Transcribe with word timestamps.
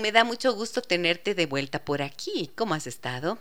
Me 0.00 0.12
da 0.12 0.24
mucho 0.24 0.54
gusto 0.54 0.80
tenerte 0.80 1.34
de 1.34 1.46
vuelta 1.46 1.84
por 1.84 2.02
aquí. 2.02 2.50
¿Cómo 2.54 2.74
has 2.74 2.86
estado? 2.86 3.38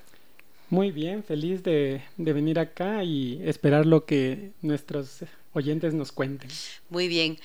Muy 0.69 0.91
bien, 0.91 1.23
feliz 1.23 1.63
de, 1.63 2.03
de 2.17 2.33
venir 2.33 2.59
acá 2.59 3.03
y 3.03 3.41
esperar 3.43 3.85
lo 3.85 4.05
que 4.05 4.51
nuestros 4.61 5.23
oyentes 5.53 5.93
nos 5.93 6.11
cuenten. 6.11 6.49
Muy 6.89 7.07
bien. 7.07 7.39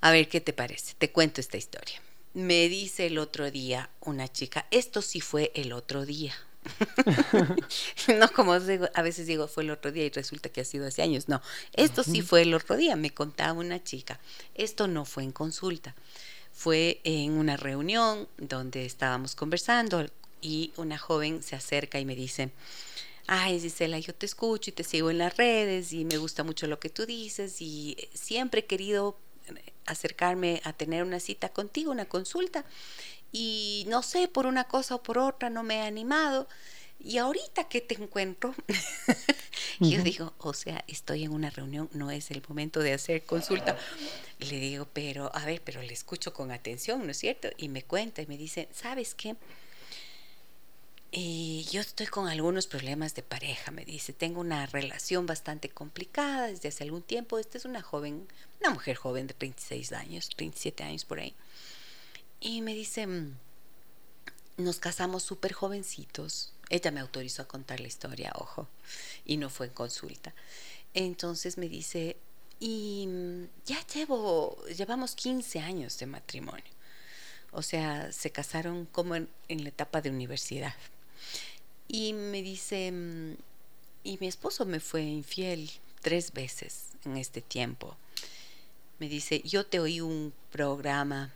A 0.00 0.10
ver, 0.12 0.28
¿qué 0.28 0.40
te 0.40 0.52
parece? 0.52 0.94
Te 0.96 1.10
cuento 1.10 1.40
esta 1.40 1.56
historia. 1.56 2.00
Me 2.34 2.68
dice 2.68 3.06
el 3.06 3.18
otro 3.18 3.50
día 3.50 3.90
una 4.00 4.28
chica, 4.28 4.66
esto 4.70 5.02
sí 5.02 5.20
fue 5.20 5.50
el 5.54 5.72
otro 5.72 6.06
día. 6.06 6.34
no 8.18 8.30
como 8.32 8.52
a 8.52 9.02
veces 9.02 9.26
digo 9.26 9.48
fue 9.48 9.62
el 9.62 9.70
otro 9.70 9.90
día 9.90 10.04
y 10.04 10.10
resulta 10.10 10.48
que 10.48 10.60
ha 10.60 10.64
sido 10.64 10.86
hace 10.86 11.02
años. 11.02 11.28
No, 11.28 11.42
esto 11.72 12.04
sí 12.04 12.22
fue 12.22 12.42
el 12.42 12.54
otro 12.54 12.76
día, 12.76 12.96
me 12.96 13.10
contaba 13.10 13.52
una 13.54 13.82
chica. 13.82 14.20
Esto 14.54 14.86
no 14.86 15.04
fue 15.04 15.24
en 15.24 15.32
consulta, 15.32 15.94
fue 16.58 17.00
en 17.04 17.34
una 17.34 17.56
reunión 17.56 18.26
donde 18.36 18.84
estábamos 18.84 19.36
conversando 19.36 20.04
y 20.40 20.72
una 20.76 20.98
joven 20.98 21.40
se 21.40 21.54
acerca 21.54 22.00
y 22.00 22.04
me 22.04 22.16
dice, 22.16 22.50
ay 23.28 23.60
Gisela, 23.60 24.00
yo 24.00 24.12
te 24.12 24.26
escucho 24.26 24.70
y 24.70 24.72
te 24.72 24.82
sigo 24.82 25.08
en 25.08 25.18
las 25.18 25.36
redes 25.36 25.92
y 25.92 26.04
me 26.04 26.16
gusta 26.16 26.42
mucho 26.42 26.66
lo 26.66 26.80
que 26.80 26.88
tú 26.90 27.06
dices 27.06 27.60
y 27.60 27.96
siempre 28.12 28.62
he 28.62 28.66
querido 28.66 29.16
acercarme 29.86 30.60
a 30.64 30.72
tener 30.72 31.04
una 31.04 31.20
cita 31.20 31.48
contigo, 31.48 31.92
una 31.92 32.06
consulta, 32.06 32.64
y 33.30 33.84
no 33.86 34.02
sé, 34.02 34.26
por 34.26 34.46
una 34.46 34.64
cosa 34.64 34.96
o 34.96 35.02
por 35.04 35.18
otra 35.18 35.50
no 35.50 35.62
me 35.62 35.76
he 35.76 35.82
animado. 35.82 36.48
Y 37.00 37.18
ahorita 37.18 37.68
que 37.68 37.80
te 37.80 37.94
encuentro, 37.94 38.54
yo 39.80 40.02
digo, 40.02 40.34
o 40.38 40.52
sea, 40.52 40.84
estoy 40.88 41.24
en 41.24 41.32
una 41.32 41.50
reunión, 41.50 41.88
no 41.92 42.10
es 42.10 42.30
el 42.30 42.42
momento 42.48 42.80
de 42.80 42.92
hacer 42.92 43.24
consulta. 43.24 43.78
le 44.40 44.58
digo, 44.58 44.88
pero, 44.92 45.30
a 45.34 45.44
ver, 45.44 45.62
pero 45.64 45.80
le 45.80 45.92
escucho 45.92 46.32
con 46.32 46.50
atención, 46.50 47.04
¿no 47.04 47.12
es 47.12 47.18
cierto? 47.18 47.48
Y 47.56 47.68
me 47.68 47.82
cuenta 47.82 48.20
y 48.20 48.26
me 48.26 48.36
dice, 48.36 48.68
¿sabes 48.72 49.14
qué? 49.14 49.36
Y 51.10 51.66
yo 51.70 51.80
estoy 51.80 52.06
con 52.06 52.28
algunos 52.28 52.66
problemas 52.66 53.14
de 53.14 53.22
pareja, 53.22 53.70
me 53.70 53.84
dice. 53.84 54.12
Tengo 54.12 54.40
una 54.40 54.66
relación 54.66 55.24
bastante 55.24 55.70
complicada 55.70 56.48
desde 56.48 56.68
hace 56.68 56.84
algún 56.84 57.02
tiempo. 57.02 57.38
Esta 57.38 57.56
es 57.56 57.64
una 57.64 57.80
joven, 57.80 58.28
una 58.60 58.70
mujer 58.70 58.96
joven 58.96 59.26
de 59.26 59.34
36 59.34 59.92
años, 59.92 60.28
37 60.36 60.84
años 60.84 61.04
por 61.06 61.20
ahí. 61.20 61.34
Y 62.40 62.60
me 62.60 62.74
dice, 62.74 63.06
mm, 63.06 63.36
nos 64.58 64.80
casamos 64.80 65.22
súper 65.22 65.54
jovencitos. 65.54 66.52
Ella 66.70 66.90
me 66.90 67.00
autorizó 67.00 67.42
a 67.42 67.48
contar 67.48 67.80
la 67.80 67.88
historia, 67.88 68.32
ojo, 68.34 68.68
y 69.24 69.36
no 69.36 69.50
fue 69.50 69.66
en 69.66 69.72
consulta. 69.72 70.34
Entonces 70.94 71.58
me 71.58 71.68
dice, 71.68 72.16
y 72.60 73.06
mm, 73.06 73.44
ya 73.66 73.86
llevo, 73.86 74.62
llevamos 74.66 75.14
15 75.14 75.60
años 75.60 75.98
de 75.98 76.06
matrimonio. 76.06 76.64
O 77.50 77.62
sea, 77.62 78.12
se 78.12 78.30
casaron 78.30 78.86
como 78.86 79.16
en 79.16 79.28
la 79.48 79.68
etapa 79.68 80.00
de 80.00 80.10
universidad. 80.10 80.74
Y 81.88 82.12
me 82.12 82.42
dice, 82.42 82.92
mm, 82.92 83.36
y 84.04 84.18
mi 84.20 84.26
esposo 84.26 84.66
me 84.66 84.80
fue 84.80 85.02
infiel 85.02 85.70
tres 86.02 86.32
veces 86.32 86.88
en 87.04 87.16
este 87.16 87.40
tiempo. 87.40 87.96
Me 88.98 89.08
dice, 89.08 89.40
yo 89.42 89.64
te 89.64 89.80
oí 89.80 90.00
un 90.00 90.32
programa, 90.50 91.32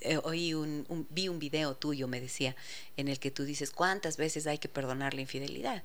eh, 0.00 0.18
oí 0.22 0.54
un, 0.54 1.06
vi 1.10 1.28
un 1.28 1.38
video 1.38 1.74
tuyo, 1.74 2.08
me 2.08 2.20
decía, 2.20 2.56
en 2.96 3.08
el 3.08 3.18
que 3.18 3.30
tú 3.30 3.44
dices, 3.44 3.70
¿cuántas 3.70 4.16
veces 4.16 4.46
hay 4.46 4.58
que 4.58 4.68
perdonar 4.68 5.14
la 5.14 5.22
infidelidad? 5.22 5.82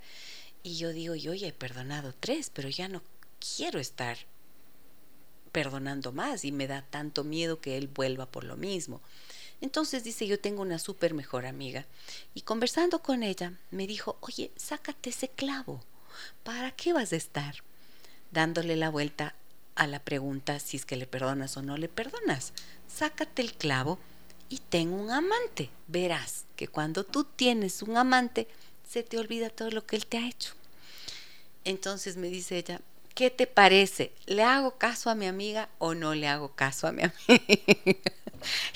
Y 0.64 0.78
yo 0.78 0.94
digo, 0.94 1.16
yo 1.16 1.34
ya 1.34 1.48
he 1.48 1.54
perdonado 1.54 2.14
tres, 2.20 2.52
pero 2.54 2.70
ya 2.70 2.88
no 2.88 3.02
quiero 3.40 3.80
estar 3.80 4.18
perdonando 5.52 6.12
más 6.12 6.46
y 6.46 6.52
me 6.52 6.68
da 6.68 6.84
tanto 6.84 7.24
miedo 7.24 7.60
que 7.60 7.78
él 7.78 7.88
vuelva 7.88 8.26
por 8.26 8.44
lo 8.44 8.58
mismo. 8.58 9.02
Entonces 9.60 10.04
dice, 10.04 10.26
yo 10.28 10.40
tengo 10.40 10.62
una 10.62 10.80
súper 10.80 11.14
mejor 11.14 11.46
amiga. 11.46 11.86
Y 12.34 12.42
conversando 12.42 13.02
con 13.02 13.22
ella, 13.24 13.54
me 13.70 13.86
dijo, 13.86 14.18
oye, 14.22 14.52
sácate 14.56 15.12
ese 15.12 15.30
clavo. 15.30 15.84
¿Para 16.44 16.72
qué 16.72 16.94
vas 16.94 17.14
a 17.14 17.18
estar? 17.18 17.56
Dándole 18.32 18.76
la 18.76 18.90
vuelta 18.90 19.36
a 19.82 19.88
la 19.88 20.00
pregunta 20.00 20.60
si 20.60 20.78
es 20.78 20.86
que 20.86 20.96
le 20.96 21.08
perdonas 21.08 21.58
o 21.58 21.64
no 21.64 21.76
le 21.76 21.90
perdonas. 21.90 22.54
Sácate 22.88 23.42
el 23.42 23.54
clavo 23.54 23.98
y 24.48 24.60
ten 24.60 24.94
un 24.94 25.10
amante. 25.10 25.72
Verás 25.88 26.46
que 26.56 26.68
cuando 26.68 27.04
tú 27.04 27.24
tienes 27.24 27.82
un 27.82 27.98
amante, 27.98 28.48
se 28.88 29.02
te 29.02 29.18
olvida 29.18 29.50
todo 29.50 29.72
lo 29.72 29.84
que 29.88 29.96
él 29.96 30.06
te 30.06 30.20
ha 30.20 30.28
hecho. 30.28 30.54
Entonces 31.66 32.16
me 32.16 32.28
dice 32.28 32.60
ella, 32.60 32.80
¿qué 33.16 33.32
te 33.32 33.48
parece? 33.48 34.12
¿Le 34.28 34.44
hago 34.44 34.78
caso 34.78 35.10
a 35.10 35.16
mi 35.16 35.26
amiga 35.26 35.68
o 35.80 35.96
no 35.96 36.14
le 36.14 36.28
hago 36.28 36.50
caso 36.50 36.86
a 36.86 36.92
mi 36.92 37.02
amiga? 37.02 37.44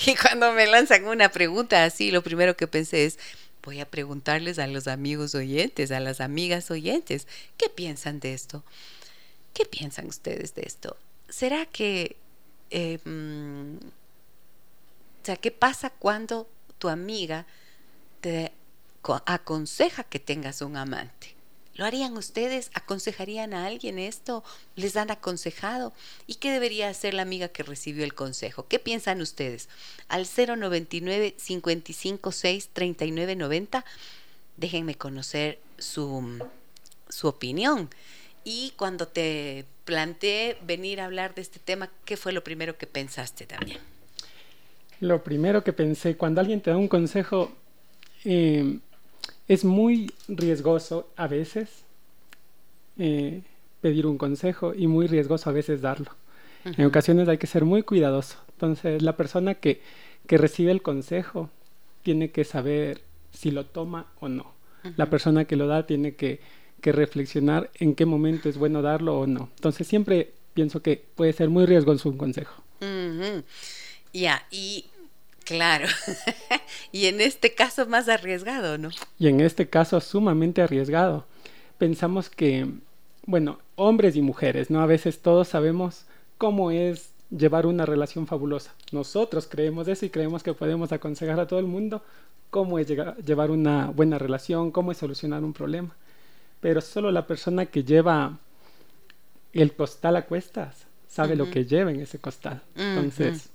Y 0.05 0.15
cuando 0.15 0.53
me 0.53 0.67
lanzan 0.67 1.05
una 1.05 1.29
pregunta 1.29 1.85
así, 1.85 2.11
lo 2.11 2.21
primero 2.21 2.55
que 2.55 2.67
pensé 2.67 3.05
es, 3.05 3.17
voy 3.63 3.79
a 3.79 3.89
preguntarles 3.89 4.59
a 4.59 4.67
los 4.67 4.87
amigos 4.87 5.33
oyentes, 5.33 5.89
a 5.89 5.99
las 5.99 6.21
amigas 6.21 6.69
oyentes, 6.69 7.27
¿qué 7.57 7.67
piensan 7.69 8.19
de 8.19 8.35
esto? 8.35 8.63
¿Qué 9.55 9.65
piensan 9.65 10.05
ustedes 10.07 10.53
de 10.53 10.61
esto? 10.67 10.95
¿Será 11.29 11.65
que... 11.65 12.17
Mm, 13.05 13.77
o 13.77 15.25
sea, 15.25 15.37
¿qué 15.37 15.49
pasa 15.49 15.89
cuando 15.89 16.47
tu 16.77 16.89
amiga 16.89 17.47
te 18.21 18.51
aconseja 19.25 20.03
que 20.03 20.19
tengas 20.19 20.61
un 20.61 20.77
amante? 20.77 21.35
¿Lo 21.75 21.85
harían 21.85 22.17
ustedes? 22.17 22.69
¿Aconsejarían 22.73 23.53
a 23.53 23.65
alguien 23.65 23.97
esto? 23.97 24.43
¿Les 24.75 24.95
han 24.97 25.09
aconsejado? 25.09 25.93
¿Y 26.27 26.35
qué 26.35 26.51
debería 26.51 26.89
hacer 26.89 27.13
la 27.13 27.21
amiga 27.21 27.47
que 27.47 27.63
recibió 27.63 28.03
el 28.03 28.13
consejo? 28.13 28.67
¿Qué 28.67 28.77
piensan 28.77 29.21
ustedes? 29.21 29.69
Al 30.09 30.27
099 30.27 31.35
556 31.35 32.69
3990 32.73 33.85
déjenme 34.57 34.95
conocer 34.95 35.59
su, 35.77 36.39
su 37.09 37.27
opinión. 37.27 37.89
Y 38.45 38.73
cuando 38.77 39.07
te 39.07 39.65
planteé 39.85 40.55
venir 40.65 41.01
a 41.01 41.05
hablar 41.05 41.33
de 41.33 41.41
este 41.41 41.59
tema, 41.59 41.89
¿qué 42.05 42.15
fue 42.15 42.31
lo 42.31 42.43
primero 42.43 42.77
que 42.77 42.85
pensaste 42.85 43.47
también? 43.47 43.79
Lo 44.99 45.23
primero 45.23 45.63
que 45.63 45.73
pensé, 45.73 46.15
cuando 46.15 46.41
alguien 46.41 46.61
te 46.61 46.69
da 46.69 46.77
un 46.77 46.87
consejo, 46.87 47.51
eh, 48.23 48.79
es 49.47 49.65
muy 49.65 50.11
riesgoso 50.27 51.09
a 51.15 51.27
veces 51.27 51.69
eh, 52.99 53.41
pedir 53.81 54.05
un 54.05 54.19
consejo 54.19 54.75
y 54.75 54.85
muy 54.85 55.07
riesgoso 55.07 55.49
a 55.49 55.53
veces 55.53 55.81
darlo. 55.81 56.11
En 56.63 56.85
ocasiones 56.85 57.27
hay 57.27 57.37
que 57.37 57.45
ser 57.45 57.63
muy 57.63 57.83
cuidadoso. 57.83 58.37
Entonces, 58.53 59.03
la 59.03 59.15
persona 59.15 59.55
que, 59.55 59.81
que 60.25 60.37
recibe 60.39 60.71
el 60.71 60.81
consejo 60.81 61.51
tiene 62.01 62.31
que 62.31 62.43
saber 62.43 63.01
si 63.31 63.51
lo 63.51 63.65
toma 63.65 64.07
o 64.19 64.29
no. 64.29 64.53
La 64.97 65.09
persona 65.09 65.45
que 65.45 65.55
lo 65.55 65.67
da 65.67 65.85
tiene 65.85 66.15
que, 66.15 66.39
que, 66.81 66.91
reflexionar 66.91 67.71
en 67.75 67.95
qué 67.95 68.05
momento 68.05 68.47
es 68.47 68.57
bueno 68.57 68.81
darlo 68.81 69.19
o 69.19 69.27
no. 69.27 69.49
Entonces, 69.55 69.87
siempre 69.87 70.33
pienso 70.53 70.81
que 70.81 71.03
puede 71.15 71.33
ser 71.33 71.49
muy 71.49 71.65
riesgoso 71.65 72.09
un 72.09 72.17
consejo. 72.17 72.63
Ya, 74.13 74.45
y 74.51 74.85
Claro. 75.45 75.85
y 76.91 77.05
en 77.05 77.21
este 77.21 77.53
caso 77.53 77.85
más 77.85 78.09
arriesgado, 78.09 78.77
¿no? 78.77 78.89
Y 79.19 79.27
en 79.27 79.39
este 79.39 79.69
caso 79.69 80.01
sumamente 80.01 80.61
arriesgado. 80.61 81.25
Pensamos 81.77 82.29
que, 82.29 82.67
bueno, 83.25 83.59
hombres 83.75 84.15
y 84.15 84.21
mujeres, 84.21 84.71
¿no? 84.71 84.81
A 84.81 84.87
veces 84.87 85.19
todos 85.19 85.47
sabemos 85.47 86.05
cómo 86.37 86.71
es 86.71 87.11
llevar 87.29 87.67
una 87.67 87.85
relación 87.85 88.25
fabulosa. 88.25 88.73
Nosotros 88.91 89.47
creemos 89.47 89.87
eso 89.87 90.05
y 90.05 90.09
creemos 90.09 90.41
que 90.41 90.53
podemos 90.53 90.91
aconsejar 90.91 91.39
a 91.39 91.47
todo 91.47 91.59
el 91.59 91.67
mundo 91.67 92.01
cómo 92.49 92.79
es 92.79 92.87
llevar 92.87 93.51
una 93.51 93.91
buena 93.91 94.17
relación, 94.17 94.71
cómo 94.71 94.91
es 94.91 94.97
solucionar 94.97 95.43
un 95.43 95.53
problema. 95.53 95.95
Pero 96.65 96.81
solo 96.81 97.11
la 97.11 97.27
persona 97.27 97.67
que 97.67 97.83
lleva 97.83 98.39
el 99.53 99.75
costal 99.75 100.15
a 100.15 100.25
cuestas 100.25 100.75
sabe 101.07 101.35
lo 101.35 101.51
que 101.51 101.63
lleva 101.63 101.91
en 101.91 102.01
ese 102.01 102.17
costal. 102.17 102.59
Entonces, 102.75 103.49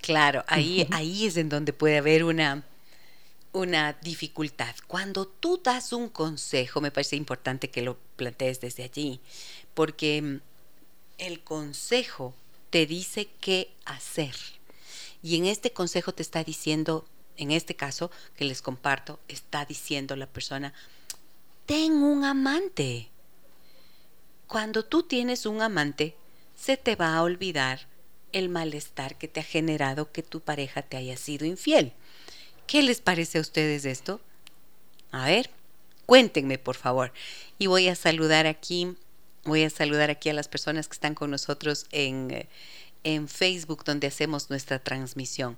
Claro, 0.00 0.44
ahí, 0.46 0.86
ahí 0.92 1.26
es 1.26 1.36
en 1.36 1.48
donde 1.48 1.72
puede 1.72 1.98
haber 1.98 2.22
una, 2.22 2.62
una 3.50 3.94
dificultad. 3.94 4.72
Cuando 4.86 5.26
tú 5.26 5.60
das 5.60 5.92
un 5.92 6.08
consejo, 6.08 6.80
me 6.80 6.92
parece 6.92 7.16
importante 7.16 7.68
que 7.68 7.82
lo 7.82 7.98
plantees 8.14 8.60
desde 8.60 8.84
allí, 8.84 9.18
porque 9.74 10.22
mm, 10.22 10.40
el 11.18 11.40
consejo 11.40 12.32
te 12.70 12.86
dice 12.86 13.28
qué 13.40 13.72
hacer. 13.86 14.36
Y 15.20 15.34
en 15.34 15.46
este 15.46 15.72
consejo 15.72 16.14
te 16.14 16.22
está 16.22 16.44
diciendo, 16.44 17.04
en 17.36 17.50
este 17.50 17.74
caso 17.74 18.12
que 18.36 18.44
les 18.44 18.62
comparto, 18.62 19.18
está 19.26 19.64
diciendo 19.64 20.14
la 20.14 20.28
persona, 20.28 20.72
ten 21.70 22.02
un 22.02 22.24
amante. 22.24 23.10
Cuando 24.48 24.84
tú 24.84 25.04
tienes 25.04 25.46
un 25.46 25.62
amante, 25.62 26.16
se 26.56 26.76
te 26.76 26.96
va 26.96 27.14
a 27.14 27.22
olvidar 27.22 27.86
el 28.32 28.48
malestar 28.48 29.16
que 29.16 29.28
te 29.28 29.38
ha 29.38 29.44
generado 29.44 30.10
que 30.10 30.24
tu 30.24 30.40
pareja 30.40 30.82
te 30.82 30.96
haya 30.96 31.16
sido 31.16 31.46
infiel. 31.46 31.92
¿Qué 32.66 32.82
les 32.82 33.00
parece 33.00 33.38
a 33.38 33.40
ustedes 33.40 33.84
esto? 33.84 34.20
A 35.12 35.26
ver, 35.26 35.50
cuéntenme 36.06 36.58
por 36.58 36.74
favor. 36.74 37.12
Y 37.56 37.68
voy 37.68 37.86
a 37.86 37.94
saludar 37.94 38.48
aquí, 38.48 38.96
voy 39.44 39.62
a 39.62 39.70
saludar 39.70 40.10
aquí 40.10 40.28
a 40.28 40.34
las 40.34 40.48
personas 40.48 40.88
que 40.88 40.94
están 40.94 41.14
con 41.14 41.30
nosotros 41.30 41.86
en, 41.92 42.48
en 43.04 43.28
Facebook 43.28 43.84
donde 43.84 44.08
hacemos 44.08 44.50
nuestra 44.50 44.80
transmisión. 44.80 45.56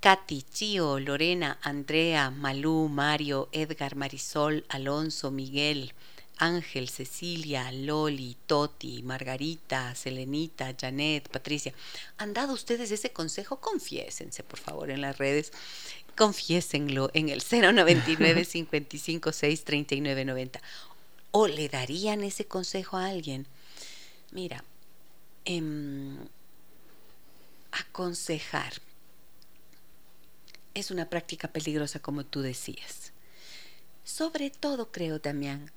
Katy, 0.00 0.42
Chio, 0.42 1.00
Lorena, 1.00 1.58
Andrea, 1.62 2.30
Malú, 2.30 2.88
Mario, 2.88 3.48
Edgar, 3.52 3.96
Marisol, 3.96 4.64
Alonso, 4.68 5.30
Miguel, 5.30 5.92
Ángel, 6.38 6.88
Cecilia, 6.88 7.72
Loli, 7.72 8.36
Toti, 8.46 9.02
Margarita, 9.02 9.94
Selenita, 9.94 10.74
Janet, 10.78 11.28
Patricia. 11.28 11.72
¿Han 12.18 12.34
dado 12.34 12.52
ustedes 12.52 12.90
ese 12.90 13.10
consejo? 13.10 13.56
Confiésense, 13.56 14.42
por 14.42 14.58
favor, 14.58 14.90
en 14.90 15.00
las 15.00 15.16
redes. 15.18 15.52
Confiésenlo 16.16 17.10
en 17.14 17.30
el 17.30 17.42
099 17.42 18.44
556 18.44 19.64
3990. 19.64 20.60
¿O 21.30 21.48
le 21.48 21.68
darían 21.68 22.22
ese 22.22 22.46
consejo 22.46 22.96
a 22.96 23.06
alguien? 23.06 23.46
Mira, 24.30 24.62
em, 25.44 26.16
aconsejar 27.72 28.74
es 30.76 30.90
una 30.90 31.08
práctica 31.08 31.48
peligrosa 31.48 32.00
como 32.00 32.24
tú 32.24 32.42
decías. 32.42 33.12
Sobre 34.04 34.50
todo 34.50 34.92
creo, 34.92 35.18
Damián, 35.18 35.70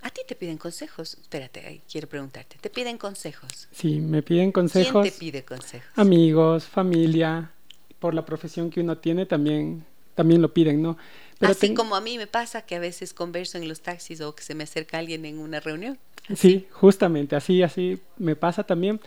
a 0.00 0.10
ti 0.10 0.22
te 0.26 0.34
piden 0.34 0.56
consejos. 0.56 1.18
Espérate, 1.20 1.82
quiero 1.90 2.08
preguntarte. 2.08 2.56
¿Te 2.58 2.70
piden 2.70 2.96
consejos? 2.96 3.68
Sí, 3.70 4.00
me 4.00 4.22
piden 4.22 4.50
consejos. 4.50 5.02
¿Quién 5.02 5.14
te 5.14 5.18
pide 5.18 5.44
consejos? 5.44 5.88
Amigos, 5.96 6.64
familia, 6.64 7.52
por 7.98 8.14
la 8.14 8.24
profesión 8.24 8.70
que 8.70 8.80
uno 8.80 8.96
tiene 8.96 9.26
también, 9.26 9.84
también 10.14 10.40
lo 10.40 10.52
piden, 10.54 10.80
¿no? 10.80 10.96
Pero 11.38 11.52
Así 11.52 11.74
como 11.74 11.94
a 11.94 12.00
mí 12.00 12.16
me 12.16 12.26
pasa 12.26 12.62
que 12.62 12.74
a 12.74 12.80
veces 12.80 13.12
converso 13.12 13.58
en 13.58 13.68
los 13.68 13.82
taxis 13.82 14.22
o 14.22 14.34
que 14.34 14.42
se 14.42 14.54
me 14.54 14.64
acerca 14.64 14.98
alguien 14.98 15.26
en 15.26 15.38
una 15.38 15.60
reunión. 15.60 15.98
Sí, 16.34 16.66
justamente, 16.72 17.36
así, 17.36 17.62
así 17.62 18.00
me 18.16 18.34
pasa 18.34 18.64
también. 18.64 18.98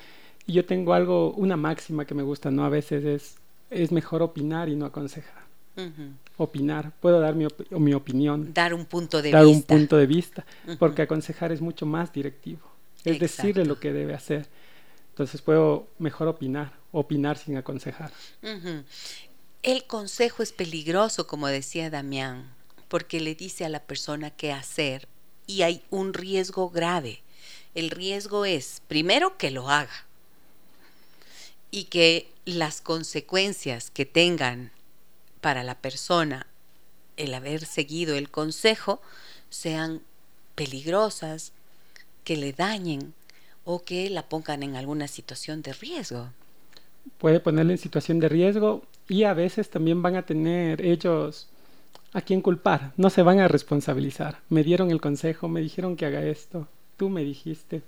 Y 0.46 0.54
yo 0.54 0.66
tengo 0.66 0.94
algo, 0.94 1.34
una 1.34 1.58
máxima 1.58 2.06
que 2.06 2.14
me 2.14 2.24
gusta, 2.24 2.52
¿no? 2.52 2.64
A 2.64 2.70
veces 2.70 3.04
es 3.04 3.36
es 3.71 3.91
mejor 3.91 4.21
opinar 4.21 4.69
y 4.69 4.75
no 4.75 4.85
aconsejar. 4.85 5.41
Opinar, 6.38 6.91
puedo 7.00 7.19
dar 7.19 7.33
mi, 7.33 7.47
mi, 7.71 7.94
opinión. 7.94 8.53
Dar 8.53 8.73
un 8.73 8.85
punto 8.85 9.21
de 9.21 9.31
dar 9.31 9.45
vista. 9.45 9.57
un 9.57 9.79
punto 9.79 9.97
de 9.97 10.06
vista, 10.06 10.45
porque 10.77 11.01
aconsejar 11.01 11.51
es 11.51 11.62
mucho 11.62 11.85
más 11.85 12.13
directivo. 12.13 12.62
Es 13.03 13.19
decirle 13.19 13.65
lo 13.65 13.79
que 13.79 13.91
debe 13.94 14.13
hacer. 14.13 14.47
Entonces 15.09 15.41
puedo 15.41 15.88
mejor 15.97 16.27
opinar, 16.27 16.73
opinar 16.91 17.38
sin 17.38 17.57
aconsejar. 17.57 18.12
El 19.63 19.85
consejo 19.85 20.44
es 20.44 20.51
peligroso, 20.51 21.25
como 21.25 21.47
decía 21.47 21.89
Damián, 21.89 22.53
porque 22.89 23.19
le 23.19 23.33
dice 23.33 23.65
a 23.65 23.69
la 23.69 23.81
persona 23.81 24.29
qué 24.29 24.51
hacer 24.51 25.07
y 25.47 25.62
hay 25.63 25.83
un 25.89 26.13
riesgo 26.13 26.69
grave. 26.69 27.21
El 27.73 27.89
riesgo 27.89 28.45
es, 28.45 28.81
primero, 28.88 29.38
que 29.38 29.51
lo 29.51 29.69
haga 29.69 30.06
y 31.71 31.85
que 31.85 32.29
las 32.46 32.82
consecuencias 32.82 33.92
que 33.92 34.06
tengan 34.06 34.72
para 35.42 35.64
la 35.64 35.76
persona 35.76 36.48
el 37.18 37.34
haber 37.34 37.66
seguido 37.66 38.16
el 38.16 38.30
consejo 38.30 39.02
sean 39.50 40.02
peligrosas, 40.56 41.54
que 42.24 42.38
le 42.38 42.54
dañen 42.54 43.14
o 43.64 43.84
que 43.84 44.10
la 44.10 44.24
pongan 44.28 44.64
en 44.64 44.76
alguna 44.76 45.08
situación 45.08 45.62
de 45.62 45.74
riesgo. 45.74 46.30
Puede 47.18 47.40
ponerle 47.40 47.74
en 47.74 47.80
situación 47.80 48.20
de 48.20 48.30
riesgo 48.30 48.84
y 49.08 49.24
a 49.24 49.34
veces 49.34 49.70
también 49.70 50.02
van 50.02 50.16
a 50.16 50.26
tener 50.26 50.84
ellos 50.86 51.48
a 52.14 52.22
quien 52.22 52.42
culpar, 52.42 52.92
no 52.98 53.10
se 53.10 53.22
van 53.22 53.40
a 53.40 53.48
responsabilizar. 53.48 54.40
Me 54.50 54.64
dieron 54.64 54.92
el 54.92 55.02
consejo, 55.02 55.48
me 55.48 55.62
dijeron 55.62 55.96
que 55.96 56.06
haga 56.06 56.24
esto, 56.24 56.68
tú 56.98 57.10
me 57.10 57.24
dijiste 57.24 57.82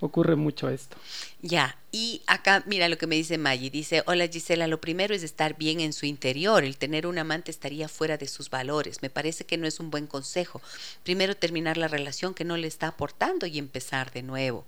ocurre 0.00 0.36
mucho 0.36 0.68
esto. 0.68 0.96
Ya, 1.42 1.78
y 1.92 2.22
acá 2.26 2.62
mira 2.66 2.88
lo 2.88 2.98
que 2.98 3.06
me 3.06 3.16
dice 3.16 3.38
Maggie, 3.38 3.70
dice, 3.70 4.02
hola 4.06 4.28
Gisela, 4.28 4.66
lo 4.66 4.80
primero 4.80 5.14
es 5.14 5.22
estar 5.22 5.56
bien 5.56 5.80
en 5.80 5.92
su 5.92 6.06
interior, 6.06 6.64
el 6.64 6.76
tener 6.76 7.06
un 7.06 7.18
amante 7.18 7.50
estaría 7.50 7.88
fuera 7.88 8.16
de 8.16 8.28
sus 8.28 8.50
valores, 8.50 9.02
me 9.02 9.10
parece 9.10 9.46
que 9.46 9.56
no 9.56 9.66
es 9.66 9.80
un 9.80 9.90
buen 9.90 10.06
consejo, 10.06 10.60
primero 11.02 11.36
terminar 11.36 11.76
la 11.76 11.88
relación 11.88 12.34
que 12.34 12.44
no 12.44 12.56
le 12.56 12.66
está 12.66 12.88
aportando 12.88 13.46
y 13.46 13.58
empezar 13.58 14.12
de 14.12 14.22
nuevo. 14.22 14.64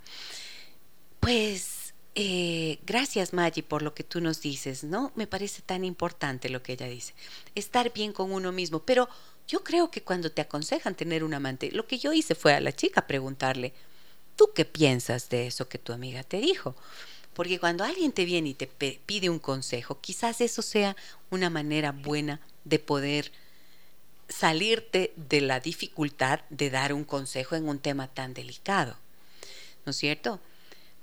Pues 1.20 1.94
eh, 2.14 2.78
gracias 2.86 3.32
Maggie 3.32 3.62
por 3.62 3.82
lo 3.82 3.94
que 3.94 4.04
tú 4.04 4.20
nos 4.20 4.40
dices, 4.40 4.84
¿no? 4.84 5.12
Me 5.14 5.26
parece 5.26 5.62
tan 5.62 5.84
importante 5.84 6.48
lo 6.48 6.62
que 6.62 6.72
ella 6.72 6.88
dice, 6.88 7.14
estar 7.54 7.92
bien 7.92 8.12
con 8.12 8.32
uno 8.32 8.52
mismo, 8.52 8.80
pero 8.80 9.08
yo 9.46 9.64
creo 9.64 9.90
que 9.90 10.02
cuando 10.02 10.30
te 10.30 10.42
aconsejan 10.42 10.94
tener 10.94 11.24
un 11.24 11.34
amante, 11.34 11.70
lo 11.72 11.86
que 11.86 11.98
yo 11.98 12.12
hice 12.12 12.34
fue 12.34 12.54
a 12.54 12.60
la 12.60 12.72
chica 12.72 13.06
preguntarle, 13.06 13.72
¿Tú 14.38 14.52
qué 14.54 14.64
piensas 14.64 15.30
de 15.30 15.48
eso 15.48 15.68
que 15.68 15.78
tu 15.78 15.92
amiga 15.92 16.22
te 16.22 16.36
dijo? 16.36 16.76
Porque 17.34 17.58
cuando 17.58 17.82
alguien 17.82 18.12
te 18.12 18.24
viene 18.24 18.50
y 18.50 18.54
te 18.54 18.68
pide 18.68 19.28
un 19.28 19.40
consejo, 19.40 19.98
quizás 20.00 20.40
eso 20.40 20.62
sea 20.62 20.94
una 21.28 21.50
manera 21.50 21.90
buena 21.90 22.40
de 22.62 22.78
poder 22.78 23.32
salirte 24.28 25.12
de 25.16 25.40
la 25.40 25.58
dificultad 25.58 26.42
de 26.50 26.70
dar 26.70 26.92
un 26.92 27.02
consejo 27.02 27.56
en 27.56 27.68
un 27.68 27.80
tema 27.80 28.06
tan 28.06 28.32
delicado. 28.32 28.96
¿No 29.84 29.90
es 29.90 29.96
cierto? 29.96 30.38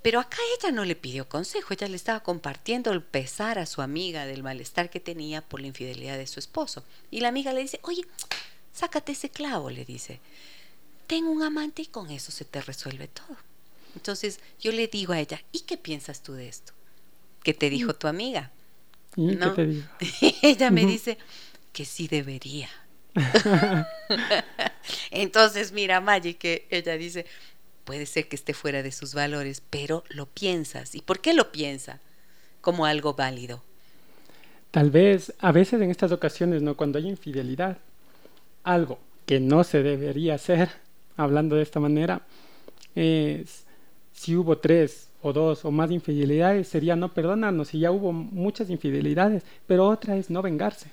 Pero 0.01 0.21
acá 0.21 0.37
ella 0.57 0.71
no 0.71 0.85
le 0.85 0.95
pidió 0.95 1.27
consejo, 1.27 1.73
ella 1.73 1.89
le 1.89 1.97
estaba 1.97 2.21
compartiendo 2.23 2.93
el 2.93 3.03
pesar 3.03 3.59
a 3.59 3.65
su 3.65 3.81
amiga 3.81 4.25
del 4.25 4.43
malestar 4.43 4.89
que 4.89 5.01
tenía 5.01 5.41
por 5.41 5.59
la 5.59 5.67
infidelidad 5.67 6.17
de 6.17 6.27
su 6.27 6.39
esposo. 6.39 6.85
Y 7.11 7.19
la 7.19 7.27
amiga 7.27 7.51
le 7.51 7.63
dice, 7.63 7.81
oye, 7.83 8.05
sácate 8.71 9.11
ese 9.11 9.29
clavo, 9.29 9.69
le 9.69 9.83
dice 9.83 10.21
ten 11.05 11.25
un 11.25 11.43
amante 11.43 11.83
y 11.83 11.87
con 11.87 12.09
eso 12.09 12.31
se 12.31 12.45
te 12.45 12.61
resuelve 12.61 13.07
todo. 13.07 13.37
Entonces 13.95 14.39
yo 14.59 14.71
le 14.71 14.87
digo 14.87 15.13
a 15.13 15.19
ella, 15.19 15.41
¿y 15.51 15.61
qué 15.61 15.77
piensas 15.77 16.21
tú 16.21 16.33
de 16.33 16.47
esto? 16.47 16.73
¿Qué 17.43 17.53
te 17.53 17.69
dijo 17.69 17.93
tu 17.93 18.07
amiga? 18.07 18.51
¿Y 19.15 19.37
qué 19.37 19.47
te 19.47 19.65
dijo? 19.65 19.87
ella 20.41 20.71
me 20.71 20.85
dice 20.85 21.17
que 21.71 21.85
sí 21.85 22.07
debería. 22.07 22.69
Entonces, 25.11 25.71
mira, 25.71 26.01
Maggie, 26.01 26.35
que 26.35 26.67
ella 26.69 26.97
dice, 26.97 27.25
puede 27.83 28.05
ser 28.05 28.27
que 28.27 28.35
esté 28.35 28.53
fuera 28.53 28.83
de 28.83 28.91
sus 28.91 29.13
valores, 29.13 29.61
pero 29.69 30.03
lo 30.09 30.25
piensas. 30.25 30.95
¿Y 30.95 31.01
por 31.01 31.21
qué 31.21 31.33
lo 31.33 31.51
piensa? 31.51 31.99
Como 32.61 32.85
algo 32.85 33.13
válido. 33.13 33.63
Tal 34.71 34.91
vez, 34.91 35.33
a 35.39 35.51
veces 35.51 35.81
en 35.81 35.89
estas 35.89 36.11
ocasiones, 36.11 36.61
¿no? 36.61 36.75
Cuando 36.75 36.97
hay 36.97 37.07
infidelidad, 37.07 37.77
algo 38.63 38.99
que 39.25 39.39
no 39.39 39.63
se 39.63 39.81
debería 39.83 40.35
hacer, 40.35 40.69
hablando 41.17 41.55
de 41.55 41.63
esta 41.63 41.79
manera, 41.79 42.21
es 42.95 43.65
si 44.13 44.35
hubo 44.35 44.57
tres 44.57 45.09
o 45.21 45.33
dos 45.33 45.65
o 45.65 45.71
más 45.71 45.91
infidelidades, 45.91 46.67
sería 46.67 46.95
no 46.95 47.13
perdonarnos 47.13 47.69
si 47.69 47.79
ya 47.79 47.91
hubo 47.91 48.13
muchas 48.13 48.69
infidelidades, 48.69 49.43
pero 49.67 49.87
otra 49.87 50.15
es 50.17 50.29
no 50.29 50.41
vengarse. 50.41 50.89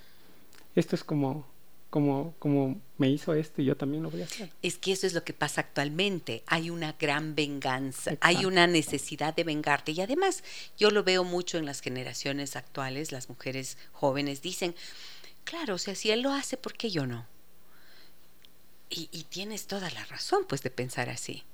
Esto 0.74 0.96
es 0.96 1.04
como, 1.04 1.46
como, 1.90 2.34
como 2.38 2.80
me 2.96 3.10
hizo 3.10 3.34
esto 3.34 3.60
y 3.60 3.66
yo 3.66 3.76
también 3.76 4.02
lo 4.02 4.10
voy 4.10 4.22
a 4.22 4.24
hacer. 4.24 4.50
Es 4.62 4.78
que 4.78 4.92
eso 4.92 5.06
es 5.06 5.12
lo 5.12 5.22
que 5.22 5.34
pasa 5.34 5.60
actualmente. 5.60 6.42
Hay 6.46 6.70
una 6.70 6.92
gran 6.98 7.34
venganza, 7.34 8.16
hay 8.20 8.46
una 8.46 8.66
necesidad 8.66 9.36
de 9.36 9.44
vengarte. 9.44 9.92
Y 9.92 10.00
además, 10.00 10.42
yo 10.78 10.90
lo 10.90 11.04
veo 11.04 11.24
mucho 11.24 11.58
en 11.58 11.66
las 11.66 11.80
generaciones 11.80 12.56
actuales, 12.56 13.12
las 13.12 13.28
mujeres 13.28 13.76
jóvenes 13.92 14.40
dicen, 14.40 14.74
claro, 15.44 15.74
o 15.74 15.78
sea, 15.78 15.94
si 15.94 16.10
él 16.10 16.22
lo 16.22 16.32
hace, 16.32 16.56
¿por 16.56 16.72
qué 16.72 16.90
yo 16.90 17.06
no? 17.06 17.26
Y, 18.94 19.24
tienes 19.30 19.66
toda 19.66 19.90
la 19.90 20.04
razón, 20.04 20.44
pues, 20.46 20.62
de 20.62 20.70
pensar 20.70 21.08
así. 21.08 21.44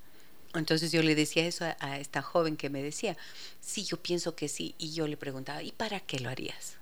Entonces 0.55 0.91
yo 0.91 1.03
le 1.03 1.15
decía 1.15 1.47
eso 1.47 1.65
a, 1.79 1.99
esta 1.99 2.21
joven 2.21 2.57
que 2.57 2.69
me 2.69 2.83
decía, 2.83 3.17
sí, 3.61 3.85
yo 3.85 3.97
pienso 3.99 4.35
que 4.35 4.49
sí. 4.49 4.75
Y 4.77 4.93
yo 4.93 5.07
le 5.07 5.17
preguntaba, 5.17 5.63
¿y 5.63 5.71
para 5.71 6.01
qué 6.01 6.19
lo 6.19 6.31
harías? 6.31 6.75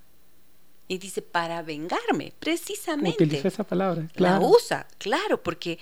Y 0.88 0.98
dice, 0.98 1.20
para 1.20 1.62
vengarme, 1.62 2.32
precisamente. 2.38 3.24
Utiliza 3.24 3.48
esa 3.48 3.64
palabra, 3.64 4.08
claro. 4.14 4.40
La 4.40 4.46
usa, 4.46 4.88
claro, 4.98 5.42
porque 5.42 5.78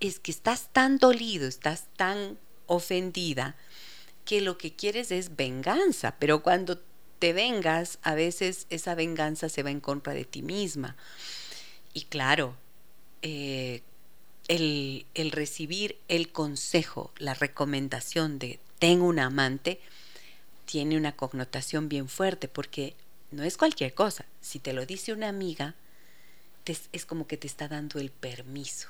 es 0.00 0.20
que 0.20 0.30
estás 0.30 0.70
tan 0.72 0.96
dolido, 0.98 1.46
estás 1.46 1.88
tan 1.96 2.38
ofendida, 2.66 3.56
que 4.24 4.40
lo 4.40 4.56
que 4.56 4.74
quieres 4.74 5.10
es 5.10 5.36
venganza. 5.36 6.16
Pero 6.18 6.42
cuando 6.42 6.80
te 7.18 7.32
vengas, 7.32 7.98
a 8.02 8.14
veces 8.14 8.66
esa 8.70 8.94
venganza 8.94 9.48
se 9.48 9.62
va 9.62 9.70
en 9.70 9.80
contra 9.80 10.14
de 10.14 10.24
ti 10.24 10.40
misma. 10.40 10.96
Y 11.92 12.02
claro, 12.04 12.56
eh, 13.22 13.82
el, 14.48 15.04
recibir 15.32 15.96
el 16.08 16.30
consejo, 16.30 17.12
la 17.18 17.34
recomendación 17.34 18.38
de 18.38 18.58
tengo 18.78 19.06
un 19.06 19.18
amante, 19.18 19.80
tiene 20.66 20.96
una 20.96 21.16
connotación 21.16 21.88
bien 21.88 22.08
fuerte 22.08 22.48
porque 22.48 22.94
no 23.30 23.42
es 23.42 23.56
cualquier 23.56 23.94
cosa. 23.94 24.26
Si 24.40 24.58
te 24.58 24.72
lo 24.72 24.86
dice 24.86 25.12
una 25.12 25.28
amiga, 25.28 25.74
es 26.64 27.06
como 27.06 27.26
que 27.26 27.36
te 27.36 27.46
está 27.46 27.68
dando 27.68 27.98
el 27.98 28.10
permiso. 28.10 28.88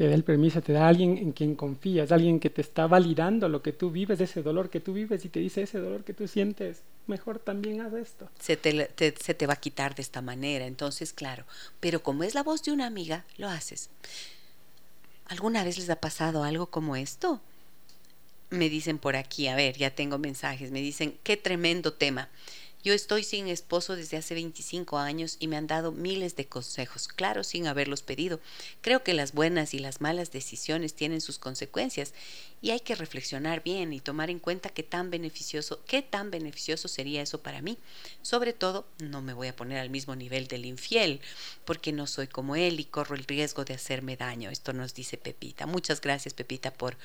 Te 0.00 0.08
da 0.08 0.14
el 0.14 0.24
permiso, 0.24 0.62
te 0.62 0.72
da 0.72 0.88
alguien 0.88 1.18
en 1.18 1.32
quien 1.32 1.54
confías, 1.54 2.10
alguien 2.10 2.40
que 2.40 2.48
te 2.48 2.62
está 2.62 2.86
validando 2.86 3.50
lo 3.50 3.60
que 3.60 3.74
tú 3.74 3.90
vives, 3.90 4.18
ese 4.22 4.42
dolor 4.42 4.70
que 4.70 4.80
tú 4.80 4.94
vives 4.94 5.26
y 5.26 5.28
te 5.28 5.40
dice 5.40 5.60
ese 5.60 5.78
dolor 5.78 6.04
que 6.04 6.14
tú 6.14 6.26
sientes, 6.26 6.80
mejor 7.06 7.38
también 7.38 7.82
haz 7.82 7.92
esto. 7.92 8.30
Se 8.40 8.56
te, 8.56 8.88
se 8.96 9.34
te 9.34 9.46
va 9.46 9.52
a 9.52 9.60
quitar 9.60 9.94
de 9.94 10.00
esta 10.00 10.22
manera, 10.22 10.64
entonces 10.64 11.12
claro, 11.12 11.44
pero 11.80 12.02
como 12.02 12.24
es 12.24 12.34
la 12.34 12.42
voz 12.42 12.62
de 12.62 12.72
una 12.72 12.86
amiga, 12.86 13.26
lo 13.36 13.50
haces. 13.50 13.90
¿Alguna 15.30 15.62
vez 15.62 15.78
les 15.78 15.88
ha 15.90 15.94
pasado 15.94 16.42
algo 16.42 16.66
como 16.66 16.96
esto? 16.96 17.40
Me 18.50 18.68
dicen 18.68 18.98
por 18.98 19.14
aquí, 19.14 19.46
a 19.46 19.54
ver, 19.54 19.76
ya 19.76 19.94
tengo 19.94 20.18
mensajes, 20.18 20.72
me 20.72 20.80
dicen, 20.80 21.16
qué 21.22 21.36
tremendo 21.36 21.92
tema. 21.92 22.28
Yo 22.82 22.94
estoy 22.94 23.24
sin 23.24 23.48
esposo 23.48 23.94
desde 23.94 24.16
hace 24.16 24.34
25 24.34 24.98
años 24.98 25.36
y 25.38 25.48
me 25.48 25.56
han 25.56 25.66
dado 25.66 25.92
miles 25.92 26.34
de 26.36 26.46
consejos, 26.46 27.08
claro, 27.08 27.44
sin 27.44 27.66
haberlos 27.66 28.02
pedido. 28.02 28.40
Creo 28.80 29.02
que 29.02 29.12
las 29.12 29.32
buenas 29.32 29.74
y 29.74 29.78
las 29.78 30.00
malas 30.00 30.32
decisiones 30.32 30.94
tienen 30.94 31.20
sus 31.20 31.38
consecuencias 31.38 32.14
y 32.62 32.70
hay 32.70 32.80
que 32.80 32.94
reflexionar 32.94 33.62
bien 33.62 33.92
y 33.92 34.00
tomar 34.00 34.30
en 34.30 34.38
cuenta 34.38 34.70
qué 34.70 34.82
tan 34.82 35.10
beneficioso, 35.10 35.80
qué 35.86 36.00
tan 36.00 36.30
beneficioso 36.30 36.88
sería 36.88 37.20
eso 37.22 37.42
para 37.42 37.60
mí. 37.60 37.76
Sobre 38.22 38.52
todo, 38.52 38.86
no 38.98 39.20
me 39.20 39.34
voy 39.34 39.48
a 39.48 39.56
poner 39.56 39.78
al 39.78 39.90
mismo 39.90 40.16
nivel 40.16 40.48
del 40.48 40.64
infiel, 40.64 41.20
porque 41.64 41.92
no 41.92 42.06
soy 42.06 42.28
como 42.28 42.56
él 42.56 42.80
y 42.80 42.84
corro 42.84 43.14
el 43.14 43.24
riesgo 43.24 43.64
de 43.64 43.74
hacerme 43.74 44.16
daño. 44.16 44.50
Esto 44.50 44.72
nos 44.72 44.94
dice 44.94 45.18
Pepita. 45.18 45.66
Muchas 45.66 46.00
gracias, 46.00 46.34
Pepita, 46.34 46.72
por 46.72 46.96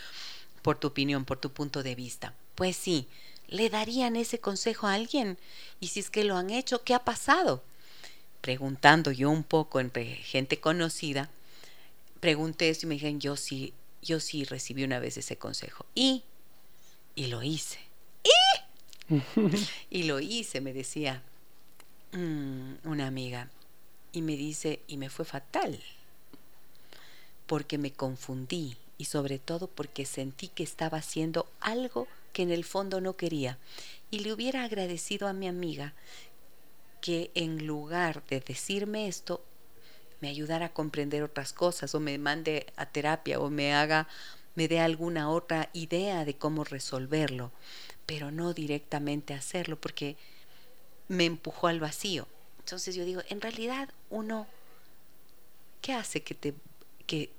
por 0.66 0.80
tu 0.80 0.88
opinión, 0.88 1.26
por 1.26 1.38
tu 1.38 1.52
punto 1.52 1.84
de 1.84 1.94
vista. 1.94 2.34
Pues 2.56 2.76
sí, 2.76 3.08
¿Le 3.48 3.70
darían 3.70 4.16
ese 4.16 4.40
consejo 4.40 4.88
a 4.88 4.94
alguien? 4.94 5.38
Y 5.80 5.88
si 5.88 6.00
es 6.00 6.10
que 6.10 6.24
lo 6.24 6.36
han 6.36 6.50
hecho, 6.50 6.84
¿qué 6.84 6.94
ha 6.94 7.00
pasado? 7.00 7.64
Preguntando 8.42 9.12
yo 9.12 9.30
un 9.30 9.44
poco 9.44 9.80
entre 9.80 10.06
gente 10.06 10.60
conocida, 10.60 11.30
pregunté 12.20 12.70
eso 12.70 12.86
y 12.86 12.90
me 12.90 12.96
dijeron, 12.96 13.20
yo 13.20 13.36
sí, 13.36 13.74
yo 14.02 14.20
sí 14.20 14.44
recibí 14.46 14.84
una 14.84 15.00
vez 15.00 15.18
ese 15.18 15.38
consejo. 15.38 15.86
Y, 15.96 16.24
y 17.16 17.28
lo 17.28 17.44
hice. 17.44 17.80
Y, 19.10 19.16
y 19.90 20.04
lo 20.04 20.20
hice, 20.20 20.62
me 20.62 20.74
decía 20.74 21.22
mm, 22.12 22.88
una 22.88 23.08
amiga. 23.08 23.50
Y 24.12 24.22
me 24.22 24.38
dice, 24.38 24.80
y 24.88 24.98
me 24.98 25.10
fue 25.10 25.26
fatal, 25.26 25.80
porque 27.48 27.78
me 27.78 27.92
confundí 27.92 28.78
y 28.98 29.06
sobre 29.06 29.40
todo 29.40 29.68
porque 29.68 30.06
sentí 30.06 30.48
que 30.48 30.64
estaba 30.64 31.00
haciendo 31.00 31.48
algo 31.60 32.08
que 32.36 32.44
en 32.44 32.52
el 32.52 32.66
fondo 32.66 33.00
no 33.00 33.16
quería. 33.16 33.58
Y 34.12 34.20
le 34.20 34.34
hubiera 34.34 34.66
agradecido 34.66 35.30
a 35.30 35.34
mi 35.34 35.48
amiga 35.48 35.94
que 37.00 37.32
en 37.34 37.66
lugar 37.66 38.26
de 38.28 38.42
decirme 38.42 39.08
esto, 39.08 39.42
me 40.20 40.28
ayudara 40.28 40.66
a 40.66 40.74
comprender 40.74 41.24
otras 41.24 41.54
cosas 41.54 41.96
o 41.96 42.02
me 42.02 42.18
mande 42.18 42.68
a 42.76 42.88
terapia 42.88 43.40
o 43.40 43.50
me 43.50 43.74
haga, 43.74 44.10
me 44.56 44.68
dé 44.68 44.82
alguna 44.82 45.30
otra 45.30 45.70
idea 45.72 46.26
de 46.26 46.36
cómo 46.36 46.66
resolverlo, 46.66 47.54
pero 48.06 48.32
no 48.32 48.54
directamente 48.54 49.34
hacerlo 49.34 49.80
porque 49.80 50.18
me 51.08 51.24
empujó 51.24 51.68
al 51.68 51.80
vacío. 51.80 52.28
Entonces 52.60 52.96
yo 52.96 53.06
digo, 53.06 53.22
en 53.30 53.40
realidad 53.40 53.90
uno, 54.10 54.46
¿qué 55.82 55.94
hace 55.94 56.22
que 56.22 56.36
te 56.36 56.54
que, 57.06 57.30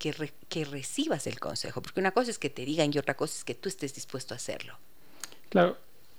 que, 0.49 0.65
recibas 0.65 1.27
el 1.27 1.41
consejo, 1.41 1.83
porque 1.83 2.01
una 2.01 2.13
cosa 2.13 2.31
es 2.31 2.39
que 2.39 2.51
te 2.51 2.65
digan 2.65 2.93
y 2.93 2.99
otra 2.99 3.17
cosa 3.17 3.37
es 3.37 3.45
que 3.45 3.55
tú 3.55 3.69
estés 3.69 3.95
dispuesto 3.95 4.35
a 4.35 4.37
hacerlo. 4.37 4.79
Claro, 5.49 5.77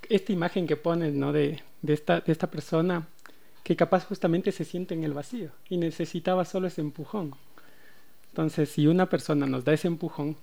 esta 0.09 0.31
imagen 0.31 0.67
que 0.67 0.77
pones, 0.77 1.13
¿no? 1.13 1.31
De, 1.31 1.61
de, 1.81 1.93
esta, 1.93 2.21
de 2.21 2.31
esta 2.31 2.49
persona 2.49 3.07
que 3.63 3.75
capaz 3.75 4.05
justamente 4.05 4.51
se 4.51 4.63
siente 4.63 4.93
en 4.93 5.03
el 5.03 5.13
vacío 5.13 5.51
y 5.69 5.77
necesitaba 5.77 6.45
solo 6.45 6.67
ese 6.67 6.81
empujón. 6.81 7.35
Entonces, 8.29 8.69
si 8.69 8.87
una 8.87 9.09
persona 9.09 9.45
nos 9.45 9.65
da 9.65 9.73
ese 9.73 9.87
empujón, 9.87 10.37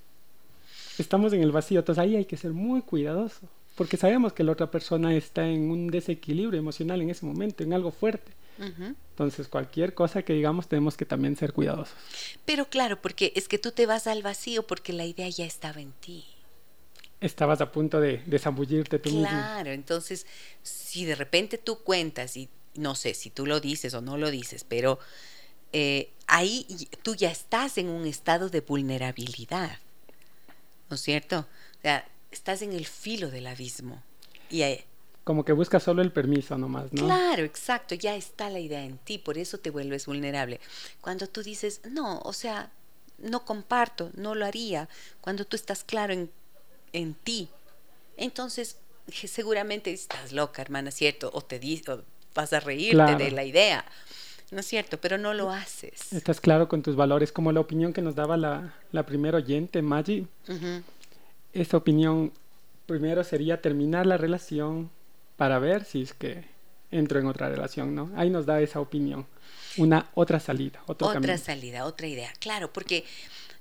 estamos 0.98 1.32
en 1.32 1.42
el 1.42 1.52
vacío, 1.52 1.78
entonces 1.78 2.02
ahí 2.02 2.16
hay 2.16 2.24
que 2.24 2.36
ser 2.36 2.52
muy 2.52 2.82
cuidadoso, 2.82 3.48
porque 3.76 3.96
sabemos 3.96 4.32
que 4.32 4.44
la 4.44 4.52
otra 4.52 4.70
persona 4.70 5.14
está 5.14 5.48
en 5.48 5.70
un 5.70 5.88
desequilibrio 5.88 6.58
emocional 6.58 7.00
en 7.02 7.10
ese 7.10 7.24
momento, 7.24 7.62
en 7.62 7.72
algo 7.72 7.90
fuerte. 7.90 8.32
Entonces, 8.58 9.48
cualquier 9.48 9.94
cosa 9.94 10.22
que 10.22 10.32
digamos, 10.32 10.68
tenemos 10.68 10.96
que 10.96 11.04
también 11.04 11.34
ser 11.36 11.52
cuidadosos. 11.52 11.96
Pero 12.44 12.66
claro, 12.66 13.00
porque 13.00 13.32
es 13.34 13.48
que 13.48 13.58
tú 13.58 13.72
te 13.72 13.86
vas 13.86 14.06
al 14.06 14.22
vacío 14.22 14.64
porque 14.64 14.92
la 14.92 15.06
idea 15.06 15.28
ya 15.28 15.44
estaba 15.44 15.80
en 15.80 15.92
ti. 15.92 16.24
Estabas 17.24 17.60
a 17.62 17.72
punto 17.72 18.00
de, 18.00 18.18
de 18.26 18.38
zambullirte 18.38 18.98
tú 18.98 19.08
mismo. 19.08 19.26
Claro, 19.26 19.70
entonces, 19.70 20.26
si 20.62 21.06
de 21.06 21.14
repente 21.14 21.56
tú 21.56 21.78
cuentas 21.78 22.36
y 22.36 22.50
no 22.74 22.94
sé 22.94 23.14
si 23.14 23.30
tú 23.30 23.46
lo 23.46 23.60
dices 23.60 23.94
o 23.94 24.02
no 24.02 24.18
lo 24.18 24.30
dices, 24.30 24.64
pero 24.64 24.98
eh, 25.72 26.12
ahí 26.26 26.66
tú 27.02 27.14
ya 27.14 27.30
estás 27.30 27.78
en 27.78 27.88
un 27.88 28.06
estado 28.06 28.50
de 28.50 28.60
vulnerabilidad, 28.60 29.78
¿no 30.90 30.96
es 30.96 31.00
cierto? 31.00 31.46
O 31.78 31.82
sea, 31.82 32.06
estás 32.30 32.62
en 32.62 32.72
el 32.72 32.84
filo 32.84 33.30
del 33.30 33.46
abismo. 33.46 34.02
Y 34.50 34.62
ahí, 34.62 34.84
como 35.24 35.46
que 35.46 35.52
buscas 35.54 35.82
solo 35.82 36.02
el 36.02 36.12
permiso 36.12 36.58
nomás, 36.58 36.92
¿no? 36.92 37.06
Claro, 37.06 37.44
exacto, 37.44 37.94
ya 37.94 38.14
está 38.14 38.50
la 38.50 38.60
idea 38.60 38.84
en 38.84 38.98
ti, 38.98 39.16
por 39.16 39.38
eso 39.38 39.56
te 39.56 39.70
vuelves 39.70 40.04
vulnerable. 40.04 40.60
Cuando 41.00 41.26
tú 41.26 41.42
dices, 41.42 41.80
no, 41.90 42.18
o 42.20 42.34
sea, 42.34 42.70
no 43.16 43.46
comparto, 43.46 44.10
no 44.14 44.34
lo 44.34 44.44
haría, 44.44 44.88
cuando 45.22 45.46
tú 45.46 45.56
estás 45.56 45.82
claro 45.82 46.12
en, 46.12 46.30
en 46.94 47.12
ti, 47.14 47.48
entonces 48.16 48.78
seguramente 49.12 49.92
estás 49.92 50.32
loca, 50.32 50.62
hermana, 50.62 50.90
¿cierto? 50.90 51.30
O 51.34 51.42
te 51.42 51.60
o 51.88 52.02
vas 52.34 52.52
a 52.52 52.60
reírte 52.60 53.16
de 53.16 53.30
la 53.30 53.44
idea, 53.44 53.84
¿no 54.50 54.60
es 54.60 54.66
cierto? 54.66 54.98
Pero 54.98 55.18
no 55.18 55.34
lo 55.34 55.50
haces. 55.50 56.12
Estás 56.12 56.40
claro 56.40 56.68
con 56.68 56.82
tus 56.82 56.96
valores, 56.96 57.32
como 57.32 57.52
la 57.52 57.60
opinión 57.60 57.92
que 57.92 58.00
nos 58.00 58.14
daba 58.14 58.36
la, 58.36 58.74
la 58.92 59.04
primera 59.04 59.36
oyente, 59.36 59.82
Maggie. 59.82 60.26
Esa 61.52 61.76
opinión 61.76 62.32
primero 62.86 63.24
sería 63.24 63.60
terminar 63.60 64.06
la 64.06 64.16
relación, 64.16 64.90
para 65.36 65.58
ver 65.58 65.84
si 65.84 66.02
es 66.02 66.14
que 66.14 66.44
entro 66.90 67.18
en 67.18 67.26
otra 67.26 67.48
relación, 67.48 67.94
¿no? 67.94 68.10
Ahí 68.16 68.30
nos 68.30 68.46
da 68.46 68.60
esa 68.60 68.80
opinión, 68.80 69.26
una 69.76 70.08
otra 70.14 70.38
salida, 70.38 70.80
otro 70.86 71.08
otra 71.08 71.38
salida, 71.38 71.84
otra 71.86 72.06
idea, 72.06 72.32
claro, 72.38 72.72
porque 72.72 73.04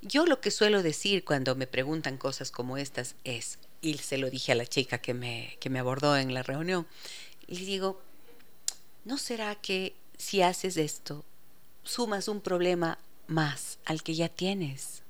yo 0.05 0.25
lo 0.25 0.41
que 0.41 0.51
suelo 0.51 0.83
decir 0.83 1.23
cuando 1.23 1.55
me 1.55 1.67
preguntan 1.67 2.17
cosas 2.17 2.51
como 2.51 2.77
estas 2.77 3.15
es, 3.23 3.59
y 3.81 3.97
se 3.97 4.17
lo 4.17 4.29
dije 4.29 4.51
a 4.51 4.55
la 4.55 4.65
chica 4.65 4.99
que 4.99 5.13
me, 5.13 5.57
que 5.59 5.69
me 5.69 5.79
abordó 5.79 6.17
en 6.17 6.33
la 6.33 6.43
reunión, 6.43 6.87
y 7.47 7.65
digo, 7.65 8.01
¿no 9.05 9.17
será 9.17 9.55
que 9.55 9.95
si 10.17 10.41
haces 10.41 10.77
esto, 10.77 11.23
sumas 11.83 12.27
un 12.27 12.41
problema 12.41 12.97
más 13.27 13.79
al 13.85 14.03
que 14.03 14.15
ya 14.15 14.29
tienes? 14.29 15.03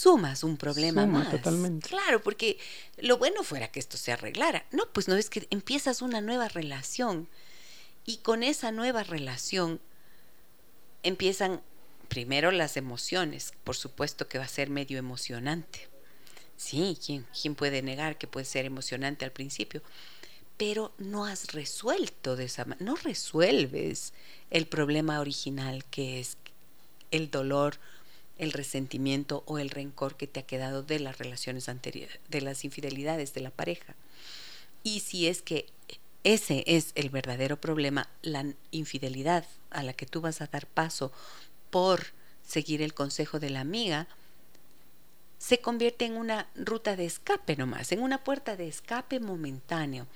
sumas 0.00 0.44
un 0.44 0.56
problema 0.56 1.04
más. 1.04 1.30
Totalmente. 1.30 1.86
Claro, 1.86 2.22
porque 2.22 2.58
lo 2.96 3.18
bueno 3.18 3.42
fuera 3.42 3.68
que 3.68 3.80
esto 3.80 3.98
se 3.98 4.12
arreglara. 4.12 4.64
No, 4.70 4.86
pues 4.86 5.08
no 5.08 5.16
es 5.16 5.28
que 5.28 5.46
empiezas 5.50 6.00
una 6.00 6.22
nueva 6.22 6.48
relación 6.48 7.28
y 8.06 8.18
con 8.18 8.42
esa 8.42 8.72
nueva 8.72 9.02
relación 9.02 9.78
empiezan 11.02 11.60
primero 12.08 12.50
las 12.50 12.76
emociones. 12.76 13.52
Por 13.64 13.76
supuesto 13.76 14.28
que 14.28 14.38
va 14.38 14.44
a 14.44 14.48
ser 14.48 14.70
medio 14.70 14.98
emocionante. 14.98 15.88
Sí, 16.56 16.98
¿quién, 17.04 17.26
quién 17.40 17.54
puede 17.54 17.82
negar 17.82 18.18
que 18.18 18.26
puede 18.26 18.46
ser 18.46 18.66
emocionante 18.66 19.24
al 19.24 19.32
principio? 19.32 19.82
Pero 20.56 20.92
no 20.98 21.24
has 21.24 21.54
resuelto 21.54 22.36
de 22.36 22.44
esa 22.44 22.66
manera, 22.66 22.84
no 22.84 22.96
resuelves 22.96 24.12
el 24.50 24.66
problema 24.66 25.20
original 25.20 25.84
que 25.86 26.20
es 26.20 26.36
el 27.10 27.30
dolor 27.30 27.78
el 28.40 28.52
resentimiento 28.52 29.42
o 29.44 29.58
el 29.58 29.68
rencor 29.68 30.16
que 30.16 30.26
te 30.26 30.40
ha 30.40 30.46
quedado 30.46 30.82
de 30.82 30.98
las 30.98 31.18
relaciones 31.18 31.68
anteriores, 31.68 32.18
de 32.30 32.40
las 32.40 32.64
infidelidades 32.64 33.34
de 33.34 33.42
la 33.42 33.50
pareja. 33.50 33.94
Y 34.82 35.00
si 35.00 35.28
es 35.28 35.42
que 35.42 35.66
ese 36.24 36.64
es 36.66 36.92
el 36.94 37.10
verdadero 37.10 37.56
problema, 37.56 38.08
la 38.22 38.44
infidelidad 38.70 39.44
a 39.70 39.82
la 39.82 39.92
que 39.92 40.06
tú 40.06 40.20
vas 40.20 40.40
a 40.40 40.46
dar 40.46 40.66
paso 40.66 41.12
por 41.70 42.00
seguir 42.46 42.82
el 42.82 42.94
consejo 42.94 43.38
de 43.40 43.50
la 43.50 43.60
amiga, 43.60 44.08
se 45.38 45.60
convierte 45.60 46.04
en 46.04 46.16
una 46.16 46.48
ruta 46.54 46.96
de 46.96 47.06
escape 47.06 47.56
nomás, 47.56 47.92
en 47.92 48.02
una 48.02 48.18
puerta 48.18 48.56
de 48.56 48.68
escape 48.68 49.20
momentáneo, 49.20 50.06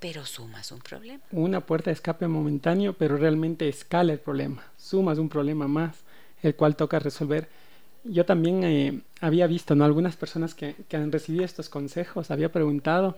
pero 0.00 0.26
sumas 0.26 0.72
un 0.72 0.80
problema. 0.80 1.22
Una 1.30 1.60
puerta 1.60 1.90
de 1.90 1.94
escape 1.94 2.26
momentáneo, 2.26 2.94
pero 2.94 3.16
realmente 3.16 3.68
escala 3.68 4.12
el 4.12 4.18
problema, 4.18 4.64
sumas 4.76 5.18
un 5.18 5.28
problema 5.28 5.68
más, 5.68 5.98
el 6.42 6.56
cual 6.56 6.74
toca 6.74 6.98
resolver 6.98 7.48
yo 8.04 8.26
también 8.26 8.64
eh, 8.64 9.00
había 9.20 9.46
visto, 9.46 9.74
¿no? 9.74 9.84
Algunas 9.84 10.16
personas 10.16 10.54
que, 10.54 10.76
que, 10.88 10.96
han 10.96 11.10
recibido 11.10 11.44
estos 11.44 11.68
consejos, 11.68 12.30
había 12.30 12.52
preguntado 12.52 13.16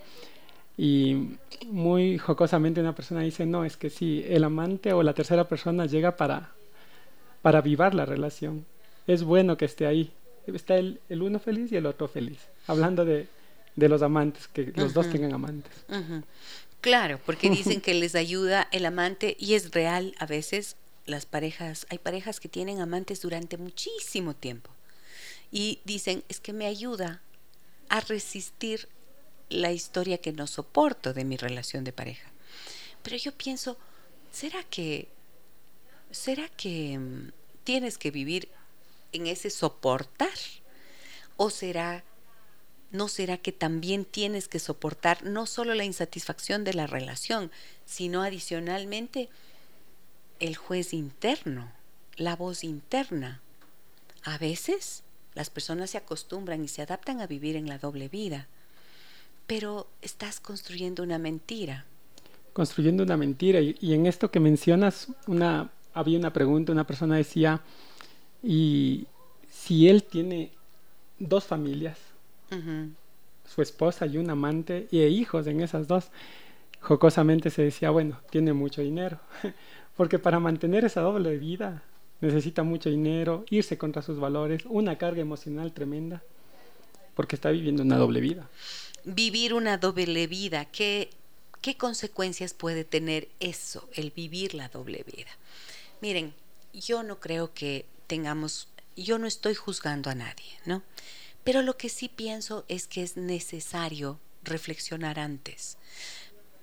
y 0.76 1.37
muy 1.66 2.18
jocosamente 2.18 2.80
una 2.80 2.95
persona 2.95 3.23
dice, 3.23 3.47
no, 3.47 3.64
es 3.64 3.76
que 3.76 3.90
si 3.90 4.25
el 4.28 4.45
amante 4.45 4.92
o 4.92 5.02
la 5.02 5.14
tercera 5.14 5.49
persona 5.49 5.87
llega 5.87 6.16
para, 6.16 6.52
para 7.42 7.59
avivar 7.59 7.95
la 7.95 8.04
relación, 8.04 8.66
es 9.06 9.23
bueno 9.23 9.56
que 9.56 9.64
esté 9.64 9.87
ahí. 9.87 10.12
Está 10.47 10.76
el, 10.76 11.00
el 11.09 11.23
uno 11.23 11.38
feliz 11.38 11.73
y 11.73 11.76
el 11.76 11.87
otro 11.87 12.09
feliz. 12.09 12.38
Hablando 12.66 13.04
de, 13.04 13.26
de 13.75 13.88
los 13.88 14.02
amantes, 14.02 14.49
que 14.49 14.73
los 14.75 14.95
dos 14.95 15.11
tengan 15.11 15.33
amantes. 15.33 15.73
Claro, 16.80 17.21
porque 17.25 17.50
dicen 17.50 17.80
que 17.80 17.95
les 17.95 18.14
ayuda 18.14 18.68
el 18.71 18.87
amante 18.87 19.37
y 19.38 19.54
es 19.54 19.73
real 19.73 20.14
a 20.18 20.26
veces 20.26 20.76
las 21.04 21.26
parejas, 21.26 21.87
hay 21.90 21.99
parejas 21.99 22.40
que 22.40 22.49
tienen 22.49 22.80
amantes 22.80 23.23
durante 23.23 23.56
muchísimo 23.56 24.35
tiempo 24.35 24.71
y 25.52 25.80
dicen, 25.85 26.25
es 26.28 26.40
que 26.40 26.52
me 26.52 26.66
ayuda 26.66 27.23
a 27.88 28.00
resistir 28.00 28.88
la 29.48 29.72
historia 29.72 30.18
que 30.18 30.32
no 30.32 30.46
soporto 30.46 31.12
de 31.12 31.24
mi 31.24 31.36
relación 31.36 31.84
de 31.84 31.92
pareja. 31.92 32.30
Pero 33.02 33.16
yo 33.16 33.32
pienso, 33.32 33.76
¿será 34.32 34.62
que 34.64 35.08
será 36.10 36.48
que 36.48 36.98
mm, 36.98 37.32
tienes 37.64 37.98
que 37.98 38.10
vivir 38.10 38.48
en 39.12 39.26
ese 39.26 39.50
soportar? 39.50 40.28
¿O 41.36 41.50
será 41.50 42.04
¿no 42.92 43.08
será 43.08 43.36
que 43.36 43.52
también 43.52 44.04
tienes 44.04 44.48
que 44.48 44.58
soportar 44.58 45.24
no 45.24 45.46
solo 45.46 45.74
la 45.74 45.84
insatisfacción 45.84 46.64
de 46.64 46.74
la 46.74 46.86
relación, 46.86 47.50
sino 47.84 48.22
adicionalmente 48.22 49.28
el 50.38 50.56
juez 50.56 50.92
interno, 50.92 51.72
la 52.16 52.36
voz 52.36 52.64
interna? 52.64 53.42
A 54.22 54.38
veces 54.38 55.02
las 55.34 55.50
personas 55.50 55.90
se 55.90 55.98
acostumbran 55.98 56.64
y 56.64 56.68
se 56.68 56.82
adaptan 56.82 57.20
a 57.20 57.26
vivir 57.26 57.56
en 57.56 57.68
la 57.68 57.78
doble 57.78 58.08
vida, 58.08 58.48
pero 59.46 59.86
estás 60.02 60.40
construyendo 60.40 61.02
una 61.02 61.18
mentira. 61.18 61.84
Construyendo 62.52 63.02
una 63.02 63.16
mentira. 63.16 63.60
Y, 63.60 63.92
en 63.92 64.06
esto 64.06 64.30
que 64.30 64.40
mencionas, 64.40 65.08
una, 65.26 65.70
había 65.94 66.18
una 66.18 66.32
pregunta, 66.32 66.72
una 66.72 66.86
persona 66.86 67.16
decía, 67.16 67.60
y 68.42 69.06
si 69.50 69.88
él 69.88 70.02
tiene 70.02 70.52
dos 71.18 71.44
familias, 71.44 71.98
su 73.46 73.62
esposa 73.62 74.06
y 74.06 74.18
un 74.18 74.30
amante 74.30 74.88
y 74.90 75.00
hijos 75.02 75.46
en 75.46 75.60
esas 75.60 75.86
dos. 75.86 76.10
Jocosamente 76.80 77.50
se 77.50 77.62
decía, 77.62 77.90
bueno, 77.90 78.20
tiene 78.30 78.52
mucho 78.52 78.82
dinero, 78.82 79.18
porque 79.96 80.18
para 80.18 80.38
mantener 80.38 80.84
esa 80.84 81.00
doble 81.00 81.36
vida 81.38 81.82
necesita 82.20 82.62
mucho 82.62 82.90
dinero, 82.90 83.44
irse 83.50 83.76
contra 83.76 84.02
sus 84.02 84.18
valores, 84.18 84.64
una 84.66 84.96
carga 84.96 85.20
emocional 85.20 85.72
tremenda, 85.72 86.22
porque 87.14 87.36
está 87.36 87.50
viviendo 87.50 87.82
una 87.82 87.96
doble 87.96 88.20
vida. 88.20 88.48
Vivir 89.06 89.54
una 89.54 89.78
doble 89.78 90.26
vida, 90.26 90.64
¿qué, 90.66 91.10
qué 91.62 91.76
consecuencias 91.76 92.52
puede 92.54 92.84
tener 92.84 93.28
eso, 93.40 93.88
el 93.94 94.10
vivir 94.10 94.52
la 94.52 94.68
doble 94.68 95.04
vida? 95.04 95.30
Miren, 96.00 96.34
yo 96.75 97.02
no 97.02 97.20
creo 97.20 97.54
que 97.54 97.86
tengamos, 98.08 98.68
yo 98.96 99.18
no 99.18 99.26
estoy 99.26 99.54
juzgando 99.54 100.10
a 100.10 100.14
nadie, 100.14 100.58
¿no? 100.64 100.82
Pero 101.44 101.62
lo 101.62 101.76
que 101.76 101.88
sí 101.88 102.08
pienso 102.08 102.64
es 102.68 102.88
que 102.88 103.02
es 103.02 103.16
necesario 103.16 104.18
reflexionar 104.42 105.18
antes, 105.20 105.78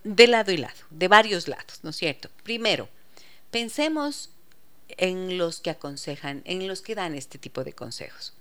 de 0.04 0.28
lado 0.28 0.52
y 0.52 0.58
lado, 0.58 0.82
de 0.90 1.08
varios 1.08 1.48
lados, 1.48 1.80
¿no 1.84 1.92
es 1.92 1.96
cierto? 1.96 2.30
Primero, 2.44 2.90
pensemos 3.52 4.32
en 4.90 5.38
los 5.38 5.62
que 5.62 5.70
aconsejan, 5.70 6.42
en 6.46 6.68
los 6.68 6.82
que 6.82 6.96
dan 6.96 7.16
este 7.16 7.38
tipo 7.38 7.64
de 7.64 7.74
consejos. 7.74 8.34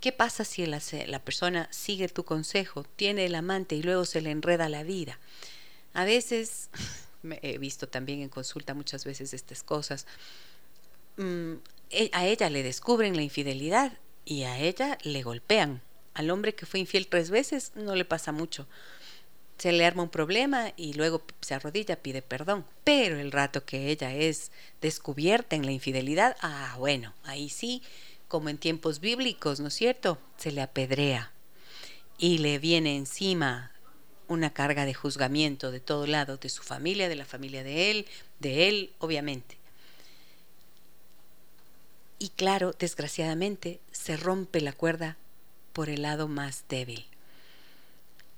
¿Qué 0.00 0.12
pasa 0.12 0.44
si 0.44 0.64
la, 0.64 0.80
la, 1.06 1.18
persona 1.22 1.68
sigue 1.70 2.08
tu 2.08 2.24
consejo, 2.24 2.84
tiene 2.96 3.26
el 3.26 3.34
amante 3.34 3.74
y 3.74 3.82
luego 3.82 4.06
se 4.06 4.22
le 4.22 4.30
enreda 4.30 4.70
la 4.70 4.82
vida? 4.82 5.18
A 5.92 6.04
veces, 6.04 6.70
he 7.42 7.58
visto 7.58 7.86
también 7.86 8.22
en 8.22 8.30
consulta 8.30 8.72
muchas 8.72 9.04
veces 9.04 9.34
estas 9.34 9.62
cosas, 9.62 10.06
mm, 11.18 11.54
e, 11.90 12.10
a 12.12 12.26
ella 12.26 12.48
le 12.48 12.62
descubren 12.62 13.14
la 13.14 13.22
infidelidad 13.22 13.98
y 14.24 14.44
a 14.44 14.58
ella 14.58 14.96
le 15.02 15.22
golpean. 15.22 15.82
Al 16.14 16.30
hombre 16.30 16.54
que 16.54 16.66
fue 16.66 16.80
infiel 16.80 17.06
tres 17.06 17.30
veces 17.30 17.72
no 17.74 17.94
le 17.94 18.04
pasa 18.04 18.32
mucho. 18.32 18.66
Se 19.58 19.72
le 19.72 19.84
arma 19.84 20.04
un 20.04 20.08
problema 20.08 20.72
y 20.76 20.94
luego 20.94 21.22
se 21.42 21.54
arrodilla, 21.54 21.96
pide 21.96 22.22
perdón. 22.22 22.64
Pero 22.84 23.18
el 23.18 23.32
rato 23.32 23.66
que 23.66 23.90
ella 23.90 24.14
es 24.14 24.50
descubierta 24.80 25.56
en 25.56 25.66
la 25.66 25.72
infidelidad, 25.72 26.36
ah, 26.40 26.74
bueno, 26.78 27.12
ahí 27.24 27.50
sí, 27.50 27.82
como 28.30 28.48
en 28.48 28.58
tiempos 28.58 29.00
bíblicos, 29.00 29.58
¿no 29.58 29.68
es 29.68 29.74
cierto? 29.74 30.16
Se 30.36 30.52
le 30.52 30.62
apedrea 30.62 31.32
y 32.16 32.38
le 32.38 32.60
viene 32.60 32.96
encima 32.96 33.72
una 34.28 34.50
carga 34.50 34.84
de 34.84 34.94
juzgamiento 34.94 35.72
de 35.72 35.80
todo 35.80 36.06
lado, 36.06 36.36
de 36.36 36.48
su 36.48 36.62
familia, 36.62 37.08
de 37.08 37.16
la 37.16 37.24
familia 37.24 37.64
de 37.64 37.90
él, 37.90 38.06
de 38.38 38.68
él, 38.68 38.92
obviamente. 39.00 39.58
Y 42.20 42.28
claro, 42.28 42.72
desgraciadamente, 42.78 43.80
se 43.90 44.16
rompe 44.16 44.60
la 44.60 44.74
cuerda 44.74 45.16
por 45.72 45.88
el 45.88 46.02
lado 46.02 46.28
más 46.28 46.64
débil. 46.68 47.06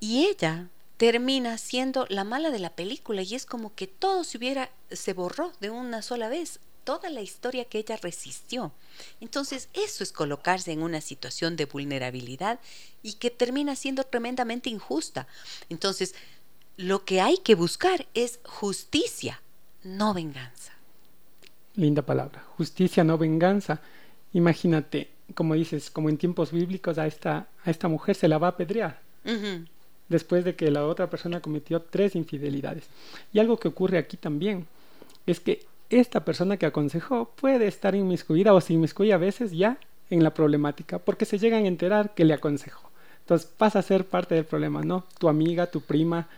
Y 0.01 0.25
ella 0.25 0.69
termina 0.97 1.59
siendo 1.59 2.07
la 2.09 2.25
mala 2.25 2.51
de 2.51 2.61
la 2.61 2.71
película 2.71 3.21
y 3.21 3.35
es 3.35 3.45
como 3.45 3.75
que 3.75 3.89
todo 3.89 4.25
se 4.25 4.39
hubiera, 4.39 4.71
se 4.91 5.13
borró 5.13 5.53
de 5.61 5.69
una 5.69 6.01
sola 6.01 6.31
vez, 6.31 6.61
toda 6.85 7.11
la 7.11 7.23
historia 7.23 7.65
que 7.65 7.79
ella 7.79 7.97
resistió. 7.97 8.73
Entonces 9.21 9.69
eso 9.73 10.03
es 10.03 10.13
colocarse 10.13 10.73
en 10.73 10.83
una 10.83 11.01
situación 11.01 11.57
de 11.57 11.67
vulnerabilidad 11.67 12.61
y 13.03 13.15
que 13.15 13.31
termina 13.31 13.77
siendo 13.77 14.05
tremendamente 14.05 14.71
injusta. 14.71 15.27
Entonces 15.69 16.15
lo 16.77 17.05
que 17.05 17.21
hay 17.21 17.39
que 17.39 17.55
buscar 17.55 18.07
es 18.15 18.41
justicia, 18.45 19.43
no 19.83 20.15
venganza 20.15 20.73
linda 21.75 22.03
palabra, 22.03 22.45
justicia, 22.57 23.05
no 23.05 23.19
venganza. 23.19 23.81
Imagínate, 24.33 25.09
como 25.35 25.55
dices, 25.55 25.91
como 25.91 26.09
en 26.09 26.19
tiempos 26.19 26.53
bíblicos 26.53 26.99
a 26.99 27.07
esta, 27.07 27.49
a 27.65 27.71
esta 27.71 27.89
mujer 27.89 28.17
se 28.17 28.29
la 28.29 28.39
va 28.39 28.49
a 28.49 28.51
apedrear. 28.51 29.01
Después 30.09 30.45
de 30.45 30.55
que 30.55 30.71
la 30.71 30.87
otra 30.87 31.09
persona 31.09 31.41
cometió 31.41 31.81
tres 31.81 32.17
infidelidades. 32.17 32.85
Y 33.33 33.39
algo 33.39 33.59
que 33.59 33.69
ocurre 33.69 33.99
aquí 33.99 34.17
también 34.17 34.67
es 35.27 35.41
que 35.41 35.65
esta 35.93 36.25
persona 36.25 36.57
que 36.57 36.67
aconsejó 36.67 37.31
puede 37.37 37.67
estar 37.67 37.95
inmiscuida 37.95 38.55
o 38.55 38.61
se 38.61 38.73
inmiscuye 38.73 39.13
a 39.13 39.19
veces 39.19 39.53
ya 39.53 39.79
en 40.11 40.23
la 40.23 40.35
problemática 40.35 40.99
porque 40.99 41.25
se 41.25 41.39
llegan 41.39 41.65
a 41.65 41.69
enterar 41.69 42.15
que 42.15 42.25
le 42.25 42.35
aconsejó. 42.35 42.91
Entonces 43.21 43.49
pasa 43.57 43.79
a 43.79 43.83
ser 43.83 44.05
parte 44.05 44.35
del 44.35 44.45
problema, 44.45 44.83
¿no? 44.83 45.07
Tu 45.19 45.29
amiga, 45.29 45.69
tu 45.69 45.81
prima, 45.81 46.29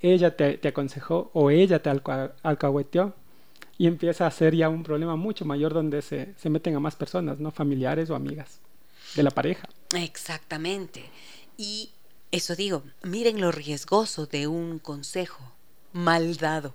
ella 0.00 0.36
te, 0.36 0.60
aconsejó 0.66 1.30
o 1.32 1.50
ella 1.50 1.82
te 1.82 1.90
alcahueteó 1.90 3.14
y 3.76 3.86
empieza 3.86 4.26
a 4.26 4.30
ser 4.30 4.54
ya 4.54 4.68
un 4.68 4.82
problema 4.82 5.16
mucho 5.16 5.44
mayor 5.44 5.74
donde 5.74 6.02
se, 6.02 6.34
se 6.36 6.50
meten 6.50 6.76
a 6.76 6.80
más 6.80 6.96
personas, 6.96 7.38
¿no? 7.38 7.50
Familiares 7.50 8.10
o 8.10 8.14
amigas 8.14 8.60
de 9.16 9.22
la 9.22 9.30
pareja. 9.30 9.68
Exactamente. 9.96 11.04
Y 11.56 11.90
eso 12.30 12.54
digo, 12.54 12.82
miren 13.02 13.40
lo 13.40 13.52
riesgoso 13.52 14.26
de 14.26 14.46
un 14.46 14.78
consejo 14.78 15.52
mal 15.92 16.36
dado. 16.36 16.74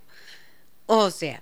O 0.86 1.10
sea, 1.12 1.42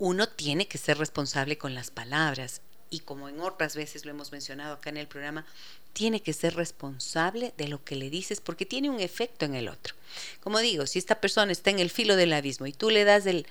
uno 0.00 0.28
tiene 0.28 0.66
que 0.66 0.78
ser 0.78 0.98
responsable 0.98 1.58
con 1.58 1.74
las 1.74 1.90
palabras 1.90 2.62
y 2.88 3.00
como 3.00 3.28
en 3.28 3.38
otras 3.40 3.76
veces 3.76 4.04
lo 4.04 4.10
hemos 4.10 4.32
mencionado 4.32 4.74
acá 4.74 4.90
en 4.90 4.96
el 4.96 5.06
programa, 5.06 5.46
tiene 5.92 6.22
que 6.22 6.32
ser 6.32 6.56
responsable 6.56 7.52
de 7.56 7.68
lo 7.68 7.84
que 7.84 7.94
le 7.94 8.10
dices 8.10 8.40
porque 8.40 8.66
tiene 8.66 8.90
un 8.90 8.98
efecto 8.98 9.44
en 9.44 9.54
el 9.54 9.68
otro. 9.68 9.94
Como 10.42 10.58
digo, 10.58 10.86
si 10.86 10.98
esta 10.98 11.20
persona 11.20 11.52
está 11.52 11.70
en 11.70 11.78
el 11.78 11.90
filo 11.90 12.16
del 12.16 12.32
abismo 12.32 12.66
y 12.66 12.72
tú 12.72 12.90
le 12.90 13.04
das 13.04 13.26
el 13.26 13.46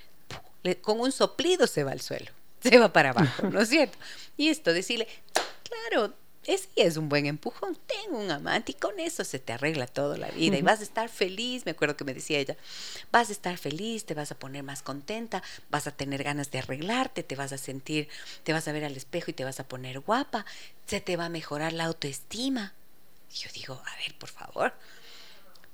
con 0.81 0.99
un 0.99 1.13
soplido 1.13 1.67
se 1.67 1.85
va 1.85 1.91
al 1.91 2.01
suelo, 2.01 2.31
se 2.63 2.77
va 2.77 2.91
para 2.91 3.11
abajo, 3.11 3.47
¿no 3.47 3.61
es 3.61 3.69
cierto? 3.69 3.97
Y 4.35 4.49
esto, 4.49 4.73
decirle, 4.73 5.07
claro, 5.63 6.13
ese 6.49 6.67
es 6.75 6.97
un 6.97 7.09
buen 7.09 7.27
empujón, 7.27 7.77
tengo 7.85 8.17
un 8.17 8.31
amante 8.31 8.71
y 8.71 8.75
con 8.75 8.99
eso 8.99 9.23
se 9.23 9.37
te 9.37 9.53
arregla 9.53 9.85
toda 9.85 10.17
la 10.17 10.29
vida 10.29 10.57
y 10.57 10.63
vas 10.63 10.79
a 10.79 10.83
estar 10.83 11.07
feliz, 11.07 11.63
me 11.63 11.71
acuerdo 11.71 11.95
que 11.95 12.03
me 12.03 12.13
decía 12.15 12.39
ella, 12.39 12.57
vas 13.11 13.29
a 13.29 13.33
estar 13.33 13.55
feliz, 13.59 14.05
te 14.05 14.15
vas 14.15 14.31
a 14.31 14.39
poner 14.39 14.63
más 14.63 14.81
contenta, 14.81 15.43
vas 15.69 15.85
a 15.85 15.91
tener 15.91 16.23
ganas 16.23 16.49
de 16.49 16.57
arreglarte, 16.57 17.21
te 17.21 17.35
vas 17.35 17.53
a 17.53 17.59
sentir, 17.59 18.09
te 18.43 18.51
vas 18.51 18.67
a 18.67 18.71
ver 18.71 18.83
al 18.83 18.97
espejo 18.97 19.29
y 19.29 19.35
te 19.35 19.43
vas 19.43 19.59
a 19.59 19.67
poner 19.67 19.99
guapa, 19.99 20.43
se 20.87 20.99
te 20.99 21.17
va 21.17 21.25
a 21.25 21.29
mejorar 21.29 21.71
la 21.71 21.85
autoestima. 21.85 22.73
Y 23.31 23.35
yo 23.35 23.49
digo, 23.53 23.75
a 23.85 23.95
ver, 23.97 24.17
por 24.17 24.29
favor, 24.29 24.73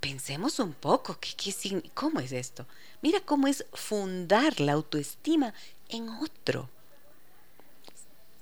pensemos 0.01 0.59
un 0.59 0.73
poco, 0.73 1.17
¿qué, 1.21 1.29
qué, 1.38 1.89
¿cómo 1.93 2.19
es 2.19 2.33
esto? 2.33 2.65
Mira 3.01 3.21
cómo 3.21 3.47
es 3.47 3.65
fundar 3.71 4.59
la 4.59 4.73
autoestima 4.73 5.53
en 5.88 6.09
otro. 6.09 6.69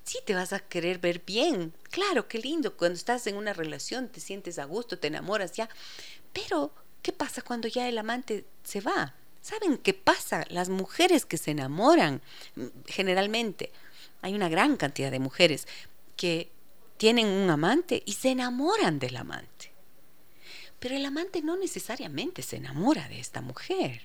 Sí, 0.04 0.20
te 0.26 0.36
vas 0.36 0.54
a 0.54 0.60
querer 0.60 1.00
ver 1.00 1.22
bien. 1.26 1.74
Claro, 1.89 2.28
qué 2.28 2.39
lindo. 2.39 2.76
Cuando 2.76 2.96
estás 2.96 3.26
en 3.28 3.36
una 3.36 3.54
relación 3.54 4.10
te 4.10 4.20
sientes 4.20 4.60
a 4.60 4.66
gusto, 4.66 5.00
te 5.00 5.08
enamoras 5.08 5.54
ya. 5.54 5.70
Pero, 6.34 6.74
¿qué 7.02 7.13
pasa 7.13 7.42
cuando 7.42 7.68
ya 7.68 7.88
el 7.88 7.98
amante 7.98 8.46
se 8.63 8.82
va? 8.82 9.16
¿Saben 9.42 9.78
qué 9.78 9.94
pasa? 9.94 10.46
Las 10.50 10.70
mujeres 10.70 11.26
que 11.26 11.38
se 11.38 11.52
enamoran, 11.52 12.22
generalmente, 12.86 13.72
hay 14.22 14.34
una 14.34 14.50
gran 14.50 14.78
cantidad 14.78 15.12
de 15.12 15.20
mujeres 15.20 15.68
que 16.16 16.50
tienen 16.98 17.28
un 17.28 17.50
amante 17.50 18.04
y 18.06 18.13
se 18.13 18.32
enamoran 18.32 19.00
del 19.00 19.18
amante. 19.18 19.72
Pero 20.80 20.96
el 20.96 21.06
amante 21.06 21.42
no 21.42 21.56
necesariamente 21.58 22.42
se 22.42 22.58
enamora 22.58 23.08
de 23.08 23.20
esta 23.20 23.42
mujer. 23.42 24.02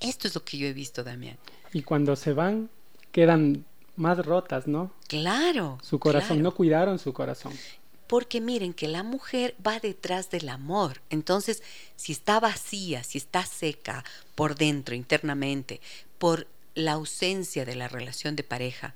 Esto 0.00 0.28
es 0.28 0.34
lo 0.34 0.44
que 0.44 0.58
yo 0.58 0.66
he 0.66 0.72
visto, 0.72 1.02
Damián. 1.02 1.38
Y 1.72 1.82
cuando 1.82 2.16
se 2.16 2.32
van, 2.32 2.70
quedan 3.12 3.64
más 3.96 4.24
rotas, 4.24 4.66
¿no? 4.66 4.92
Claro. 5.08 5.78
Su 5.82 5.98
corazón, 5.98 6.42
no 6.42 6.54
cuidaron 6.54 6.98
su 6.98 7.12
corazón. 7.12 7.52
Porque 8.06 8.40
miren 8.40 8.72
que 8.72 8.86
la 8.86 9.02
mujer 9.02 9.56
va 9.66 9.80
detrás 9.80 10.30
del 10.30 10.48
amor. 10.48 11.00
Entonces, 11.10 11.62
si 11.96 12.12
está 12.12 12.38
vacía, 12.38 13.02
si 13.02 13.18
está 13.18 13.44
seca 13.44 14.04
por 14.34 14.54
dentro, 14.54 14.94
internamente, 14.94 15.80
por 16.18 16.46
la 16.74 16.92
ausencia 16.92 17.64
de 17.64 17.74
la 17.74 17.88
relación 17.88 18.36
de 18.36 18.44
pareja, 18.44 18.94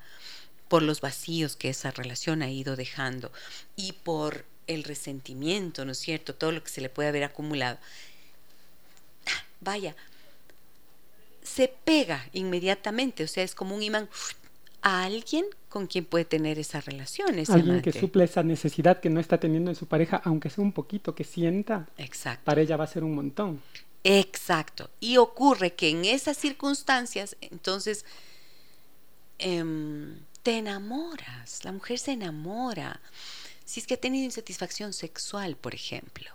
por 0.67 0.83
los 0.83 1.01
vacíos 1.01 1.57
que 1.57 1.69
esa 1.69 1.91
relación 1.91 2.41
ha 2.41 2.49
ido 2.49 2.77
dejando 2.77 3.31
y 3.75 3.91
por 3.91 4.45
el 4.67 4.83
resentimiento, 4.83 5.83
¿no 5.83 5.91
es 5.91 5.97
cierto? 5.97 6.33
Todo 6.33 6.53
lo 6.53 6.63
que 6.63 6.69
se 6.69 6.79
le 6.79 6.89
puede 6.89 7.09
haber 7.09 7.25
acumulado. 7.25 7.77
Vaya, 9.59 9.95
se 11.43 11.67
pega 11.67 12.25
inmediatamente, 12.33 13.23
o 13.23 13.27
sea, 13.27 13.43
es 13.43 13.53
como 13.53 13.75
un 13.75 13.83
imán 13.83 14.09
a 14.81 15.03
alguien 15.03 15.45
con 15.69 15.87
quien 15.87 16.05
puede 16.05 16.25
tener 16.25 16.59
esa 16.59 16.81
relación. 16.81 17.29
alguien 17.49 17.81
que 17.81 17.93
suple 17.93 18.23
esa 18.23 18.43
necesidad 18.43 18.99
que 18.99 19.09
no 19.09 19.19
está 19.19 19.39
teniendo 19.39 19.71
en 19.71 19.75
su 19.75 19.85
pareja, 19.85 20.21
aunque 20.25 20.49
sea 20.49 20.63
un 20.63 20.73
poquito, 20.73 21.15
que 21.15 21.23
sienta. 21.23 21.87
Exacto. 21.97 22.43
Para 22.43 22.61
ella 22.61 22.77
va 22.77 22.83
a 22.85 22.87
ser 22.87 23.03
un 23.03 23.15
montón. 23.15 23.61
Exacto. 24.03 24.89
Y 24.99 25.17
ocurre 25.17 25.73
que 25.73 25.89
en 25.89 26.05
esas 26.05 26.37
circunstancias, 26.37 27.37
entonces, 27.41 28.05
em, 29.37 30.17
te 30.43 30.57
enamoras, 30.57 31.63
la 31.63 31.71
mujer 31.71 31.99
se 31.99 32.13
enamora. 32.13 32.99
Si 33.63 33.79
es 33.79 33.87
que 33.87 33.93
ha 33.93 33.97
tenido 33.97 34.25
insatisfacción 34.25 34.93
sexual, 34.93 35.55
por 35.55 35.75
ejemplo, 35.75 36.31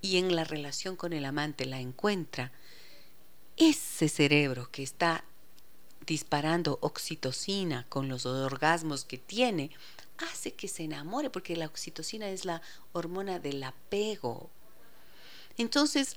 y 0.00 0.18
en 0.18 0.36
la 0.36 0.44
relación 0.44 0.96
con 0.96 1.12
el 1.12 1.24
amante 1.24 1.64
la 1.64 1.80
encuentra, 1.80 2.52
ese 3.56 4.08
cerebro 4.08 4.70
que 4.70 4.82
está 4.82 5.24
disparando 6.08 6.78
oxitocina 6.80 7.86
con 7.88 8.08
los 8.08 8.26
orgasmos 8.26 9.04
que 9.04 9.18
tiene, 9.18 9.70
hace 10.32 10.54
que 10.54 10.66
se 10.66 10.82
enamore, 10.82 11.30
porque 11.30 11.54
la 11.54 11.66
oxitocina 11.66 12.28
es 12.28 12.44
la 12.44 12.62
hormona 12.92 13.38
del 13.38 13.62
apego. 13.62 14.50
Entonces, 15.58 16.16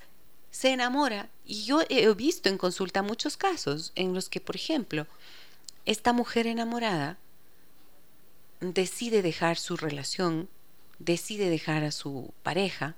se 0.50 0.72
enamora. 0.72 1.30
Y 1.46 1.66
yo 1.66 1.82
he 1.90 2.12
visto 2.14 2.50
en 2.50 2.58
consulta 2.58 3.04
muchos 3.04 3.38
casos 3.38 3.92
en 3.96 4.14
los 4.14 4.30
que, 4.30 4.42
por 4.42 4.56
ejemplo, 4.56 5.06
esta 5.86 6.14
mujer 6.14 6.48
enamorada 6.48 7.18
decide 8.62 9.22
dejar 9.22 9.58
su 9.58 9.76
relación, 9.76 10.48
decide 11.00 11.50
dejar 11.50 11.84
a 11.84 11.92
su 11.92 12.34
pareja 12.44 12.96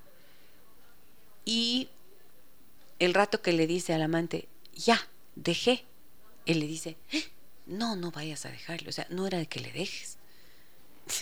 y 1.44 1.88
el 2.98 3.14
rato 3.14 3.42
que 3.42 3.52
le 3.52 3.66
dice 3.66 3.94
al 3.94 4.02
amante, 4.02 4.48
ya, 4.74 5.08
dejé, 5.34 5.84
él 6.46 6.60
le 6.60 6.66
dice, 6.66 6.96
eh, 7.12 7.24
no, 7.66 7.96
no 7.96 8.10
vayas 8.10 8.44
a 8.46 8.50
dejarlo, 8.50 8.90
o 8.90 8.92
sea, 8.92 9.06
no 9.10 9.26
era 9.26 9.38
de 9.38 9.46
que 9.46 9.60
le 9.60 9.72
dejes. 9.72 10.18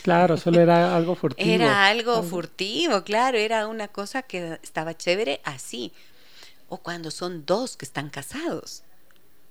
Claro, 0.03 0.37
solo 0.37 0.61
era 0.61 0.95
algo 0.95 1.15
furtivo. 1.15 1.49
Era 1.49 1.87
algo 1.87 2.23
furtivo, 2.23 3.03
claro, 3.03 3.37
era 3.37 3.67
una 3.67 3.87
cosa 3.87 4.21
que 4.21 4.59
estaba 4.63 4.95
chévere 4.95 5.41
así. 5.43 5.91
O 6.69 6.77
cuando 6.77 7.11
son 7.11 7.45
dos 7.45 7.75
que 7.75 7.85
están 7.85 8.09
casados. 8.09 8.83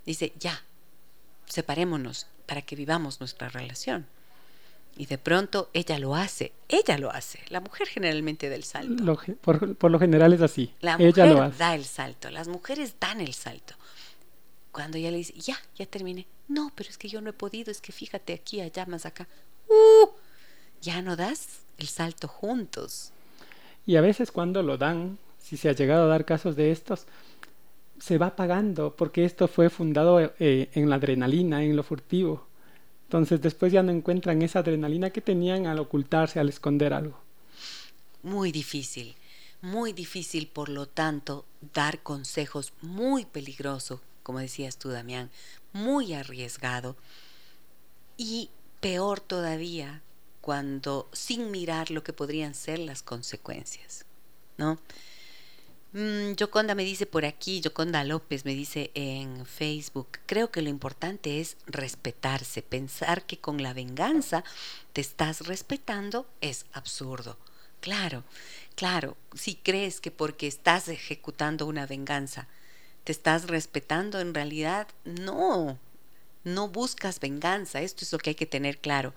Dice, 0.07 0.33
ya, 0.39 0.63
separémonos 1.47 2.27
para 2.47 2.63
que 2.63 2.77
vivamos 2.77 3.21
nuestra 3.21 3.49
relación. 3.49 4.07
Y 4.97 5.07
de 5.07 5.19
pronto 5.19 5.71
ella 5.73 5.99
lo 5.99 6.15
hace, 6.15 6.53
ella 6.69 6.99
lo 6.99 7.11
hace. 7.11 7.41
La 7.49 7.61
mujer 7.61 7.89
generalmente 7.89 8.49
da 8.49 8.57
el 8.57 8.65
salto. 8.65 9.19
por, 9.41 9.91
lo 9.91 9.99
general 9.99 10.33
es 10.33 10.43
así. 10.43 10.75
La 10.81 10.97
ella 10.99 11.27
mujer 11.27 11.57
da 11.57 11.75
el 11.75 11.85
salto, 11.85 12.31
las 12.31 12.49
mujeres 12.49 12.97
dan 13.01 13.21
el 13.21 13.33
salto. 13.33 13.75
Cuando 14.73 14.99
ella 14.99 15.11
le 15.11 15.19
dice, 15.19 15.35
ya, 15.35 15.57
ya 15.77 15.87
terminé. 15.87 16.27
No, 16.49 16.73
pero 16.75 16.91
es 16.91 16.99
que 16.99 17.09
yo 17.09 17.21
no 17.21 17.31
he 17.31 17.35
podido, 17.35 17.71
es 17.71 17.81
que 17.81 17.93
fíjate 17.93 18.33
aquí, 18.33 18.61
allá, 18.61 18.87
más 18.87 19.07
acá. 19.07 19.29
Uh, 19.69 20.09
ya 20.81 21.03
no 21.03 21.15
das 21.15 21.61
el 21.79 21.89
salto 21.89 22.27
juntos. 22.27 23.13
Y 23.87 23.97
a 23.97 24.01
veces 24.01 24.33
cuando 24.33 24.63
lo 24.63 24.79
dan, 24.79 25.19
si 25.39 25.57
se 25.57 25.69
ha 25.69 25.73
llegado 25.73 26.05
a 26.05 26.09
dar 26.09 26.25
casos 26.25 26.57
de 26.57 26.71
estos, 26.71 27.07
se 27.99 28.19
va 28.19 28.35
pagando 28.35 28.97
porque 28.97 29.25
esto 29.25 29.47
fue 29.47 29.71
fundado 29.71 30.21
eh, 30.21 30.71
en 30.73 30.91
la 30.91 30.97
adrenalina, 30.97 31.63
en 31.63 31.77
lo 31.77 31.83
furtivo. 31.83 32.47
Entonces 33.05 33.41
después 33.41 33.73
ya 33.73 33.83
no 33.83 33.93
encuentran 33.93 34.43
esa 34.43 34.61
adrenalina 34.61 35.11
que 35.11 35.21
tenían 35.21 35.67
al 35.67 35.79
ocultarse, 35.79 36.41
al 36.41 36.49
esconder 36.49 36.95
algo. 36.95 37.19
Muy 38.23 38.53
difícil, 38.53 39.15
muy 39.61 39.93
difícil, 39.93 40.47
por 40.49 40.69
lo 40.69 40.87
tanto, 40.87 41.45
dar 41.75 42.03
consejos 42.03 42.73
muy 42.81 43.25
peligroso, 43.25 44.01
como 44.23 44.39
decías 44.39 44.79
tú, 44.79 44.89
Damián, 44.91 45.31
muy 45.73 46.15
arriesgado. 46.15 46.97
Y 48.17 48.51
peor 48.81 49.21
todavía, 49.21 50.03
cuando 50.41 51.09
sin 51.13 51.51
mirar 51.51 51.91
lo 51.91 52.03
que 52.03 52.13
podrían 52.13 52.55
ser 52.55 52.79
las 52.79 53.03
consecuencias, 53.03 54.05
¿no? 54.57 54.79
Mm, 55.93 56.33
Yoconda 56.37 56.75
me 56.75 56.85
dice 56.85 57.05
por 57.05 57.27
aquí, 57.27 57.61
Yoconda 57.61 58.03
López 58.03 58.47
me 58.47 58.55
dice 58.55 58.91
en 58.95 59.45
Facebook, 59.45 60.09
creo 60.25 60.51
que 60.51 60.63
lo 60.63 60.71
importante 60.71 61.39
es 61.41 61.59
respetarse, 61.67 62.63
pensar 62.63 63.27
que 63.27 63.39
con 63.39 63.63
la 63.63 63.75
venganza 63.75 64.43
te 64.95 65.03
estás 65.03 65.47
respetando 65.47 66.27
es 66.41 66.65
absurdo. 66.73 67.37
Claro, 67.81 68.25
claro, 68.75 69.19
si 69.35 69.57
crees 69.57 70.01
que 70.01 70.11
porque 70.11 70.47
estás 70.47 70.89
ejecutando 70.89 71.67
una 71.67 71.87
venganza 71.87 72.49
te 73.05 73.13
estás 73.13 73.49
respetando, 73.49 74.21
en 74.21 74.35
realidad 74.35 74.89
no, 75.05 75.79
no 76.45 76.69
buscas 76.69 77.21
venganza, 77.21 77.81
esto 77.81 78.05
es 78.05 78.13
lo 78.13 78.19
que 78.19 78.31
hay 78.31 78.37
que 78.37 78.47
tener 78.47 78.79
claro. 78.79 79.13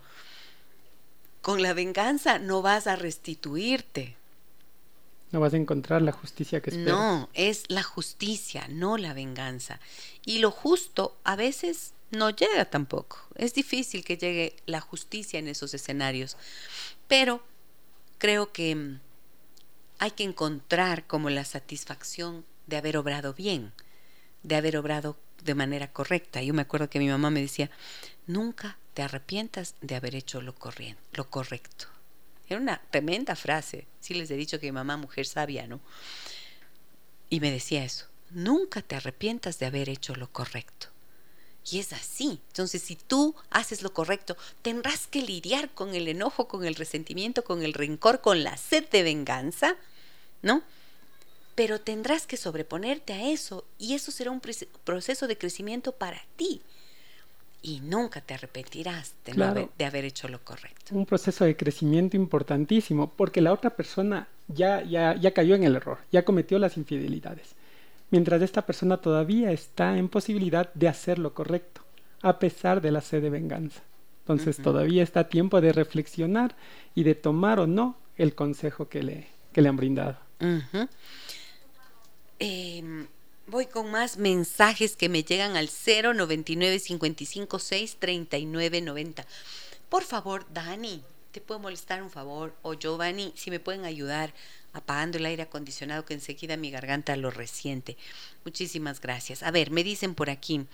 Con 1.42 1.62
la 1.62 1.72
venganza 1.74 2.38
no 2.38 2.62
vas 2.62 2.86
a 2.86 2.96
restituirte, 2.96 4.16
no 5.32 5.40
vas 5.40 5.54
a 5.54 5.56
encontrar 5.56 6.02
la 6.02 6.12
justicia 6.12 6.60
que 6.60 6.70
esperas. 6.70 6.96
No, 6.96 7.28
es 7.34 7.64
la 7.68 7.82
justicia, 7.82 8.66
no 8.68 8.96
la 8.96 9.12
venganza. 9.12 9.80
Y 10.24 10.38
lo 10.38 10.50
justo 10.50 11.18
a 11.24 11.34
veces 11.34 11.94
no 12.10 12.30
llega 12.30 12.64
tampoco. 12.66 13.18
Es 13.34 13.52
difícil 13.52 14.04
que 14.04 14.16
llegue 14.16 14.56
la 14.66 14.80
justicia 14.80 15.38
en 15.38 15.48
esos 15.48 15.74
escenarios. 15.74 16.36
Pero 17.08 17.42
creo 18.18 18.52
que 18.52 18.74
mm, 18.76 19.00
hay 19.98 20.10
que 20.12 20.24
encontrar 20.24 21.06
como 21.06 21.28
la 21.28 21.44
satisfacción 21.44 22.44
de 22.66 22.76
haber 22.76 22.96
obrado 22.96 23.34
bien, 23.34 23.72
de 24.42 24.56
haber 24.56 24.76
obrado 24.76 25.16
de 25.42 25.54
manera 25.54 25.92
correcta. 25.92 26.42
Yo 26.42 26.54
me 26.54 26.62
acuerdo 26.62 26.90
que 26.90 26.98
mi 26.98 27.08
mamá 27.08 27.30
me 27.30 27.40
decía, 27.40 27.70
nunca 28.26 28.78
te 28.94 29.02
arrepientas 29.02 29.74
de 29.80 29.94
haber 29.94 30.14
hecho 30.14 30.40
lo, 30.40 30.54
lo 31.12 31.30
correcto. 31.30 31.86
Era 32.48 32.60
una 32.60 32.80
tremenda 32.90 33.34
frase. 33.36 33.86
Sí 34.00 34.14
les 34.14 34.30
he 34.30 34.36
dicho 34.36 34.60
que 34.60 34.66
mi 34.66 34.72
mamá, 34.72 34.96
mujer 34.96 35.26
sabia, 35.26 35.66
¿no? 35.66 35.80
Y 37.28 37.40
me 37.40 37.50
decía 37.50 37.84
eso. 37.84 38.06
Nunca 38.30 38.82
te 38.82 38.96
arrepientas 38.96 39.58
de 39.58 39.66
haber 39.66 39.88
hecho 39.88 40.14
lo 40.14 40.30
correcto. 40.30 40.88
Y 41.70 41.80
es 41.80 41.92
así. 41.92 42.40
Entonces, 42.48 42.82
si 42.82 42.94
tú 42.94 43.34
haces 43.50 43.82
lo 43.82 43.92
correcto, 43.92 44.36
tendrás 44.62 45.08
que 45.08 45.22
lidiar 45.22 45.70
con 45.70 45.94
el 45.94 46.06
enojo, 46.06 46.46
con 46.46 46.64
el 46.64 46.76
resentimiento, 46.76 47.42
con 47.42 47.62
el 47.62 47.72
rencor, 47.72 48.20
con 48.20 48.44
la 48.44 48.56
sed 48.56 48.88
de 48.90 49.02
venganza, 49.02 49.76
¿no? 50.42 50.62
Pero 51.56 51.80
tendrás 51.80 52.28
que 52.28 52.36
sobreponerte 52.36 53.12
a 53.12 53.28
eso 53.28 53.64
y 53.78 53.94
eso 53.94 54.12
será 54.12 54.30
un 54.30 54.40
proceso 54.84 55.26
de 55.26 55.36
crecimiento 55.36 55.90
para 55.90 56.22
ti 56.36 56.62
y 57.66 57.80
nunca 57.80 58.20
te 58.20 58.34
arrepentirás 58.34 59.14
de, 59.24 59.68
de, 59.76 59.84
haber 59.84 60.04
hecho 60.04 60.28
lo 60.28 60.38
correcto. 60.38 60.94
Un 60.94 61.04
proceso 61.04 61.44
de 61.44 61.56
crecimiento 61.56 62.16
importantísimo, 62.16 63.10
porque 63.16 63.40
la 63.40 63.52
otra 63.52 63.70
persona 63.70 64.28
ya, 64.46 64.84
ya, 64.84 65.16
ya 65.16 65.32
cayó 65.32 65.56
en 65.56 65.64
el 65.64 65.74
error, 65.74 65.98
ya 66.12 66.24
cometió 66.24 66.60
las 66.60 66.76
infidelidades, 66.76 67.56
mientras 68.10 68.40
esta 68.42 68.64
persona 68.64 68.98
todavía 68.98 69.50
está 69.50 69.98
en 69.98 70.08
posibilidad 70.08 70.72
de 70.74 70.86
hacer 70.86 71.18
lo 71.18 71.34
correcto, 71.34 71.80
a 72.22 72.38
pesar 72.38 72.80
de 72.80 72.92
la 72.92 73.00
sed 73.00 73.20
de 73.20 73.30
venganza. 73.30 73.82
Entonces 74.20 74.56
todavía 74.58 75.02
está 75.02 75.20
a 75.20 75.28
tiempo 75.28 75.60
de 75.60 75.72
reflexionar 75.72 76.56
y 76.94 77.02
de 77.02 77.14
tomar 77.14 77.60
o 77.60 77.66
no 77.66 77.96
el 78.16 78.34
consejo 78.34 78.88
que 78.88 79.02
le, 79.02 79.26
que 79.52 79.62
le 79.62 79.68
han 79.68 79.76
brindado. 79.76 80.18
Voy 82.38 83.66
con 83.66 83.90
más 83.92 84.16
mensajes 84.16 84.96
que 84.96 85.08
me 85.08 85.22
llegan 85.22 85.56
al 85.56 85.68
099 85.68 86.80
55 86.80 87.58
6 87.58 87.96
39 87.98 88.80
90. 88.80 89.26
Por 89.88 90.02
favor, 90.02 90.44
Dani, 90.52 91.02
te 91.30 91.40
puedo 91.40 91.60
molestar 91.60 92.02
un 92.02 92.10
favor, 92.10 92.56
o 92.62 92.74
Giovanni, 92.74 93.32
si 93.36 93.50
me 93.50 93.60
pueden 93.60 93.84
ayudar 93.84 94.34
apagando 94.72 95.18
el 95.18 95.26
aire 95.26 95.44
acondicionado 95.44 96.04
que 96.04 96.14
enseguida 96.14 96.56
mi 96.56 96.70
garganta 96.70 97.14
lo 97.14 97.30
resiente. 97.30 97.96
Muchísimas 98.44 99.00
gracias. 99.00 99.42
A 99.42 99.50
ver, 99.50 99.70
me 99.70 99.84
dicen 99.84 100.14
por 100.14 100.28
aquí. 100.28 100.66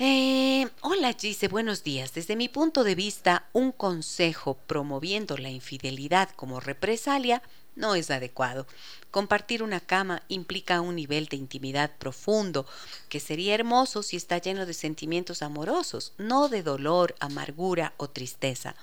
Eh, 0.00 0.68
hola 0.82 1.12
Gise, 1.12 1.48
buenos 1.48 1.82
días. 1.82 2.14
Desde 2.14 2.36
mi 2.36 2.48
punto 2.48 2.84
de 2.84 2.94
vista, 2.94 3.48
un 3.52 3.72
consejo 3.72 4.56
promoviendo 4.68 5.36
la 5.36 5.50
infidelidad 5.50 6.30
como 6.36 6.60
represalia 6.60 7.42
no 7.74 7.96
es 7.96 8.08
adecuado. 8.12 8.68
Compartir 9.10 9.60
una 9.60 9.80
cama 9.80 10.22
implica 10.28 10.80
un 10.82 10.94
nivel 10.94 11.26
de 11.26 11.36
intimidad 11.36 11.90
profundo, 11.98 12.64
que 13.08 13.18
sería 13.18 13.56
hermoso 13.56 14.04
si 14.04 14.16
está 14.16 14.38
lleno 14.38 14.66
de 14.66 14.74
sentimientos 14.74 15.42
amorosos, 15.42 16.12
no 16.16 16.48
de 16.48 16.62
dolor, 16.62 17.16
amargura 17.18 17.92
o 17.96 18.08
tristeza. 18.08 18.76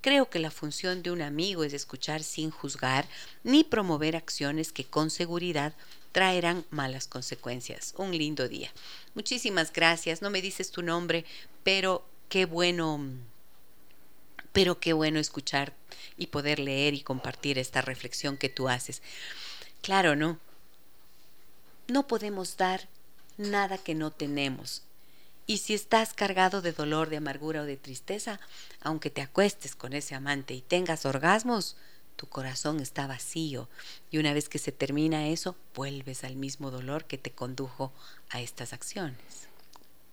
Creo 0.00 0.30
que 0.30 0.40
la 0.40 0.50
función 0.50 1.04
de 1.04 1.12
un 1.12 1.22
amigo 1.22 1.62
es 1.62 1.74
escuchar 1.74 2.24
sin 2.24 2.50
juzgar 2.50 3.06
ni 3.44 3.62
promover 3.62 4.16
acciones 4.16 4.72
que 4.72 4.84
con 4.84 5.10
seguridad 5.10 5.74
traerán 6.16 6.64
malas 6.70 7.08
consecuencias. 7.08 7.92
Un 7.98 8.16
lindo 8.16 8.48
día. 8.48 8.72
Muchísimas 9.14 9.70
gracias. 9.70 10.22
No 10.22 10.30
me 10.30 10.40
dices 10.40 10.70
tu 10.70 10.80
nombre, 10.80 11.26
pero 11.62 12.06
qué 12.30 12.46
bueno, 12.46 13.04
pero 14.50 14.80
qué 14.80 14.94
bueno 14.94 15.20
escuchar 15.20 15.74
y 16.16 16.28
poder 16.28 16.58
leer 16.58 16.94
y 16.94 17.02
compartir 17.02 17.58
esta 17.58 17.82
reflexión 17.82 18.38
que 18.38 18.48
tú 18.48 18.70
haces. 18.70 19.02
Claro, 19.82 20.16
¿no? 20.16 20.38
No 21.86 22.06
podemos 22.06 22.56
dar 22.56 22.88
nada 23.36 23.76
que 23.76 23.94
no 23.94 24.10
tenemos. 24.10 24.84
Y 25.46 25.58
si 25.58 25.74
estás 25.74 26.14
cargado 26.14 26.62
de 26.62 26.72
dolor, 26.72 27.10
de 27.10 27.18
amargura 27.18 27.60
o 27.60 27.66
de 27.66 27.76
tristeza, 27.76 28.40
aunque 28.80 29.10
te 29.10 29.20
acuestes 29.20 29.76
con 29.76 29.92
ese 29.92 30.14
amante 30.14 30.54
y 30.54 30.62
tengas 30.62 31.04
orgasmos, 31.04 31.76
tu 32.16 32.26
corazón 32.26 32.80
está 32.80 33.06
vacío 33.06 33.68
y 34.10 34.18
una 34.18 34.32
vez 34.32 34.48
que 34.48 34.58
se 34.58 34.72
termina 34.72 35.28
eso, 35.28 35.56
vuelves 35.74 36.24
al 36.24 36.36
mismo 36.36 36.70
dolor 36.70 37.04
que 37.04 37.18
te 37.18 37.30
condujo 37.30 37.92
a 38.30 38.40
estas 38.40 38.72
acciones. 38.72 39.48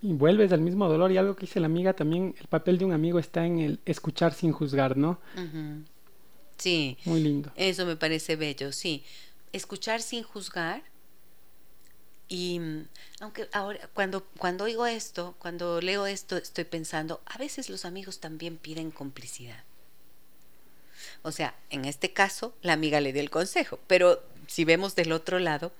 Y 0.02 0.12
vuelves 0.12 0.52
al 0.52 0.60
mismo 0.60 0.88
dolor 0.88 1.10
y 1.10 1.16
algo 1.16 1.34
que 1.34 1.46
dice 1.46 1.60
la 1.60 1.66
amiga 1.66 1.94
también, 1.94 2.34
el 2.38 2.46
papel 2.46 2.78
de 2.78 2.84
un 2.84 2.92
amigo 2.92 3.18
está 3.18 3.46
en 3.46 3.58
el 3.58 3.80
escuchar 3.86 4.34
sin 4.34 4.52
juzgar, 4.52 4.96
¿no? 4.96 5.18
Sí. 6.58 6.98
Muy 7.06 7.20
lindo. 7.20 7.50
Eso 7.56 7.86
me 7.86 7.96
parece 7.96 8.36
bello, 8.36 8.70
sí. 8.72 9.02
Escuchar 9.52 10.02
sin 10.02 10.22
juzgar 10.22 10.82
y 12.28 12.58
mm, 12.58 12.88
aunque 13.20 13.48
ahora, 13.52 13.88
cuando, 13.94 14.24
cuando 14.38 14.64
oigo 14.64 14.86
esto, 14.86 15.34
cuando 15.38 15.80
leo 15.80 16.06
esto, 16.06 16.36
estoy 16.36 16.64
pensando, 16.64 17.20
a 17.26 17.38
veces 17.38 17.70
los 17.70 17.84
amigos 17.84 18.20
también 18.20 18.56
piden 18.56 18.90
complicidad. 18.90 19.64
O 21.24 21.32
sea, 21.32 21.54
en 21.70 21.86
este 21.86 22.12
caso, 22.12 22.54
la 22.60 22.74
amiga 22.74 23.00
le 23.00 23.14
dio 23.14 23.22
el 23.22 23.30
consejo, 23.30 23.80
pero 23.86 24.22
si 24.46 24.66
vemos 24.66 24.94
del 24.94 25.10
otro 25.10 25.38
lado, 25.38 25.72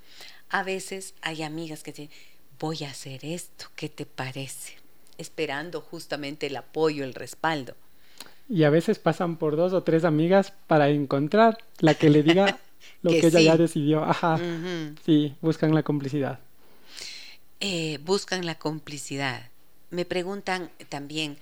a 0.48 0.62
veces 0.62 1.14
hay 1.20 1.42
amigas 1.42 1.83
que 1.83 1.92
dicen, 1.92 2.11
voy 2.59 2.83
a 2.85 2.90
hacer 2.90 3.26
esto, 3.26 3.66
¿qué 3.76 3.90
te 3.90 4.07
parece? 4.07 4.72
Esperando 5.18 5.83
justamente 5.83 6.46
el 6.46 6.57
apoyo, 6.57 7.04
el 7.04 7.12
respaldo. 7.12 7.74
Y 8.48 8.64
a 8.64 8.70
veces 8.70 8.98
pasan 8.98 9.37
por 9.37 9.54
dos 9.57 9.74
o 9.74 9.83
tres 9.83 10.04
amigas 10.04 10.54
para 10.66 10.88
encontrar 10.88 11.59
la 11.78 11.92
que 11.92 12.09
le 12.09 12.22
diga 12.22 12.59
lo 13.02 13.11
que, 13.11 13.26
ella 13.26 13.40
ya 13.40 13.57
decidió. 13.59 14.02
Ajá. 14.02 14.40
Sí, 15.04 15.35
buscan 15.42 15.74
la 15.74 15.83
complicidad. 15.83 16.40
Eh, 17.61 17.98
buscan 18.02 18.46
la 18.46 18.54
complicidad. 18.54 19.50
Me 19.90 20.07
preguntan 20.07 20.70
también, 20.88 21.37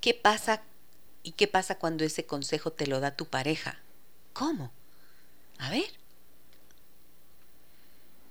¿qué 0.00 0.14
pasa 0.14 0.62
y 1.26 1.32
qué 1.32 1.46
pasa 1.46 1.78
cuando 1.78 2.04
ese 2.04 2.24
consejo 2.24 2.72
te 2.72 2.86
lo 2.86 3.00
da 3.00 3.16
tu 3.16 3.26
pareja? 3.26 3.78
¿Cómo? 4.32 4.70
A 5.58 5.70
ver. 5.70 5.90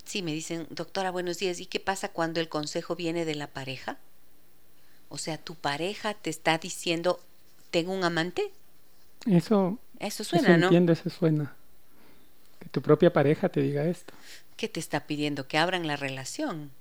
Sí, 0.05 0.21
me 0.21 0.33
dicen, 0.33 0.67
doctora, 0.69 1.11
buenos 1.11 1.37
días. 1.37 1.59
¿Y 1.59 1.65
qué 1.65 1.79
pasa 1.79 2.09
cuando 2.09 2.39
el 2.39 2.49
consejo 2.49 2.95
viene 2.95 3.25
de 3.25 3.35
la 3.35 3.47
pareja? 3.47 3.97
O 5.09 5.17
sea, 5.17 5.37
tu 5.37 5.55
pareja 5.55 6.13
te 6.13 6.29
está 6.29 6.57
diciendo, 6.57 7.19
tengo 7.71 7.91
un 7.91 8.03
amante. 8.03 8.51
Eso. 9.25 9.77
Eso 9.99 10.23
suena, 10.23 10.57
¿no? 10.57 10.65
Entiendo, 10.67 10.93
eso 10.93 11.09
suena 11.09 11.53
tu 12.75 12.81
propia 12.81 13.13
pareja 13.13 13.47
te 13.47 13.61
diga 13.61 13.85
esto. 13.85 14.13
¿Qué 14.57 14.67
te 14.67 14.81
está 14.81 15.07
pidiendo? 15.07 15.47
Que 15.47 15.57
abran 15.57 15.87
la 15.87 15.95
relación. 15.95 16.71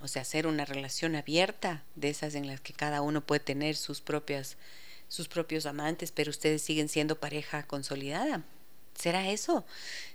O 0.00 0.06
sea, 0.06 0.22
hacer 0.22 0.46
una 0.46 0.64
relación 0.64 1.16
abierta, 1.16 1.82
de 1.94 2.10
esas 2.10 2.36
en 2.36 2.46
las 2.46 2.60
que 2.60 2.72
cada 2.72 3.02
uno 3.02 3.20
puede 3.22 3.40
tener 3.40 3.74
sus 3.74 4.00
propias 4.00 4.56
sus 5.12 5.28
propios 5.28 5.66
amantes, 5.66 6.10
pero 6.10 6.30
ustedes 6.30 6.62
siguen 6.62 6.88
siendo 6.88 7.16
pareja 7.16 7.64
consolidada. 7.64 8.44
¿Será 8.94 9.28
eso? 9.28 9.62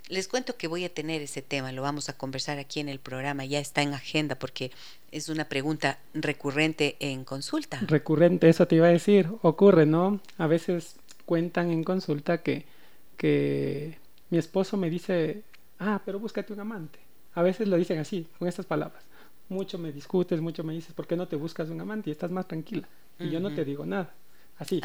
Les 0.10 0.27
cuento 0.27 0.57
que 0.57 0.67
voy 0.67 0.86
a 0.86 0.89
tener 0.91 1.21
ese 1.21 1.43
tema, 1.43 1.71
lo 1.71 1.83
vamos 1.83 2.10
a 2.10 2.17
conversar 2.17 2.57
aquí 2.57 2.79
en 2.79 2.89
el 2.89 2.97
programa, 2.97 3.45
ya 3.45 3.60
está 3.60 3.83
en 3.83 3.93
agenda 3.93 4.39
porque 4.39 4.71
es 5.12 5.29
una 5.29 5.47
pregunta 5.49 5.99
recurrente 6.15 6.95
en 6.99 7.25
consulta. 7.25 7.79
Recurrente, 7.86 8.49
eso 8.49 8.67
te 8.67 8.77
iba 8.77 8.88
a 8.88 8.89
decir, 8.89 9.29
ocurre, 9.43 9.86
¿no? 9.86 10.19
A 10.39 10.47
veces 10.47 10.95
cuentan 11.25 11.69
en 11.69 11.83
consulta 11.83 12.41
que, 12.41 12.65
que 13.17 13.99
mi 14.31 14.39
esposo 14.39 14.77
me 14.77 14.89
dice, 14.89 15.43
ah, 15.77 16.01
pero 16.05 16.19
búscate 16.19 16.53
un 16.53 16.62
amante. 16.62 16.97
A 17.36 17.43
veces 17.43 17.67
lo 17.67 17.77
dicen 17.77 17.99
así, 17.99 18.27
con 18.39 18.47
estas 18.47 18.65
palabras. 18.65 19.03
Mucho 19.47 19.77
me 19.77 19.91
discutes, 19.91 20.41
mucho 20.41 20.63
me 20.63 20.73
dices, 20.73 20.93
¿por 20.95 21.05
qué 21.05 21.15
no 21.15 21.27
te 21.27 21.36
buscas 21.36 21.69
un 21.69 21.81
amante 21.81 22.10
y 22.10 22.13
estás 22.13 22.31
más 22.31 22.47
tranquila? 22.47 22.89
Y 23.19 23.29
yo 23.29 23.39
no 23.39 23.53
te 23.53 23.63
digo 23.63 23.86
nada. 23.86 24.12
Así. 24.57 24.81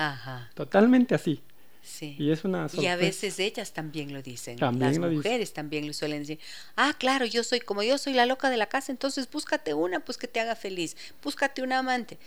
Totalmente 0.54 1.14
así. 1.14 1.42
Sí. 1.82 2.14
Y 2.18 2.30
es 2.30 2.44
una 2.44 2.68
Y 2.72 2.87
a 2.87 2.96
veces 2.96 3.38
ellas 3.40 3.72
también 3.72 4.12
lo 4.12 4.22
dicen. 4.22 4.58
Las 4.61 4.98
mujeres 4.98 5.52
también 5.52 5.87
lo 5.87 5.92
suelen 5.92 6.20
decir. 6.20 6.38
Ah, 6.76 6.94
claro, 6.96 7.24
yo 7.24 7.42
soy 7.42 7.61
como 7.61 7.82
yo 7.82 7.98
soy 7.98 8.12
la 8.12 8.26
loca 8.26 8.50
de 8.50 8.56
la 8.56 8.66
casa, 8.66 8.92
entonces 8.92 9.28
búscate 9.30 9.74
una, 9.74 10.00
pues 10.00 10.16
que 10.16 10.28
te 10.28 10.38
haga 10.38 10.54
feliz. 10.54 10.96
Búscate 11.22 11.62
un 11.62 11.72
amante. 11.72 12.18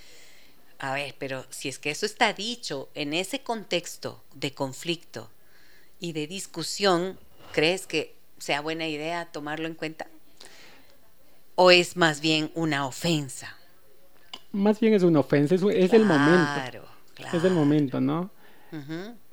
A 0.79 0.93
ver, 0.93 1.15
pero 1.17 1.45
si 1.49 1.69
es 1.69 1.79
que 1.79 1.89
eso 1.89 2.05
está 2.05 2.33
dicho 2.33 2.89
en 2.95 3.13
ese 3.13 3.41
contexto 3.43 4.21
de 4.33 4.53
conflicto, 4.53 5.29
y 5.99 6.13
de 6.13 6.27
discusión, 6.27 7.17
¿crees 7.51 7.87
que 7.87 8.15
sea 8.37 8.61
buena 8.61 8.87
idea 8.87 9.25
tomarlo 9.25 9.67
en 9.67 9.75
cuenta? 9.75 10.07
¿O 11.55 11.71
es 11.71 11.95
más 11.95 12.21
bien 12.21 12.51
una 12.53 12.85
ofensa? 12.85 13.55
Más 14.51 14.79
bien 14.79 14.93
es 14.93 15.03
una 15.03 15.19
ofensa, 15.19 15.55
es, 15.55 15.61
el 15.93 16.05
momento. 16.05 16.87
Es 17.33 17.43
el 17.43 17.53
momento, 17.53 18.01
¿no? 18.01 18.29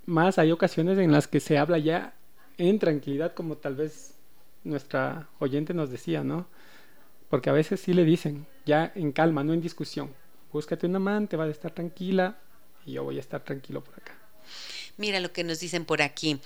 Más 0.07 0.39
hay 0.39 0.53
ocasiones 0.53 0.99
en 0.99 1.13
las 1.13 1.27
que 1.27 1.41
se 1.41 1.59
habla 1.59 1.79
ya 1.79 2.15
en 2.59 2.79
tranquilidad, 2.79 3.35
como 3.35 3.57
tal 3.57 3.75
vez 3.75 4.15
nuestra 4.65 5.29
oyente 5.39 5.75
nos 5.75 5.91
decía, 5.91 6.23
¿no? 6.23 6.47
Porque 7.29 7.51
a 7.51 7.53
veces 7.53 7.81
sí 7.81 7.95
le 7.95 8.05
dicen, 8.05 8.47
ya 8.67 8.93
en 8.95 9.13
calma, 9.13 9.43
no 9.43 9.53
en 9.53 9.61
discusión. 9.61 10.11
Búscate 10.53 10.87
un 10.87 10.97
amante, 10.97 11.37
va 11.37 11.45
a 11.45 11.49
estar 11.49 11.73
tranquila 11.73 12.37
y 12.85 12.93
yo 12.93 13.05
voy 13.05 13.17
a 13.17 13.21
estar 13.21 13.43
tranquilo 13.43 13.83
por 13.83 13.95
acá. 13.95 14.13
Mira 14.97 15.19
lo 15.21 15.33
que 15.33 15.43
nos 15.43 15.61
dicen 15.61 15.85
por 15.85 16.03
aquí. 16.03 16.39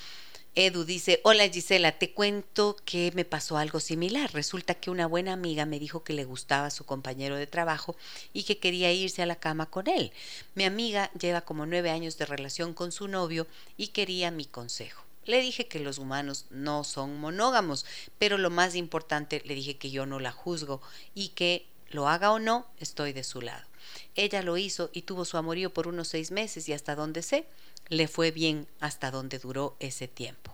Edu 0.58 0.86
dice, 0.86 1.20
hola 1.22 1.46
Gisela, 1.50 1.92
te 1.92 2.12
cuento 2.12 2.76
que 2.86 3.12
me 3.14 3.26
pasó 3.26 3.58
algo 3.58 3.78
similar. 3.78 4.32
Resulta 4.32 4.72
que 4.74 4.90
una 4.90 5.06
buena 5.06 5.34
amiga 5.34 5.66
me 5.66 5.78
dijo 5.78 6.02
que 6.02 6.14
le 6.14 6.24
gustaba 6.24 6.70
su 6.70 6.86
compañero 6.86 7.36
de 7.36 7.46
trabajo 7.46 7.94
y 8.32 8.44
que 8.44 8.56
quería 8.56 8.90
irse 8.90 9.20
a 9.20 9.26
la 9.26 9.36
cama 9.36 9.66
con 9.66 9.86
él. 9.86 10.12
Mi 10.54 10.64
amiga 10.64 11.10
lleva 11.12 11.42
como 11.42 11.66
nueve 11.66 11.90
años 11.90 12.16
de 12.16 12.24
relación 12.24 12.72
con 12.72 12.90
su 12.90 13.06
novio 13.06 13.46
y 13.76 13.88
quería 13.88 14.30
mi 14.30 14.46
consejo. 14.46 15.04
Le 15.26 15.42
dije 15.42 15.68
que 15.68 15.78
los 15.78 15.98
humanos 15.98 16.46
no 16.48 16.84
son 16.84 17.20
monógamos, 17.20 17.84
pero 18.18 18.38
lo 18.38 18.48
más 18.48 18.76
importante 18.76 19.42
le 19.44 19.54
dije 19.54 19.76
que 19.76 19.90
yo 19.90 20.06
no 20.06 20.20
la 20.20 20.32
juzgo 20.32 20.80
y 21.14 21.28
que 21.28 21.66
lo 21.90 22.08
haga 22.08 22.32
o 22.32 22.38
no, 22.38 22.66
estoy 22.80 23.12
de 23.12 23.24
su 23.24 23.42
lado. 23.42 23.66
Ella 24.14 24.42
lo 24.42 24.56
hizo 24.56 24.88
y 24.94 25.02
tuvo 25.02 25.26
su 25.26 25.36
amorío 25.36 25.74
por 25.74 25.86
unos 25.86 26.08
seis 26.08 26.30
meses 26.30 26.66
y 26.70 26.72
hasta 26.72 26.94
donde 26.94 27.22
sé, 27.22 27.46
le 27.88 28.08
fue 28.08 28.30
bien 28.30 28.66
hasta 28.80 29.10
donde 29.10 29.38
duró 29.38 29.76
ese 29.80 30.08
tiempo. 30.08 30.52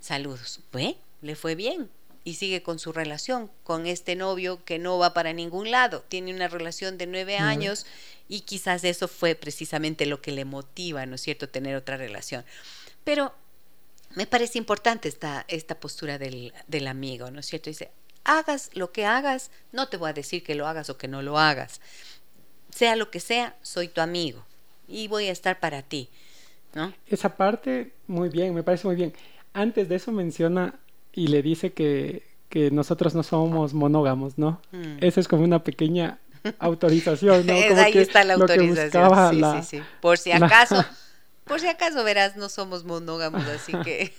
Saludos. 0.00 0.60
¿Ve? 0.72 0.96
Le 1.22 1.36
fue 1.36 1.54
bien 1.54 1.90
y 2.24 2.34
sigue 2.34 2.62
con 2.62 2.78
su 2.78 2.92
relación 2.92 3.50
con 3.62 3.86
este 3.86 4.16
novio 4.16 4.64
que 4.64 4.78
no 4.78 4.98
va 4.98 5.12
para 5.12 5.32
ningún 5.32 5.70
lado. 5.70 6.02
Tiene 6.08 6.34
una 6.34 6.48
relación 6.48 6.96
de 6.96 7.06
nueve 7.06 7.36
años 7.36 7.86
y 8.28 8.40
quizás 8.40 8.82
eso 8.84 9.08
fue 9.08 9.34
precisamente 9.34 10.06
lo 10.06 10.22
que 10.22 10.32
le 10.32 10.46
motiva, 10.46 11.04
¿no 11.06 11.16
es 11.16 11.20
cierto?, 11.20 11.48
tener 11.48 11.76
otra 11.76 11.98
relación. 11.98 12.44
Pero 13.04 13.34
me 14.14 14.26
parece 14.26 14.58
importante 14.58 15.08
esta, 15.08 15.44
esta 15.48 15.78
postura 15.78 16.18
del, 16.18 16.54
del 16.66 16.86
amigo, 16.86 17.30
¿no 17.30 17.40
es 17.40 17.46
cierto? 17.46 17.68
Dice, 17.68 17.90
hagas 18.24 18.70
lo 18.72 18.90
que 18.90 19.04
hagas, 19.04 19.50
no 19.72 19.88
te 19.88 19.98
voy 19.98 20.10
a 20.10 20.14
decir 20.14 20.42
que 20.42 20.54
lo 20.54 20.66
hagas 20.66 20.88
o 20.88 20.96
que 20.96 21.08
no 21.08 21.20
lo 21.20 21.38
hagas. 21.38 21.80
Sea 22.70 22.96
lo 22.96 23.10
que 23.10 23.20
sea, 23.20 23.54
soy 23.62 23.88
tu 23.88 24.00
amigo 24.00 24.44
y 24.88 25.08
voy 25.08 25.26
a 25.28 25.32
estar 25.32 25.60
para 25.60 25.82
ti. 25.82 26.08
Esa 27.06 27.36
parte, 27.36 27.92
muy 28.06 28.28
bien, 28.28 28.54
me 28.54 28.62
parece 28.62 28.86
muy 28.86 28.96
bien. 28.96 29.12
Antes 29.52 29.88
de 29.88 29.96
eso 29.96 30.12
menciona 30.12 30.74
y 31.12 31.28
le 31.28 31.42
dice 31.42 31.72
que, 31.72 32.26
que 32.48 32.70
nosotros 32.70 33.14
no 33.14 33.22
somos 33.22 33.74
monógamos, 33.74 34.38
¿no? 34.38 34.60
Mm. 34.72 34.96
Esa 35.00 35.20
es 35.20 35.28
como 35.28 35.44
una 35.44 35.62
pequeña 35.62 36.18
autorización, 36.58 37.46
¿no? 37.46 37.54
Ahí 37.78 37.98
está 37.98 38.24
la 38.24 38.34
autorización. 38.34 39.30
Sí, 39.30 39.40
sí, 39.40 39.78
sí. 39.78 39.84
Por 40.00 40.18
si 40.18 40.32
acaso, 40.32 40.84
por 41.44 41.60
si 41.60 41.68
acaso 41.68 42.02
verás, 42.04 42.36
no 42.36 42.48
somos 42.48 42.84
monógamos, 42.84 43.46
así 43.46 43.72
que 43.84 44.14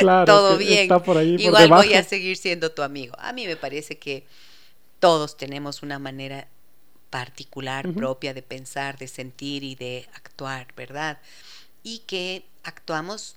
todo 0.26 0.58
bien. 0.58 0.88
Igual 1.38 1.68
voy 1.68 1.94
a 1.94 2.02
seguir 2.02 2.36
siendo 2.36 2.72
tu 2.72 2.82
amigo. 2.82 3.14
A 3.18 3.32
mí 3.32 3.46
me 3.46 3.56
parece 3.56 3.98
que 3.98 4.26
todos 4.98 5.36
tenemos 5.36 5.82
una 5.82 5.98
manera 5.98 6.48
particular, 7.10 7.92
propia 7.92 8.34
de 8.34 8.42
pensar, 8.42 8.98
de 8.98 9.06
sentir 9.06 9.62
y 9.62 9.76
de 9.76 10.08
actuar, 10.14 10.66
¿verdad? 10.76 11.18
Y 11.84 12.00
que 12.00 12.44
actuamos 12.64 13.36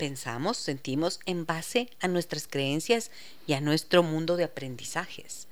pensamos, 0.00 0.56
sentimos 0.56 1.20
en 1.26 1.44
base 1.44 1.90
a 2.00 2.08
nuestras 2.08 2.48
creencias 2.48 3.10
y 3.46 3.52
a 3.52 3.60
nuestro 3.60 4.02
mundo 4.02 4.38
de 4.38 4.44
aprendizajes. 4.44 5.46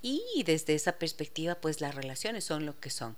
Y 0.00 0.42
desde 0.46 0.74
esa 0.74 0.92
perspectiva, 0.92 1.54
pues 1.56 1.82
las 1.82 1.94
relaciones 1.94 2.44
son 2.44 2.64
lo 2.64 2.80
que 2.80 2.88
son. 2.88 3.14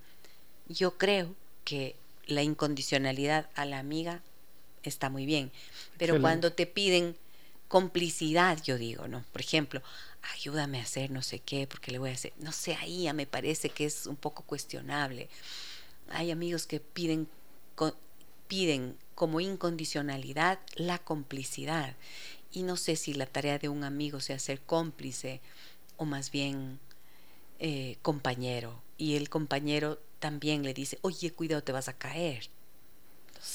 Yo 0.68 0.98
creo 0.98 1.36
que 1.64 1.94
la 2.26 2.42
incondicionalidad 2.42 3.48
a 3.54 3.64
la 3.64 3.78
amiga 3.78 4.22
está 4.82 5.08
muy 5.08 5.24
bien, 5.24 5.52
pero 5.98 6.20
cuando 6.20 6.52
te 6.52 6.66
piden 6.66 7.16
complicidad, 7.68 8.60
yo 8.60 8.76
digo, 8.76 9.06
¿no? 9.06 9.24
Por 9.32 9.42
ejemplo, 9.42 9.82
ayúdame 10.34 10.80
a 10.80 10.82
hacer 10.82 11.12
no 11.12 11.22
sé 11.22 11.38
qué, 11.38 11.68
porque 11.68 11.92
le 11.92 12.00
voy 12.00 12.10
a 12.10 12.14
hacer, 12.14 12.32
no 12.38 12.50
sé, 12.50 12.74
ahí 12.74 13.04
ya 13.04 13.12
me 13.12 13.26
parece 13.26 13.68
que 13.68 13.84
es 13.84 14.06
un 14.06 14.16
poco 14.16 14.42
cuestionable. 14.42 15.28
Hay 16.10 16.32
amigos 16.32 16.66
que 16.66 16.80
piden, 16.80 17.28
piden 18.48 18.96
como 19.14 19.40
incondicionalidad 19.40 20.58
la 20.76 20.98
complicidad. 20.98 21.96
Y 22.52 22.62
no 22.62 22.76
sé 22.76 22.96
si 22.96 23.14
la 23.14 23.26
tarea 23.26 23.58
de 23.58 23.68
un 23.68 23.84
amigo 23.84 24.20
sea 24.20 24.38
ser 24.38 24.60
cómplice 24.60 25.40
o 25.96 26.04
más 26.04 26.30
bien 26.30 26.78
eh, 27.58 27.96
compañero. 28.02 28.82
Y 28.98 29.16
el 29.16 29.28
compañero 29.28 29.98
también 30.18 30.62
le 30.62 30.74
dice, 30.74 30.98
oye, 31.02 31.32
cuidado, 31.32 31.62
te 31.62 31.72
vas 31.72 31.88
a 31.88 31.98
caer. 31.98 32.48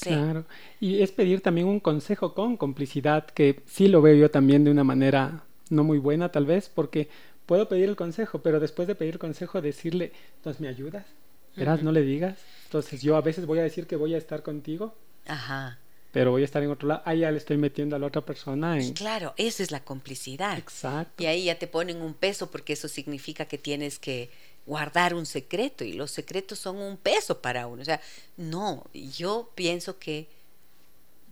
Claro, 0.00 0.46
y 0.80 1.02
es 1.02 1.12
pedir 1.12 1.40
también 1.40 1.66
un 1.66 1.80
consejo 1.80 2.34
con 2.34 2.56
complicidad, 2.56 3.26
que 3.26 3.62
sí 3.66 3.88
lo 3.88 4.00
veo 4.00 4.14
yo 4.14 4.30
también 4.30 4.64
de 4.64 4.70
una 4.70 4.84
manera 4.84 5.44
no 5.70 5.84
muy 5.84 5.98
buena 5.98 6.30
tal 6.30 6.46
vez, 6.46 6.68
porque 6.68 7.08
puedo 7.46 7.68
pedir 7.68 7.88
el 7.88 7.96
consejo, 7.96 8.40
pero 8.42 8.60
después 8.60 8.88
de 8.88 8.94
pedir 8.94 9.18
consejo 9.18 9.60
decirle, 9.60 10.12
entonces 10.36 10.60
me 10.60 10.68
ayudas, 10.68 11.06
verás, 11.56 11.82
no 11.82 11.92
le 11.92 12.02
digas. 12.02 12.38
Entonces 12.64 13.02
yo 13.02 13.16
a 13.16 13.20
veces 13.20 13.46
voy 13.46 13.58
a 13.58 13.62
decir 13.62 13.86
que 13.86 13.96
voy 13.96 14.14
a 14.14 14.18
estar 14.18 14.42
contigo, 14.42 14.94
Ajá. 15.26 15.78
pero 16.12 16.30
voy 16.30 16.42
a 16.42 16.44
estar 16.44 16.62
en 16.62 16.70
otro 16.70 16.88
lado, 16.88 17.02
ahí 17.04 17.20
ya 17.20 17.30
le 17.30 17.38
estoy 17.38 17.58
metiendo 17.58 17.96
a 17.96 17.98
la 17.98 18.06
otra 18.06 18.22
persona 18.22 18.80
en... 18.80 18.94
Claro, 18.94 19.34
esa 19.36 19.62
es 19.62 19.70
la 19.70 19.84
complicidad. 19.84 20.56
Exacto. 20.58 21.22
Y 21.22 21.26
ahí 21.26 21.44
ya 21.44 21.58
te 21.58 21.66
ponen 21.66 22.00
un 22.00 22.14
peso 22.14 22.50
porque 22.50 22.72
eso 22.72 22.88
significa 22.88 23.44
que 23.44 23.58
tienes 23.58 23.98
que 23.98 24.30
guardar 24.64 25.14
un 25.14 25.26
secreto 25.26 25.84
y 25.84 25.92
los 25.92 26.10
secretos 26.10 26.58
son 26.58 26.76
un 26.76 26.96
peso 26.96 27.40
para 27.42 27.66
uno. 27.66 27.82
O 27.82 27.84
sea, 27.84 28.00
no, 28.36 28.84
yo 28.94 29.50
pienso 29.54 29.98
que 29.98 30.28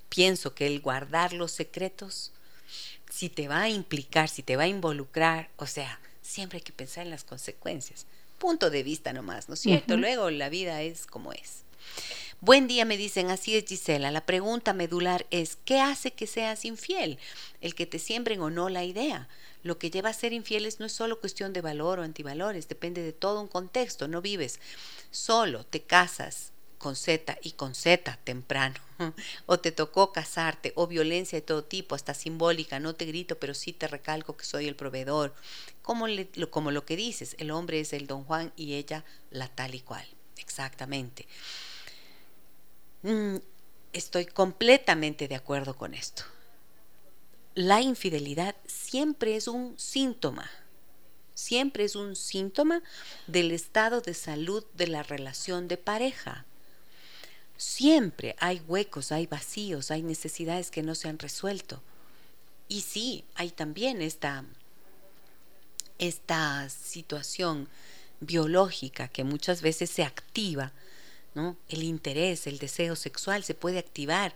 pienso 0.09 0.55
que 0.55 0.67
el 0.67 0.81
guardar 0.81 1.33
los 1.33 1.53
secretos 1.53 2.33
si 3.11 3.29
te 3.29 3.49
va 3.49 3.63
a 3.63 3.69
implicar, 3.69 4.29
si 4.29 4.43
te 4.43 4.57
va 4.57 4.63
a 4.65 4.69
involucrar, 4.69 5.51
o 5.57 5.67
sea, 5.67 6.01
siempre 6.23 6.59
hay 6.59 6.63
que 6.63 6.73
pensar 6.73 7.05
en 7.05 7.11
las 7.11 7.25
consecuencias. 7.25 8.07
Punto 8.41 8.71
de 8.71 8.83
vista 8.83 9.13
nomás, 9.13 9.49
¿no 9.49 9.55
es 9.55 9.61
cierto? 9.61 9.99
Luego 9.99 10.31
la 10.31 10.49
vida 10.49 10.81
es 10.81 11.07
como 11.07 11.35
es. 11.35 11.65
Buen 12.41 12.69
día, 12.69 12.87
me 12.87 12.97
dicen, 12.97 13.29
así 13.29 13.55
es 13.55 13.67
Gisela. 13.67 14.11
La 14.11 14.25
pregunta 14.25 14.73
medular 14.73 15.27
es, 15.31 15.59
¿qué 15.67 15.79
hace 15.79 16.13
que 16.13 16.27
seas 16.27 16.65
infiel? 16.65 17.19
El 17.61 17.75
que 17.75 17.85
te 17.85 17.99
siembren 17.99 18.41
o 18.41 18.49
no 18.49 18.71
la 18.71 18.83
idea. 18.83 19.29
Lo 19.63 19.79
que 19.79 19.91
lleva 19.91 20.09
a 20.09 20.15
ser 20.15 20.33
infieles 20.33 20.81
no 20.81 20.87
es 20.87 20.93
solo 20.93 21.21
cuestión 21.21 21.53
de 21.53 21.61
valor 21.61 21.99
o 21.99 22.03
antivalores, 22.03 22.67
depende 22.67 23.03
de 23.03 23.13
todo 23.13 23.43
un 23.43 23.47
contexto. 23.47 24.09
No 24.09 24.23
vives 24.23 24.59
solo, 25.11 25.67
te 25.67 25.83
casas 25.83 26.53
con 26.81 26.97
Z 26.97 27.39
y 27.43 27.53
con 27.53 27.77
Z 27.77 28.19
temprano, 28.25 28.75
o 29.47 29.61
te 29.61 29.71
tocó 29.71 30.11
casarte, 30.11 30.73
o 30.75 30.89
violencia 30.89 31.39
de 31.39 31.47
todo 31.47 31.63
tipo, 31.63 31.95
hasta 31.95 32.15
simbólica, 32.15 32.81
no 32.81 32.97
te 32.97 33.05
grito, 33.05 33.39
pero 33.39 33.55
sí 33.55 33.73
te 33.73 33.87
recalco 33.87 34.37
que 34.37 34.45
soy 34.45 34.67
el 34.67 34.75
proveedor, 34.75 35.33
como, 35.83 36.07
como 36.51 36.73
lo 36.73 36.85
que 36.85 36.97
dices, 36.97 37.37
el 37.39 37.53
hombre 37.53 37.79
es 37.79 37.93
el 37.93 38.09
don 38.09 38.25
Juan 38.25 38.53
y 38.57 38.75
ella 38.75 39.05
la 39.31 39.47
tal 39.47 39.77
y 39.77 39.81
cual, 39.81 40.05
exactamente. 40.39 41.29
Mm, 43.03 43.37
estoy 43.93 44.27
completamente 44.27 45.29
de 45.29 45.37
acuerdo 45.37 45.77
con 45.77 45.95
esto 45.95 46.25
la 47.55 47.81
infidelidad 47.81 48.55
siempre 48.67 49.37
es 49.37 49.49
un 49.49 49.79
síntoma, 49.79 50.51
siempre 51.35 51.85
es 51.85 51.97
un 51.97 52.17
síntoma 52.17 52.83
del 53.27 53.51
estado 53.51 54.01
de 54.01 54.15
salud 54.15 54.65
de 54.75 54.87
la 54.87 55.03
relación 55.03 55.69
de 55.69 55.77
pareja. 55.77 56.47
Siempre 57.61 58.37
hay 58.39 58.63
huecos, 58.67 59.13
hay 59.13 59.27
vacíos, 59.27 59.91
hay 59.91 60.03
necesidades 60.03 60.71
que 60.71 60.83
no 60.83 60.95
se 60.95 61.09
han 61.11 61.19
resuelto. 61.19 61.83
Y 62.69 62.81
sí, 62.81 63.23
hay 63.35 63.51
también 63.51 64.01
esta, 64.01 64.47
esta 65.99 66.71
situación 66.71 67.69
biológica 68.21 69.09
que 69.09 69.25
muchas 69.25 69.61
veces 69.61 69.91
se 69.91 70.05
activa, 70.05 70.73
¿no? 71.35 71.55
El 71.69 71.83
interés, 71.83 72.47
el 72.47 72.59
deseo 72.59 72.97
sexual 72.97 73.45
se 73.45 73.53
puede 73.53 73.79
activar 73.79 74.33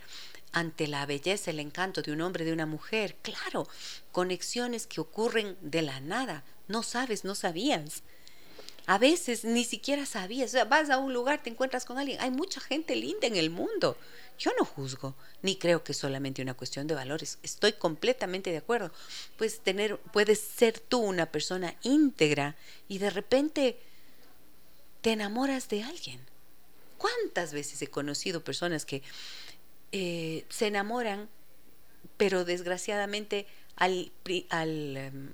ante 0.52 0.87
la 0.87 1.06
belleza, 1.06 1.50
el 1.50 1.60
encanto 1.60 2.02
de 2.02 2.12
un 2.12 2.20
hombre, 2.20 2.44
de 2.44 2.52
una 2.52 2.66
mujer. 2.66 3.16
Claro, 3.22 3.66
conexiones 4.12 4.87
que 4.87 5.00
ocurren 5.00 5.56
de 5.62 5.80
la 5.80 5.98
nada. 6.00 6.44
No 6.68 6.82
sabes, 6.82 7.24
no 7.24 7.34
sabías. 7.34 8.02
A 8.86 8.98
veces 8.98 9.44
ni 9.44 9.64
siquiera 9.64 10.06
sabías. 10.06 10.50
O 10.50 10.52
sea, 10.52 10.64
vas 10.64 10.90
a 10.90 10.98
un 10.98 11.12
lugar, 11.12 11.42
te 11.42 11.50
encuentras 11.50 11.84
con 11.84 11.98
alguien. 11.98 12.20
Hay 12.20 12.30
mucha 12.30 12.60
gente 12.60 12.96
linda 12.96 13.26
en 13.26 13.36
el 13.36 13.50
mundo. 13.50 13.96
Yo 14.38 14.50
no 14.58 14.64
juzgo, 14.64 15.14
ni 15.42 15.56
creo 15.56 15.84
que 15.84 15.92
es 15.92 15.98
solamente 15.98 16.42
una 16.42 16.54
cuestión 16.54 16.86
de 16.86 16.94
valores. 16.94 17.38
Estoy 17.42 17.74
completamente 17.74 18.50
de 18.50 18.58
acuerdo. 18.58 18.90
Puedes 19.36 19.60
tener, 19.60 19.98
puedes 19.98 20.40
ser 20.40 20.80
tú 20.80 20.98
una 20.98 21.26
persona 21.26 21.74
íntegra 21.82 22.56
y 22.88 22.98
de 22.98 23.10
repente 23.10 23.78
te 25.00 25.12
enamoras 25.12 25.68
de 25.68 25.82
alguien. 25.82 26.20
¿Cuántas 26.98 27.52
veces 27.52 27.80
he 27.82 27.86
conocido 27.86 28.42
personas 28.42 28.84
que 28.84 29.02
eh, 29.96 30.44
se 30.48 30.66
enamoran, 30.66 31.28
pero 32.16 32.44
desgraciadamente 32.44 33.46
al, 33.76 34.10
em, 34.50 35.32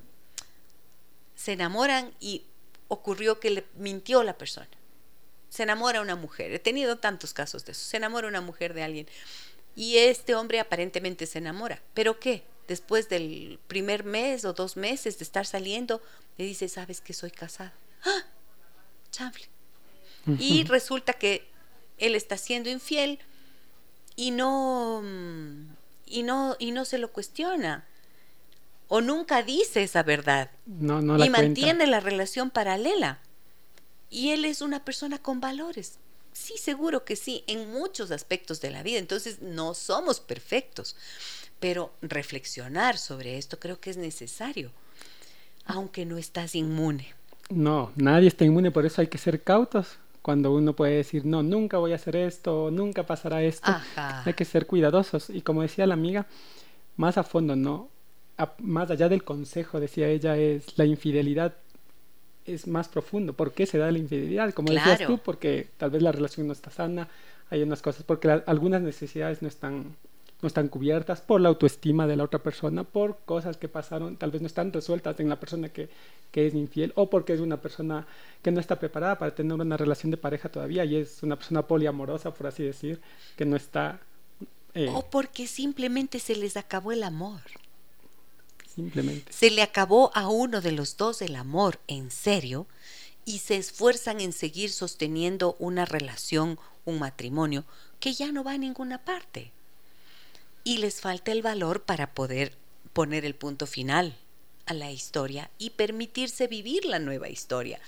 se 1.34 1.52
enamoran 1.52 2.12
y 2.20 2.44
ocurrió 2.90 3.38
que 3.38 3.50
le 3.50 3.66
mintió 3.76 4.24
la 4.24 4.36
persona. 4.36 4.68
Se 5.48 5.62
enamora 5.62 6.00
una 6.00 6.16
mujer. 6.16 6.52
He 6.52 6.58
tenido 6.58 6.98
tantos 6.98 7.32
casos 7.32 7.64
de 7.64 7.72
eso. 7.72 7.84
Se 7.84 7.96
enamora 7.96 8.26
una 8.26 8.40
mujer 8.40 8.74
de 8.74 8.82
alguien. 8.82 9.06
Y 9.76 9.98
este 9.98 10.34
hombre 10.34 10.58
aparentemente 10.58 11.26
se 11.26 11.38
enamora. 11.38 11.80
¿Pero 11.94 12.18
qué? 12.18 12.42
Después 12.66 13.08
del 13.08 13.60
primer 13.68 14.04
mes 14.04 14.44
o 14.44 14.52
dos 14.52 14.76
meses 14.76 15.18
de 15.18 15.24
estar 15.24 15.46
saliendo, 15.46 16.02
le 16.36 16.44
dice, 16.44 16.68
¿sabes 16.68 17.00
que 17.00 17.12
soy 17.12 17.30
casado? 17.30 17.70
¡Ah! 18.04 18.24
Chanfle. 19.12 19.48
Y 20.38 20.64
resulta 20.64 21.12
que 21.12 21.48
él 21.98 22.16
está 22.16 22.36
siendo 22.36 22.70
infiel 22.70 23.20
y 24.16 24.32
no 24.32 25.02
y 26.06 26.22
no 26.22 26.56
y 26.58 26.72
no 26.72 26.84
se 26.84 26.98
lo 26.98 27.10
cuestiona 27.12 27.86
o 28.90 29.00
nunca 29.00 29.42
dice 29.42 29.82
esa 29.82 30.02
verdad. 30.02 30.50
No, 30.66 31.00
no 31.00 31.16
la 31.16 31.24
y 31.24 31.30
mantiene 31.30 31.86
la 31.86 32.00
relación 32.00 32.50
paralela. 32.50 33.20
Y 34.10 34.30
él 34.30 34.44
es 34.44 34.60
una 34.60 34.84
persona 34.84 35.18
con 35.18 35.40
valores. 35.40 35.98
Sí 36.32 36.54
seguro 36.58 37.04
que 37.04 37.14
sí 37.14 37.44
en 37.46 37.70
muchos 37.70 38.10
aspectos 38.10 38.60
de 38.60 38.70
la 38.70 38.82
vida. 38.82 38.98
Entonces 38.98 39.40
no 39.40 39.74
somos 39.74 40.18
perfectos. 40.20 40.96
Pero 41.60 41.92
reflexionar 42.02 42.98
sobre 42.98 43.38
esto 43.38 43.60
creo 43.60 43.80
que 43.80 43.90
es 43.90 43.96
necesario 43.96 44.72
aunque 45.66 46.04
no 46.04 46.18
estás 46.18 46.56
inmune. 46.56 47.14
No 47.48 47.92
nadie 47.94 48.26
está 48.26 48.44
inmune 48.44 48.72
por 48.72 48.86
eso 48.86 49.00
hay 49.00 49.06
que 49.06 49.18
ser 49.18 49.42
cautos. 49.42 49.98
Cuando 50.22 50.52
uno 50.52 50.74
puede 50.74 50.96
decir, 50.96 51.24
no, 51.24 51.42
nunca 51.42 51.78
voy 51.78 51.92
a 51.92 51.94
hacer 51.94 52.16
esto, 52.16 52.70
nunca 52.70 53.06
pasará 53.06 53.42
esto. 53.42 53.70
Hay 53.96 54.34
que 54.34 54.44
ser 54.44 54.66
cuidadosos. 54.66 55.30
Y 55.30 55.40
como 55.40 55.62
decía 55.62 55.86
la 55.86 55.94
amiga, 55.94 56.26
más 56.96 57.16
a 57.16 57.22
fondo, 57.22 57.56
¿no? 57.56 57.88
Más 58.58 58.90
allá 58.90 59.08
del 59.08 59.24
consejo, 59.24 59.80
decía 59.80 60.08
ella, 60.08 60.36
es 60.36 60.78
la 60.78 60.84
infidelidad 60.84 61.54
es 62.46 62.66
más 62.66 62.88
profundo. 62.88 63.32
¿Por 63.32 63.52
qué 63.52 63.66
se 63.66 63.78
da 63.78 63.90
la 63.90 63.98
infidelidad? 63.98 64.52
Como 64.52 64.72
decías 64.72 65.06
tú, 65.06 65.18
porque 65.18 65.68
tal 65.76 65.90
vez 65.90 66.02
la 66.02 66.12
relación 66.12 66.46
no 66.46 66.52
está 66.52 66.70
sana, 66.70 67.08
hay 67.50 67.62
unas 67.62 67.82
cosas, 67.82 68.02
porque 68.02 68.42
algunas 68.46 68.82
necesidades 68.82 69.42
no 69.42 69.48
están 69.48 69.96
no 70.42 70.46
están 70.46 70.68
cubiertas 70.68 71.20
por 71.20 71.40
la 71.40 71.50
autoestima 71.50 72.06
de 72.06 72.16
la 72.16 72.24
otra 72.24 72.42
persona, 72.42 72.84
por 72.84 73.18
cosas 73.26 73.58
que 73.58 73.68
pasaron, 73.68 74.16
tal 74.16 74.30
vez 74.30 74.40
no 74.40 74.46
están 74.46 74.72
resueltas 74.72 75.20
en 75.20 75.28
la 75.28 75.38
persona 75.38 75.68
que, 75.68 75.90
que 76.30 76.46
es 76.46 76.54
infiel 76.54 76.92
o 76.96 77.10
porque 77.10 77.34
es 77.34 77.40
una 77.40 77.58
persona 77.58 78.06
que 78.42 78.50
no 78.50 78.58
está 78.58 78.78
preparada 78.78 79.18
para 79.18 79.34
tener 79.34 79.52
una 79.52 79.76
relación 79.76 80.10
de 80.10 80.16
pareja 80.16 80.48
todavía 80.48 80.84
y 80.86 80.96
es 80.96 81.22
una 81.22 81.36
persona 81.36 81.66
poliamorosa, 81.66 82.32
por 82.32 82.46
así 82.46 82.62
decir, 82.62 83.00
que 83.36 83.44
no 83.44 83.56
está... 83.56 84.00
Eh, 84.72 84.88
o 84.94 85.02
porque 85.10 85.46
simplemente 85.46 86.18
se 86.20 86.36
les 86.36 86.56
acabó 86.56 86.92
el 86.92 87.02
amor. 87.02 87.42
Se 89.30 89.50
le 89.50 89.62
acabó 89.62 90.10
a 90.14 90.28
uno 90.28 90.60
de 90.60 90.72
los 90.72 90.96
dos 90.96 91.22
el 91.22 91.36
amor 91.36 91.80
en 91.86 92.10
serio 92.10 92.66
y 93.24 93.38
se 93.38 93.56
esfuerzan 93.56 94.20
en 94.20 94.32
seguir 94.32 94.70
sosteniendo 94.70 95.56
una 95.58 95.84
relación, 95.84 96.58
un 96.84 96.98
matrimonio, 96.98 97.64
que 98.00 98.12
ya 98.14 98.32
no 98.32 98.44
va 98.44 98.52
a 98.52 98.58
ninguna 98.58 99.04
parte. 99.04 99.52
Y 100.64 100.78
les 100.78 101.00
falta 101.00 101.32
el 101.32 101.42
valor 101.42 101.82
para 101.82 102.12
poder 102.12 102.56
poner 102.92 103.24
el 103.24 103.34
punto 103.34 103.66
final 103.66 104.16
a 104.66 104.74
la 104.74 104.90
historia 104.90 105.50
y 105.58 105.70
permitirse 105.70 106.46
vivir 106.46 106.84
la 106.84 106.98
nueva 106.98 107.28
historia. 107.28 107.80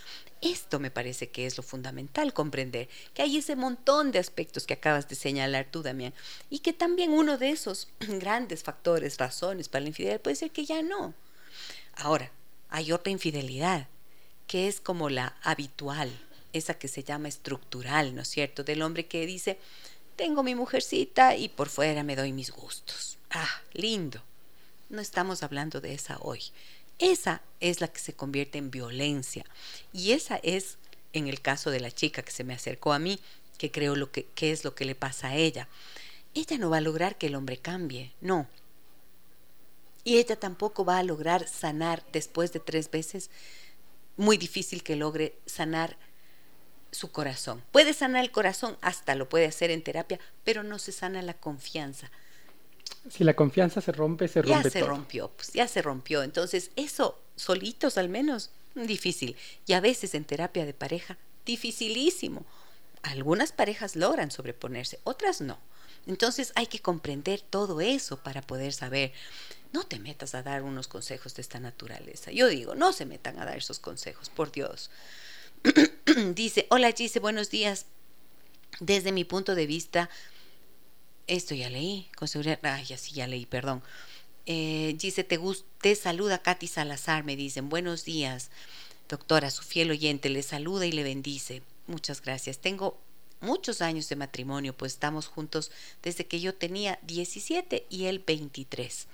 Esto 0.43 0.81
me 0.81 0.91
parece 0.91 1.31
que 1.31 1.47
es 1.47 1.57
lo 1.57 1.63
fundamental, 1.63 2.35
comprender 2.35 2.89
que 3.15 3.23
hay 3.23 3.39
ese 3.39 3.55
montón 3.55 4.11
de 4.11 4.19
aspectos 4.19 4.67
que 4.67 4.75
acabas 4.75 5.09
de 5.09 5.15
señalar 5.15 5.69
tú, 5.71 5.83
Damián, 5.83 6.13
y 6.51 6.59
que 6.59 6.73
también 6.73 7.13
uno 7.13 7.39
de 7.39 7.51
esos 7.51 7.89
grandes 8.01 8.65
factores, 8.65 9.19
razones 9.19 9.69
para 9.69 9.83
la 9.83 9.89
infidelidad 9.89 10.21
puede 10.21 10.37
ser 10.37 10.51
que 10.51 10.65
ya 10.65 10.83
no. 10.83 11.15
Ahora, 11.95 12.33
hay 12.71 12.91
otra 12.91 13.13
infidelidad, 13.13 13.87
que 14.49 14.67
es 14.67 14.81
como 14.81 15.09
la 15.09 15.37
habitual, 15.43 16.11
esa 16.53 16.75
que 16.75 16.89
se 16.89 17.05
llama 17.05 17.29
estructural, 17.29 18.15
¿no 18.15 18.23
es 18.23 18.29
cierto? 18.29 18.65
Del 18.65 18.83
hombre 18.83 19.07
que 19.07 19.25
dice, 19.27 19.59
tengo 20.17 20.43
mi 20.43 20.57
mujercita 20.57 21.37
y 21.37 21.49
por 21.49 21.69
fuera 21.69 22.03
me 22.03 22.17
doy 22.17 22.33
mis 22.33 22.51
gustos. 22.51 23.17
Ah, 23.31 23.63
lindo. 23.73 24.21
No 24.91 25.01
estamos 25.01 25.43
hablando 25.43 25.81
de 25.81 25.95
esa 25.95 26.19
hoy. 26.21 26.43
Esa 27.03 27.43
es 27.59 27.81
la 27.81 27.89
que 27.89 27.99
se 27.99 28.13
convierte 28.13 28.59
en 28.59 28.71
violencia. 28.71 29.45
Y 29.93 30.13
esa 30.13 30.37
es, 30.37 30.79
en 31.13 31.27
el 31.27 31.41
caso 31.41 31.73
de 31.73 31.81
la 31.81 31.91
chica 31.91 32.23
que 32.23 32.31
se 32.31 32.45
me 32.45 32.55
acercó 32.55 32.93
a 32.93 33.01
mí, 33.01 33.19
que 33.59 33.73
creo 33.73 33.97
lo 33.97 34.13
que, 34.13 34.29
es 34.41 34.63
lo 34.63 34.77
que 34.77 34.85
le 34.85 34.95
pasa 34.95 35.31
a 35.31 35.35
ella. 35.35 35.67
Ella 36.33 36.59
no 36.59 36.71
va 36.71 36.77
a 36.77 36.81
lograr 36.81 37.19
que 37.19 37.27
el 37.27 37.35
hombre 37.35 37.57
cambie, 37.57 38.13
no. 38.21 38.47
Y 40.05 40.19
ella 40.19 40.39
tampoco 40.39 40.85
va 40.85 40.99
a 40.99 41.03
lograr 41.03 41.49
sanar 41.49 42.05
después 42.13 42.53
de 42.53 42.61
tres 42.61 42.89
veces. 42.89 43.31
Muy 44.17 44.37
difícil 44.37 44.85
que 44.85 44.95
logre 44.95 45.35
sanar 45.45 45.97
su 46.93 47.11
corazón. 47.11 47.65
Puede 47.73 47.95
sanar 47.95 48.23
el 48.23 48.31
corazón, 48.31 48.79
hasta 48.81 49.17
lo 49.17 49.29
puede 49.29 49.47
hacer 49.47 49.73
en 49.73 49.83
terapia, 49.83 50.21
pero 50.45 50.63
no 50.63 50.79
se 50.79 50.93
sana 50.93 51.21
la 51.23 51.35
confianza. 51.35 52.13
Si 53.11 53.25
la 53.25 53.35
confianza 53.35 53.81
se 53.81 53.93
rompe, 53.93 54.29
se 54.29 54.43
rompe. 54.43 54.65
Ya 54.65 54.71
se 54.71 54.81
rompió, 54.83 55.29
pues 55.31 55.53
ya 55.53 55.69
se 55.69 55.83
rompió. 55.83 56.23
Entonces, 56.23 56.71
eso, 56.77 57.21
solitos 57.37 57.99
al 57.99 58.09
menos, 58.09 58.51
difícil. 58.75 59.37
Y 59.67 59.73
a 59.73 59.81
veces 59.81 60.15
en 60.15 60.25
terapia 60.25 60.65
de 60.65 60.75
pareja, 60.75 61.19
dificilísimo. 61.45 62.45
Algunas 63.03 63.53
parejas 63.53 63.97
logran 63.97 64.31
sobreponerse, 64.31 65.01
otras 65.05 65.41
no. 65.41 65.59
Entonces 66.07 66.53
hay 66.55 66.67
que 66.67 66.81
comprender 66.81 67.41
todo 67.41 67.81
eso 67.81 68.23
para 68.23 68.43
poder 68.43 68.73
saber. 68.73 69.13
No 69.73 69.85
te 69.85 69.99
metas 69.99 70.35
a 70.35 70.43
dar 70.43 70.63
unos 70.63 70.89
consejos 70.89 71.35
de 71.35 71.43
esta 71.43 71.59
naturaleza. 71.61 72.31
Yo 72.31 72.49
digo, 72.49 72.75
no 72.75 72.93
se 72.93 73.07
metan 73.07 73.39
a 73.39 73.45
dar 73.45 73.57
esos 73.57 73.79
consejos, 73.79 74.29
por 74.29 74.53
Dios. 74.53 74.91
dice, 76.35 76.67
hola 76.71 76.93
Gise, 76.93 77.21
buenos 77.21 77.51
días. 77.51 77.87
Desde 78.81 79.13
mi 79.13 79.25
punto 79.25 79.55
de 79.55 79.67
vista, 79.67 80.11
esto 81.27 81.55
ya 81.55 81.71
leí, 81.71 82.09
con 82.17 82.29
seguridad, 82.29 82.59
ay, 82.63 82.93
así 82.93 83.13
ya 83.13 83.27
leí, 83.27 83.47
perdón. 83.47 83.83
Eh, 84.47 84.97
Gise, 84.99 85.25
te, 85.25 85.39
te 85.81 85.95
saluda 85.95 86.43
Katy 86.43 86.67
Salazar, 86.67 87.25
me 87.25 87.37
dicen, 87.37 87.69
buenos 87.69 88.05
días, 88.05 88.51
doctora, 89.09 89.51
su 89.51 89.63
fiel 89.63 89.91
oyente, 89.91 90.29
le 90.29 90.43
saluda 90.43 90.87
y 90.87 90.93
le 90.93 91.03
bendice. 91.03 91.63
Muchas 91.87 92.23
gracias. 92.23 92.59
Tengo 92.59 92.99
muchos 93.41 93.83
años 93.83 94.09
de 94.09 94.17
matrimonio, 94.17 94.73
pues 94.73 94.93
estamos 94.93 95.27
juntos 95.27 95.71
desde 96.03 96.27
que 96.27 96.41
yo 96.41 96.55
tenía 96.55 96.99
17 97.03 97.87
y 97.91 98.07
él 98.07 98.23
23. 98.27 99.07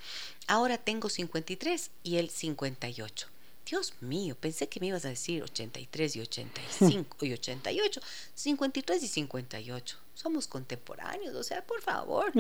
Ahora 0.47 0.79
tengo 0.79 1.09
53 1.09 1.91
y 2.03 2.17
él 2.17 2.31
58. 2.31 3.29
Dios 3.67 3.93
mío, 4.01 4.35
pensé 4.35 4.69
que 4.69 4.81
me 4.81 4.87
ibas 4.87 5.05
a 5.05 5.11
decir 5.11 5.43
83 5.43 6.17
y 6.17 6.21
85 6.21 7.27
y 7.27 7.33
88, 7.35 8.01
53 8.35 9.03
y 9.03 9.09
58. 9.09 9.99
Somos 10.19 10.49
contemporáneos, 10.49 11.33
o 11.37 11.45
sea, 11.45 11.65
por 11.65 11.81
favor. 11.81 12.33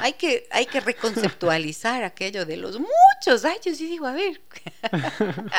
Hay 0.00 0.12
que, 0.12 0.46
hay 0.52 0.66
que 0.66 0.78
reconceptualizar 0.78 2.04
aquello 2.04 2.46
de 2.46 2.56
los 2.56 2.78
muchos 2.78 3.44
años. 3.44 3.80
Y 3.80 3.88
digo, 3.88 4.06
a 4.06 4.12
ver. 4.12 4.40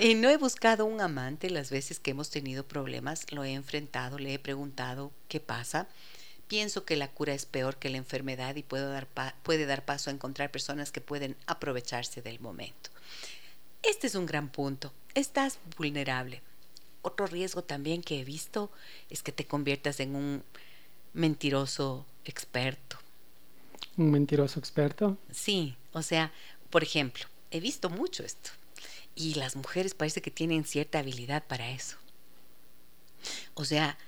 y 0.00 0.14
no 0.14 0.28
he 0.28 0.36
buscado 0.38 0.84
un 0.84 1.00
amante 1.00 1.50
las 1.50 1.70
veces 1.70 2.00
que 2.00 2.10
hemos 2.10 2.30
tenido 2.30 2.66
problemas, 2.66 3.30
lo 3.30 3.44
he 3.44 3.52
enfrentado, 3.52 4.18
le 4.18 4.34
he 4.34 4.40
preguntado 4.40 5.12
qué 5.28 5.38
pasa. 5.38 5.86
Pienso 6.48 6.84
que 6.84 6.96
la 6.96 7.06
cura 7.06 7.32
es 7.32 7.46
peor 7.46 7.76
que 7.76 7.88
la 7.88 7.98
enfermedad 7.98 8.56
y 8.56 8.64
puedo 8.64 8.90
dar 8.90 9.06
puede 9.44 9.66
dar 9.66 9.84
paso 9.84 10.10
a 10.10 10.12
encontrar 10.12 10.50
personas 10.50 10.90
que 10.90 11.00
pueden 11.00 11.36
aprovecharse 11.46 12.22
del 12.22 12.40
momento. 12.40 12.90
Este 13.84 14.08
es 14.08 14.16
un 14.16 14.26
gran 14.26 14.48
punto. 14.48 14.92
Estás 15.14 15.60
vulnerable. 15.76 16.42
Otro 17.02 17.28
riesgo 17.28 17.62
también 17.62 18.02
que 18.02 18.18
he 18.18 18.24
visto 18.24 18.72
es 19.10 19.22
que 19.22 19.30
te 19.30 19.46
conviertas 19.46 20.00
en 20.00 20.16
un 20.16 20.42
mentiroso 21.12 22.06
experto. 22.24 22.98
¿Un 23.96 24.10
mentiroso 24.10 24.58
experto? 24.58 25.18
Sí, 25.30 25.76
o 25.92 26.02
sea, 26.02 26.32
por 26.70 26.82
ejemplo, 26.82 27.24
he 27.50 27.60
visto 27.60 27.90
mucho 27.90 28.22
esto. 28.22 28.50
Y 29.14 29.34
las 29.34 29.56
mujeres 29.56 29.94
parece 29.94 30.22
que 30.22 30.30
tienen 30.30 30.64
cierta 30.64 31.00
habilidad 31.00 31.44
para 31.46 31.70
eso. 31.70 31.96
O 33.54 33.64
sea, 33.64 33.98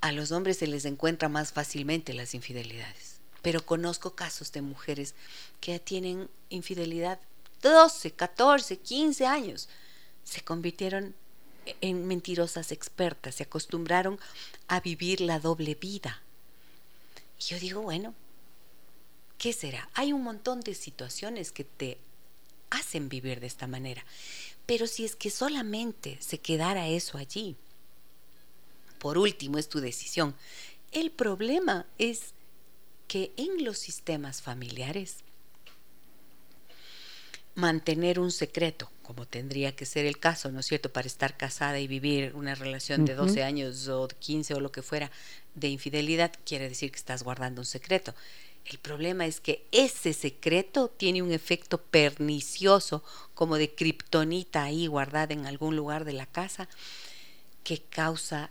a 0.00 0.10
los 0.10 0.32
hombres 0.32 0.58
se 0.58 0.66
les 0.66 0.84
encuentra 0.84 1.28
más 1.28 1.52
fácilmente 1.52 2.12
las 2.12 2.34
infidelidades. 2.34 3.20
Pero 3.40 3.64
conozco 3.64 4.14
casos 4.14 4.52
de 4.52 4.62
mujeres 4.62 5.14
que 5.60 5.78
tienen 5.78 6.28
infidelidad 6.48 7.20
12, 7.62 8.10
14, 8.12 8.78
15 8.78 9.26
años, 9.26 9.68
se 10.24 10.42
convirtieron 10.42 11.14
en 11.80 12.06
mentirosas 12.06 12.72
expertas, 12.72 13.36
se 13.36 13.44
acostumbraron 13.44 14.18
a 14.66 14.80
vivir 14.80 15.20
la 15.20 15.38
doble 15.38 15.76
vida. 15.76 16.20
Y 17.42 17.50
yo 17.50 17.58
digo, 17.58 17.82
bueno, 17.82 18.14
¿qué 19.38 19.52
será? 19.52 19.88
Hay 19.94 20.12
un 20.12 20.22
montón 20.22 20.60
de 20.60 20.74
situaciones 20.74 21.50
que 21.50 21.64
te 21.64 21.98
hacen 22.70 23.08
vivir 23.08 23.40
de 23.40 23.48
esta 23.48 23.66
manera. 23.66 24.04
Pero 24.66 24.86
si 24.86 25.04
es 25.04 25.16
que 25.16 25.30
solamente 25.30 26.18
se 26.20 26.38
quedara 26.38 26.88
eso 26.88 27.18
allí, 27.18 27.56
por 28.98 29.18
último 29.18 29.58
es 29.58 29.68
tu 29.68 29.80
decisión. 29.80 30.36
El 30.92 31.10
problema 31.10 31.86
es 31.98 32.34
que 33.08 33.32
en 33.36 33.64
los 33.64 33.78
sistemas 33.78 34.40
familiares 34.40 35.16
mantener 37.54 38.18
un 38.18 38.30
secreto, 38.30 38.90
como 39.02 39.26
tendría 39.26 39.74
que 39.74 39.84
ser 39.84 40.06
el 40.06 40.18
caso, 40.18 40.50
¿no 40.50 40.60
es 40.60 40.66
cierto?, 40.66 40.90
para 40.90 41.06
estar 41.06 41.36
casada 41.36 41.80
y 41.80 41.86
vivir 41.86 42.34
una 42.34 42.54
relación 42.54 43.04
de 43.04 43.14
12 43.14 43.42
años 43.42 43.88
o 43.88 44.08
15 44.08 44.54
o 44.54 44.60
lo 44.60 44.72
que 44.72 44.80
fuera 44.82 45.10
de 45.54 45.68
infidelidad, 45.68 46.32
quiere 46.44 46.68
decir 46.68 46.90
que 46.90 46.98
estás 46.98 47.22
guardando 47.22 47.60
un 47.60 47.66
secreto. 47.66 48.14
El 48.64 48.78
problema 48.78 49.26
es 49.26 49.40
que 49.40 49.66
ese 49.72 50.12
secreto 50.12 50.88
tiene 50.88 51.22
un 51.22 51.32
efecto 51.32 51.78
pernicioso, 51.78 53.02
como 53.34 53.56
de 53.56 53.74
kriptonita 53.74 54.62
ahí 54.62 54.86
guardada 54.86 55.34
en 55.34 55.46
algún 55.46 55.74
lugar 55.74 56.04
de 56.04 56.12
la 56.12 56.26
casa, 56.26 56.68
que 57.64 57.82
causa 57.82 58.50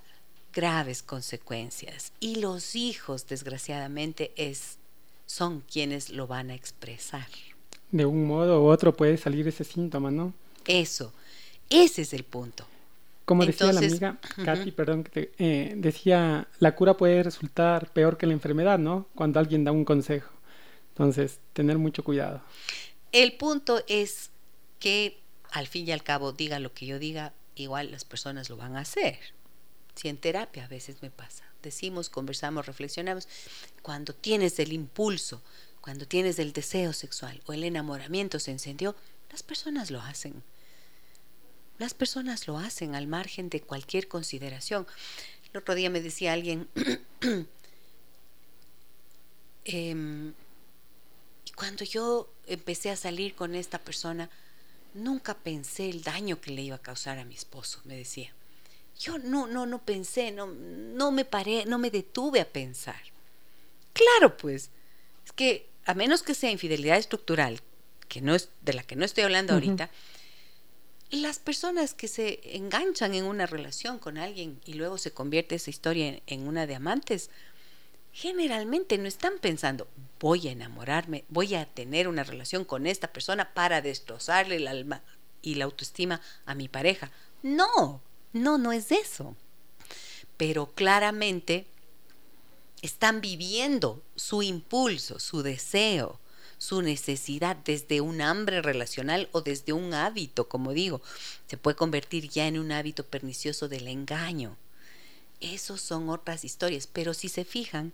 graves 0.53 1.01
consecuencias. 1.01 2.11
Y 2.19 2.35
los 2.35 2.75
hijos, 2.75 3.27
desgraciadamente, 3.27 4.33
es, 4.35 4.77
son 5.25 5.61
quienes 5.61 6.09
lo 6.09 6.27
van 6.27 6.49
a 6.49 6.55
expresar 6.55 7.27
de 7.91 8.05
un 8.05 8.25
modo 8.25 8.63
u 8.63 8.67
otro 8.67 8.95
puede 8.95 9.17
salir 9.17 9.47
ese 9.47 9.63
síntoma, 9.63 10.11
¿no? 10.11 10.33
Eso, 10.65 11.11
ese 11.69 12.03
es 12.03 12.13
el 12.13 12.23
punto. 12.23 12.65
Como 13.31 13.45
decía 13.45 13.71
la 13.71 13.79
amiga 13.79 14.19
Katy, 14.43 14.71
perdón, 14.71 15.03
que 15.03 15.31
eh, 15.37 15.73
decía, 15.77 16.47
la 16.59 16.75
cura 16.75 16.97
puede 16.97 17.23
resultar 17.23 17.91
peor 17.93 18.17
que 18.17 18.27
la 18.27 18.33
enfermedad, 18.33 18.77
¿no? 18.77 19.07
Cuando 19.15 19.39
alguien 19.39 19.63
da 19.63 19.71
un 19.71 19.85
consejo. 19.85 20.31
Entonces, 20.89 21.39
tener 21.53 21.77
mucho 21.77 22.03
cuidado. 22.03 22.41
El 23.11 23.33
punto 23.33 23.83
es 23.87 24.31
que, 24.79 25.19
al 25.51 25.67
fin 25.67 25.87
y 25.87 25.91
al 25.91 26.03
cabo, 26.03 26.33
diga 26.33 26.59
lo 26.59 26.73
que 26.73 26.85
yo 26.85 26.99
diga, 26.99 27.33
igual 27.55 27.91
las 27.91 28.03
personas 28.03 28.49
lo 28.49 28.57
van 28.57 28.75
a 28.75 28.81
hacer. 28.81 29.17
Si 29.95 30.09
en 30.09 30.17
terapia 30.17 30.65
a 30.65 30.67
veces 30.67 31.01
me 31.01 31.09
pasa, 31.09 31.45
decimos, 31.63 32.09
conversamos, 32.09 32.65
reflexionamos, 32.65 33.27
cuando 33.81 34.13
tienes 34.13 34.59
el 34.59 34.73
impulso 34.73 35.41
cuando 35.81 36.07
tienes 36.07 36.37
el 36.39 36.53
deseo 36.53 36.93
sexual 36.93 37.41
o 37.47 37.53
el 37.53 37.63
enamoramiento 37.63 38.39
se 38.39 38.51
encendió, 38.51 38.95
las 39.31 39.43
personas 39.43 39.89
lo 39.89 39.99
hacen. 39.99 40.43
Las 41.81 41.95
personas 41.95 42.47
lo 42.47 42.59
hacen 42.59 42.93
al 42.93 43.07
margen 43.07 43.49
de 43.49 43.59
cualquier 43.59 44.07
consideración. 44.07 44.85
El 45.51 45.61
otro 45.61 45.73
día 45.73 45.89
me 45.89 45.99
decía 45.99 46.31
alguien, 46.31 46.67
eh, 49.65 50.31
cuando 51.55 51.83
yo 51.83 52.29
empecé 52.45 52.91
a 52.91 52.95
salir 52.95 53.33
con 53.33 53.55
esta 53.55 53.79
persona, 53.79 54.29
nunca 54.93 55.33
pensé 55.33 55.89
el 55.89 56.03
daño 56.03 56.39
que 56.39 56.51
le 56.51 56.61
iba 56.61 56.75
a 56.75 56.81
causar 56.83 57.17
a 57.17 57.25
mi 57.25 57.33
esposo, 57.33 57.81
me 57.85 57.97
decía. 57.97 58.31
Yo 58.99 59.17
no, 59.17 59.47
no, 59.47 59.65
no 59.65 59.83
pensé, 59.83 60.31
no, 60.31 60.45
no 60.45 61.11
me 61.11 61.25
paré, 61.25 61.65
no 61.65 61.79
me 61.79 61.89
detuve 61.89 62.41
a 62.41 62.47
pensar. 62.47 63.01
Claro, 63.93 64.37
pues, 64.37 64.69
es 65.25 65.31
que 65.31 65.67
a 65.85 65.95
menos 65.95 66.21
que 66.21 66.35
sea 66.35 66.51
infidelidad 66.51 66.99
estructural, 66.99 67.59
que 68.07 68.21
no 68.21 68.35
es 68.35 68.49
de 68.61 68.73
la 68.73 68.83
que 68.83 68.95
no 68.95 69.03
estoy 69.03 69.23
hablando 69.23 69.53
ahorita, 69.53 69.89
las 71.11 71.39
personas 71.39 71.93
que 71.93 72.07
se 72.07 72.39
enganchan 72.55 73.13
en 73.13 73.25
una 73.25 73.45
relación 73.45 73.99
con 73.99 74.17
alguien 74.17 74.61
y 74.65 74.73
luego 74.73 74.97
se 74.97 75.11
convierte 75.11 75.55
esa 75.55 75.69
historia 75.69 76.21
en, 76.25 76.47
una 76.47 76.65
de 76.65 76.75
amantes, 76.75 77.29
generalmente 78.13 78.97
no 78.97 79.07
están 79.07 79.33
pensando, 79.39 79.87
voy 80.19 80.47
a 80.47 80.51
enamorarme, 80.51 81.25
voy 81.27 81.55
a 81.55 81.65
tener 81.65 82.07
una 82.07 82.23
relación 82.23 82.63
con 82.63 82.87
esta 82.87 83.11
persona 83.11 83.53
para 83.53 83.81
destrozarle 83.81 84.55
el 84.55 84.67
alma 84.67 85.01
y 85.41 85.55
la 85.55 85.65
autoestima 85.65 86.21
a 86.45 86.55
mi 86.55 86.67
pareja. 86.67 87.11
No, 87.43 88.01
No, 88.33 88.57
no 88.57 88.71
es 88.71 88.91
eso. 88.91 89.35
Pero 90.37 90.67
claramente 90.67 91.67
están 92.81 93.21
viviendo 93.21 94.01
su 94.15 94.41
impulso, 94.41 95.19
su 95.19 95.43
deseo, 95.43 96.19
su 96.61 96.83
necesidad 96.83 97.55
desde 97.55 98.01
un 98.01 98.21
hambre 98.21 98.61
relacional 98.61 99.29
o 99.31 99.41
desde 99.41 99.73
un 99.73 99.95
hábito, 99.95 100.47
como 100.47 100.73
digo, 100.73 101.01
se 101.47 101.57
puede 101.57 101.75
convertir 101.75 102.29
ya 102.29 102.45
en 102.45 102.59
un 102.59 102.71
hábito 102.71 103.03
pernicioso 103.03 103.67
del 103.67 103.87
engaño. 103.87 104.55
Esos 105.39 105.81
son 105.81 106.07
otras 106.09 106.45
historias, 106.45 106.85
pero 106.85 107.15
si 107.15 107.29
se 107.29 107.45
fijan, 107.45 107.93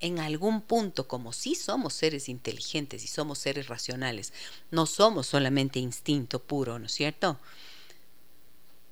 en 0.00 0.18
algún 0.18 0.62
punto, 0.62 1.06
como 1.06 1.34
si 1.34 1.54
somos 1.54 1.92
seres 1.92 2.30
inteligentes 2.30 3.04
y 3.04 3.06
somos 3.06 3.38
seres 3.38 3.68
racionales, 3.68 4.32
no 4.70 4.86
somos 4.86 5.26
solamente 5.26 5.78
instinto 5.78 6.42
puro, 6.42 6.78
¿no 6.78 6.86
es 6.86 6.92
cierto? 6.92 7.38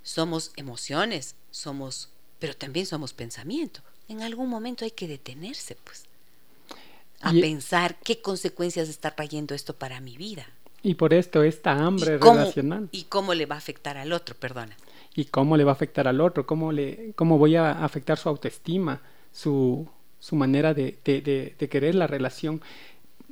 Somos 0.03 0.53
emociones, 0.57 1.35
somos, 1.51 2.11
pero 2.39 2.55
también 2.55 2.85
somos 2.85 3.15
pensamiento. 3.15 3.81
En 4.07 4.21
algún 4.21 4.51
momento 4.51 4.85
hay 4.85 4.91
que 4.91 5.09
detenerse, 5.09 5.77
pues, 5.77 6.05
a 7.21 7.33
pensar 7.33 7.97
qué 8.05 8.21
consecuencias 8.21 8.89
está 8.89 9.13
trayendo 9.13 9.55
esto 9.55 9.75
para 9.75 10.01
mi 10.01 10.17
vida. 10.17 10.47
Y 10.83 10.95
por 10.95 11.15
esto 11.15 11.43
esta 11.43 11.73
hambre 11.73 12.19
relacional. 12.19 12.89
Y 12.93 13.05
cómo 13.05 13.33
le 13.33 13.47
va 13.47 13.55
a 13.55 13.59
afectar 13.59 13.97
al 13.97 14.13
otro, 14.13 14.35
perdona. 14.35 14.77
Y 15.15 15.25
cómo 15.27 15.57
le 15.57 15.65
va 15.65 15.73
a 15.73 15.75
afectar 15.75 16.07
al 16.07 16.21
otro, 16.21 16.45
cómo, 16.45 16.73
le, 16.73 17.13
cómo 17.17 17.39
voy 17.39 17.57
a 17.57 17.85
afectar 17.85 18.19
su 18.19 18.29
autoestima, 18.29 19.01
su, 19.33 19.89
su 20.21 20.37
manera 20.37 20.75
de, 20.75 20.99
de, 21.05 21.69
querer 21.69 21.95
la 21.95 22.07
relación. 22.07 22.61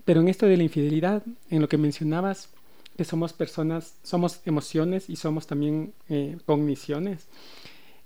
Pero 0.05 0.21
en 0.21 0.29
esto 0.29 0.47
de 0.47 0.57
la 0.57 0.63
infidelidad, 0.63 1.23
en 1.51 1.61
lo 1.61 1.69
que 1.69 1.77
mencionabas, 1.77 2.49
que 2.97 3.05
somos 3.05 3.33
personas, 3.33 3.97
somos 4.03 4.41
emociones 4.47 5.11
y 5.11 5.17
somos 5.17 5.47
también 5.47 5.93
eh, 6.09 6.39
cogniciones. 6.47 7.27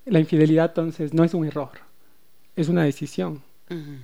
La 0.04 0.20
infidelidad 0.20 0.70
entonces 0.70 1.14
no 1.14 1.22
es 1.24 1.34
un 1.34 1.46
error, 1.46 1.70
es 2.56 2.68
una 2.68 2.84
decisión. 2.84 3.42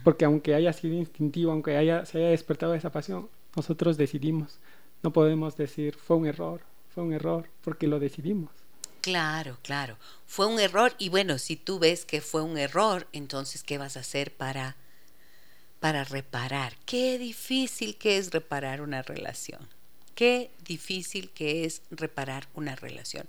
Porque 0.03 0.25
aunque 0.25 0.55
haya 0.55 0.73
sido 0.73 0.95
instintivo, 0.97 1.53
aunque 1.53 1.77
haya, 1.77 2.05
se 2.05 2.19
haya 2.19 2.31
despertado 2.31 2.75
esa 2.75 2.91
pasión, 2.91 3.29
nosotros 3.55 3.97
decidimos. 3.97 4.59
No 5.03 5.13
podemos 5.13 5.57
decir 5.57 5.95
fue 5.95 6.17
un 6.17 6.27
error, 6.27 6.63
fue 6.95 7.05
un 7.05 7.13
error, 7.13 7.49
porque 7.63 7.87
lo 7.87 8.01
decidimos. 8.01 8.51
Claro, 9.01 9.59
claro. 9.63 9.97
Fue 10.27 10.47
un 10.47 10.61
error 10.61 10.95
y 10.99 11.09
bueno, 11.09 11.39
si 11.39 11.57
tú 11.57 11.79
ves 11.79 12.05
que 12.05 12.21
fue 12.21 12.43
un 12.43 12.57
error, 12.57 13.07
entonces 13.13 13.63
¿qué 13.63 13.79
vas 13.79 13.97
a 13.97 14.01
hacer 14.01 14.33
para 14.33 14.77
para 15.81 16.05
reparar? 16.05 16.77
Qué 16.87 17.19
difícil 17.19 17.97
que 17.97 18.17
es 18.17 18.31
reparar 18.31 18.81
una 18.81 19.03
relación. 19.03 19.69
Qué 20.15 20.53
difícil 20.65 21.31
que 21.31 21.65
es 21.65 21.83
reparar 21.91 22.49
una 22.55 22.77
relación. 22.77 23.27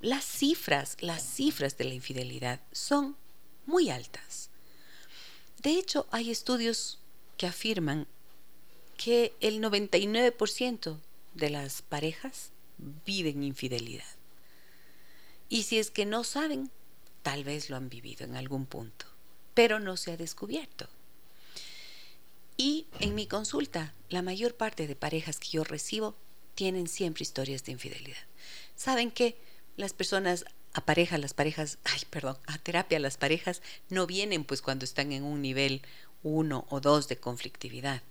Las 0.00 0.24
cifras, 0.24 0.96
las 1.00 1.22
cifras 1.22 1.76
de 1.76 1.84
la 1.84 1.94
infidelidad 1.94 2.60
son 2.72 3.16
muy 3.66 3.90
altas. 3.90 4.48
De 5.62 5.78
hecho, 5.78 6.06
hay 6.10 6.30
estudios 6.30 6.98
que 7.36 7.46
afirman 7.46 8.06
que 8.96 9.34
el 9.40 9.60
99% 9.60 10.98
de 11.34 11.50
las 11.50 11.82
parejas 11.82 12.50
viven 12.78 13.42
infidelidad. 13.42 14.04
Y 15.48 15.64
si 15.64 15.78
es 15.78 15.90
que 15.90 16.06
no 16.06 16.24
saben, 16.24 16.70
tal 17.22 17.44
vez 17.44 17.70
lo 17.70 17.76
han 17.76 17.88
vivido 17.88 18.24
en 18.24 18.36
algún 18.36 18.66
punto, 18.66 19.06
pero 19.54 19.78
no 19.80 19.96
se 19.96 20.12
ha 20.12 20.16
descubierto. 20.16 20.88
Y 22.56 22.86
en 23.00 23.14
mi 23.14 23.26
consulta, 23.26 23.94
la 24.08 24.22
mayor 24.22 24.54
parte 24.54 24.86
de 24.86 24.96
parejas 24.96 25.38
que 25.38 25.48
yo 25.48 25.64
recibo 25.64 26.16
tienen 26.54 26.88
siempre 26.88 27.22
historias 27.22 27.64
de 27.64 27.72
infidelidad. 27.72 28.24
¿Saben 28.76 29.10
que 29.10 29.36
Las 29.76 29.92
personas 29.92 30.46
a 30.76 30.82
pareja, 30.82 31.16
las 31.16 31.32
parejas, 31.32 31.78
ay, 31.84 32.02
perdón, 32.10 32.36
a 32.46 32.58
terapia 32.58 32.98
las 32.98 33.16
parejas 33.16 33.62
no 33.88 34.06
vienen 34.06 34.44
pues 34.44 34.60
cuando 34.60 34.84
están 34.84 35.10
en 35.10 35.24
un 35.24 35.40
nivel 35.40 35.80
1 36.22 36.66
o 36.68 36.80
2 36.80 37.08
de 37.08 37.16
conflictividad. 37.16 38.02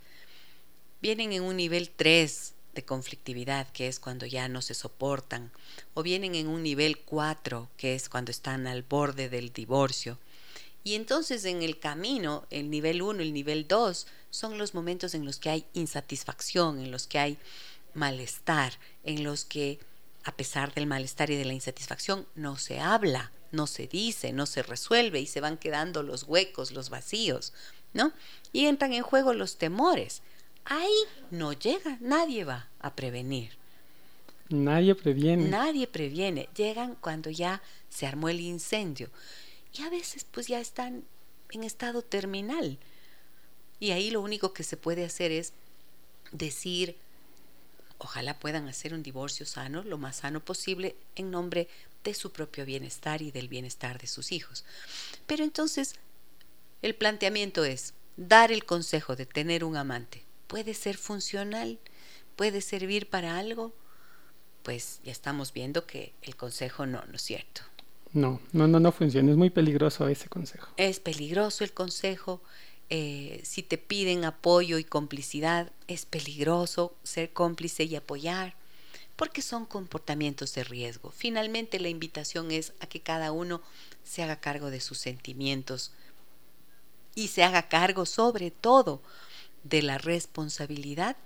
Vienen 0.99 1.31
en 1.31 1.43
un 1.43 1.57
nivel 1.57 1.91
3 1.91 2.53
de 2.73 2.83
conflictividad, 2.83 3.71
que 3.71 3.87
es 3.87 3.99
cuando 3.99 4.25
ya 4.25 4.47
no 4.47 4.63
se 4.63 4.73
soportan, 4.73 5.51
o 5.93 6.01
vienen 6.01 6.33
en 6.33 6.47
un 6.47 6.63
nivel 6.63 6.97
4, 6.97 7.69
que 7.77 7.93
es 7.93 8.09
cuando 8.09 8.31
están 8.31 8.65
al 8.65 8.81
borde 8.81 9.29
del 9.29 9.53
divorcio. 9.53 10.17
Y 10.83 10.95
entonces 10.95 11.45
en 11.45 11.61
el 11.61 11.77
camino, 11.77 12.47
el 12.49 12.71
nivel 12.71 13.03
1, 13.03 13.21
el 13.21 13.33
nivel 13.33 13.67
2, 13.67 14.07
son 14.31 14.57
los 14.57 14.73
momentos 14.73 15.13
en 15.13 15.23
los 15.23 15.37
que 15.37 15.51
hay 15.51 15.65
insatisfacción, 15.73 16.79
en 16.79 16.89
los 16.89 17.05
que 17.05 17.19
hay 17.19 17.37
malestar, 17.93 18.73
en 19.03 19.23
los 19.23 19.45
que 19.45 19.77
a 20.25 20.35
pesar 20.35 20.73
del 20.73 20.87
malestar 20.87 21.29
y 21.29 21.35
de 21.35 21.45
la 21.45 21.53
insatisfacción 21.53 22.27
no 22.33 22.57
se 22.57 22.79
habla, 22.79 23.31
no 23.51 23.67
se 23.67 23.87
dice, 23.87 24.33
no 24.33 24.47
se 24.47 24.63
resuelve 24.63 25.21
y 25.21 25.27
se 25.27 25.39
van 25.39 25.57
quedando 25.57 26.01
los 26.01 26.23
huecos, 26.23 26.71
los 26.71 26.89
vacíos, 26.89 27.53
¿no? 27.93 28.11
Y 28.51 28.65
entran 28.65 28.93
en 28.93 29.03
juego 29.03 29.33
los 29.33 29.57
temores. 29.57 30.23
Ahí 30.65 30.95
no 31.29 31.53
llega, 31.53 31.97
nadie 32.01 32.43
va 32.43 32.69
a 32.79 32.95
prevenir. 32.95 33.51
Nadie 34.49 34.95
previene. 34.95 35.47
Nadie 35.47 35.87
previene. 35.87 36.49
Llegan 36.55 36.95
cuando 36.95 37.29
ya 37.29 37.61
se 37.89 38.07
armó 38.07 38.27
el 38.27 38.39
incendio. 38.39 39.11
Y 39.73 39.83
a 39.83 39.89
veces 39.91 40.25
pues 40.29 40.47
ya 40.47 40.59
están 40.59 41.03
en 41.51 41.63
estado 41.63 42.01
terminal. 42.01 42.79
Y 43.79 43.91
ahí 43.91 44.09
lo 44.09 44.21
único 44.21 44.53
que 44.53 44.63
se 44.63 44.75
puede 44.75 45.05
hacer 45.05 45.31
es 45.31 45.53
decir, 46.31 46.97
ojalá 48.05 48.39
puedan 48.39 48.67
hacer 48.67 48.93
un 48.93 49.03
divorcio 49.03 49.45
sano, 49.45 49.83
lo 49.83 49.97
más 49.97 50.17
sano 50.17 50.39
posible, 50.39 50.95
en 51.15 51.29
nombre 51.29 51.67
de 52.03 52.13
su 52.13 52.31
propio 52.31 52.65
bienestar 52.65 53.21
y 53.21 53.31
del 53.31 53.49
bienestar 53.49 53.99
de 53.99 54.07
sus 54.07 54.31
hijos. 54.31 54.63
Pero 55.27 55.43
entonces, 55.43 55.95
el 56.81 56.95
planteamiento 56.95 57.65
es 57.65 57.93
dar 58.15 58.51
el 58.51 58.65
consejo 58.65 59.15
de 59.15 59.25
tener 59.25 59.63
un 59.63 59.75
amante 59.75 60.25
puede 60.47 60.73
ser 60.73 60.97
funcional, 60.97 61.79
puede 62.35 62.61
servir 62.61 63.09
para 63.09 63.37
algo, 63.37 63.73
pues 64.63 64.99
ya 65.03 65.11
estamos 65.11 65.53
viendo 65.53 65.85
que 65.85 66.13
el 66.21 66.35
consejo 66.35 66.85
no, 66.85 67.03
¿no 67.05 67.15
es 67.15 67.21
cierto? 67.21 67.61
No, 68.13 68.39
no, 68.53 68.67
no, 68.67 68.79
no 68.79 68.91
funciona, 68.91 69.31
es 69.31 69.37
muy 69.37 69.49
peligroso 69.49 70.07
ese 70.07 70.29
consejo. 70.29 70.67
Es 70.77 70.99
peligroso 70.99 71.63
el 71.63 71.73
consejo, 71.73 72.41
eh, 72.89 73.41
si 73.43 73.63
te 73.63 73.77
piden 73.77 74.25
apoyo 74.25 74.77
y 74.77 74.83
complicidad, 74.83 75.71
es 75.87 76.05
peligroso 76.05 76.95
ser 77.03 77.33
cómplice 77.33 77.83
y 77.83 77.95
apoyar, 77.95 78.55
porque 79.15 79.41
son 79.41 79.65
comportamientos 79.65 80.53
de 80.53 80.63
riesgo. 80.63 81.11
Finalmente 81.11 81.79
la 81.79 81.89
invitación 81.89 82.51
es 82.51 82.73
a 82.79 82.87
que 82.87 82.99
cada 82.99 83.31
uno 83.31 83.61
se 84.03 84.23
haga 84.23 84.39
cargo 84.39 84.69
de 84.69 84.81
sus 84.81 84.97
sentimientos 84.99 85.91
y 87.15 87.29
se 87.29 87.43
haga 87.43 87.69
cargo 87.69 88.05
sobre 88.05 88.51
todo 88.51 89.01
de 89.63 89.81
la 89.81 89.97
responsabilidad 89.97 91.17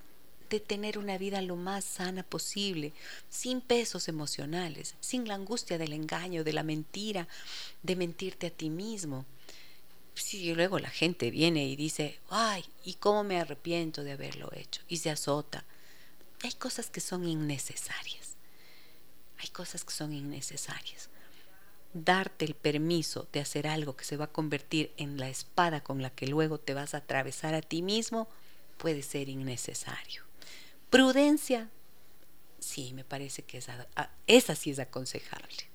de 0.49 0.59
tener 0.59 0.97
una 0.97 1.17
vida 1.17 1.41
lo 1.41 1.55
más 1.55 1.85
sana 1.85 2.23
posible, 2.23 2.93
sin 3.29 3.61
pesos 3.61 4.07
emocionales, 4.07 4.95
sin 4.99 5.27
la 5.27 5.35
angustia 5.35 5.77
del 5.77 5.93
engaño, 5.93 6.43
de 6.43 6.53
la 6.53 6.63
mentira, 6.63 7.27
de 7.83 7.95
mentirte 7.95 8.47
a 8.47 8.49
ti 8.49 8.69
mismo. 8.69 9.25
Si 10.19 10.53
luego 10.53 10.79
la 10.79 10.89
gente 10.89 11.31
viene 11.31 11.65
y 11.65 11.75
dice, 11.75 12.19
ay, 12.29 12.65
¿y 12.83 12.95
cómo 12.95 13.23
me 13.23 13.39
arrepiento 13.39 14.03
de 14.03 14.11
haberlo 14.11 14.51
hecho? 14.53 14.81
Y 14.87 14.97
se 14.97 15.09
azota. 15.09 15.65
Hay 16.43 16.51
cosas 16.53 16.89
que 16.89 16.99
son 16.99 17.25
innecesarias. 17.25 18.35
Hay 19.39 19.47
cosas 19.49 19.85
que 19.85 19.93
son 19.93 20.13
innecesarias. 20.13 21.09
Darte 21.93 22.45
el 22.45 22.53
permiso 22.53 23.27
de 23.31 23.39
hacer 23.39 23.65
algo 23.65 23.95
que 23.95 24.03
se 24.03 24.17
va 24.17 24.25
a 24.25 24.31
convertir 24.31 24.91
en 24.97 25.17
la 25.17 25.29
espada 25.29 25.81
con 25.81 26.01
la 26.01 26.09
que 26.09 26.27
luego 26.27 26.59
te 26.59 26.73
vas 26.73 26.93
a 26.93 26.97
atravesar 26.97 27.55
a 27.55 27.61
ti 27.61 27.81
mismo 27.81 28.27
puede 28.77 29.01
ser 29.01 29.29
innecesario. 29.29 30.23
Prudencia, 30.89 31.69
sí, 32.59 32.93
me 32.93 33.03
parece 33.03 33.43
que 33.43 33.63
esa 34.27 34.55
sí 34.55 34.71
es 34.71 34.79
aconsejable. 34.79 35.69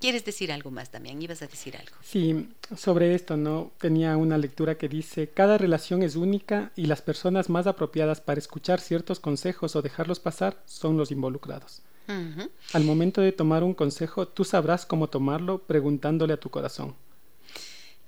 ¿Quieres 0.00 0.24
decir 0.24 0.50
algo 0.50 0.70
más, 0.70 0.90
Damián? 0.90 1.22
¿Ibas 1.22 1.42
a 1.42 1.46
decir 1.46 1.76
algo? 1.76 1.94
Sí, 2.02 2.48
sobre 2.76 3.14
esto, 3.14 3.36
¿no? 3.36 3.70
Tenía 3.78 4.16
una 4.16 4.36
lectura 4.36 4.76
que 4.76 4.88
dice, 4.88 5.28
cada 5.28 5.58
relación 5.58 6.02
es 6.02 6.16
única 6.16 6.72
y 6.74 6.86
las 6.86 7.02
personas 7.02 7.48
más 7.48 7.66
apropiadas 7.66 8.20
para 8.20 8.38
escuchar 8.40 8.80
ciertos 8.80 9.20
consejos 9.20 9.76
o 9.76 9.82
dejarlos 9.82 10.18
pasar 10.18 10.60
son 10.66 10.96
los 10.96 11.10
involucrados. 11.12 11.82
Al 12.72 12.84
momento 12.84 13.20
de 13.20 13.32
tomar 13.32 13.62
un 13.62 13.74
consejo, 13.74 14.26
tú 14.26 14.44
sabrás 14.44 14.84
cómo 14.84 15.08
tomarlo 15.08 15.58
preguntándole 15.58 16.34
a 16.34 16.40
tu 16.40 16.50
corazón. 16.50 16.94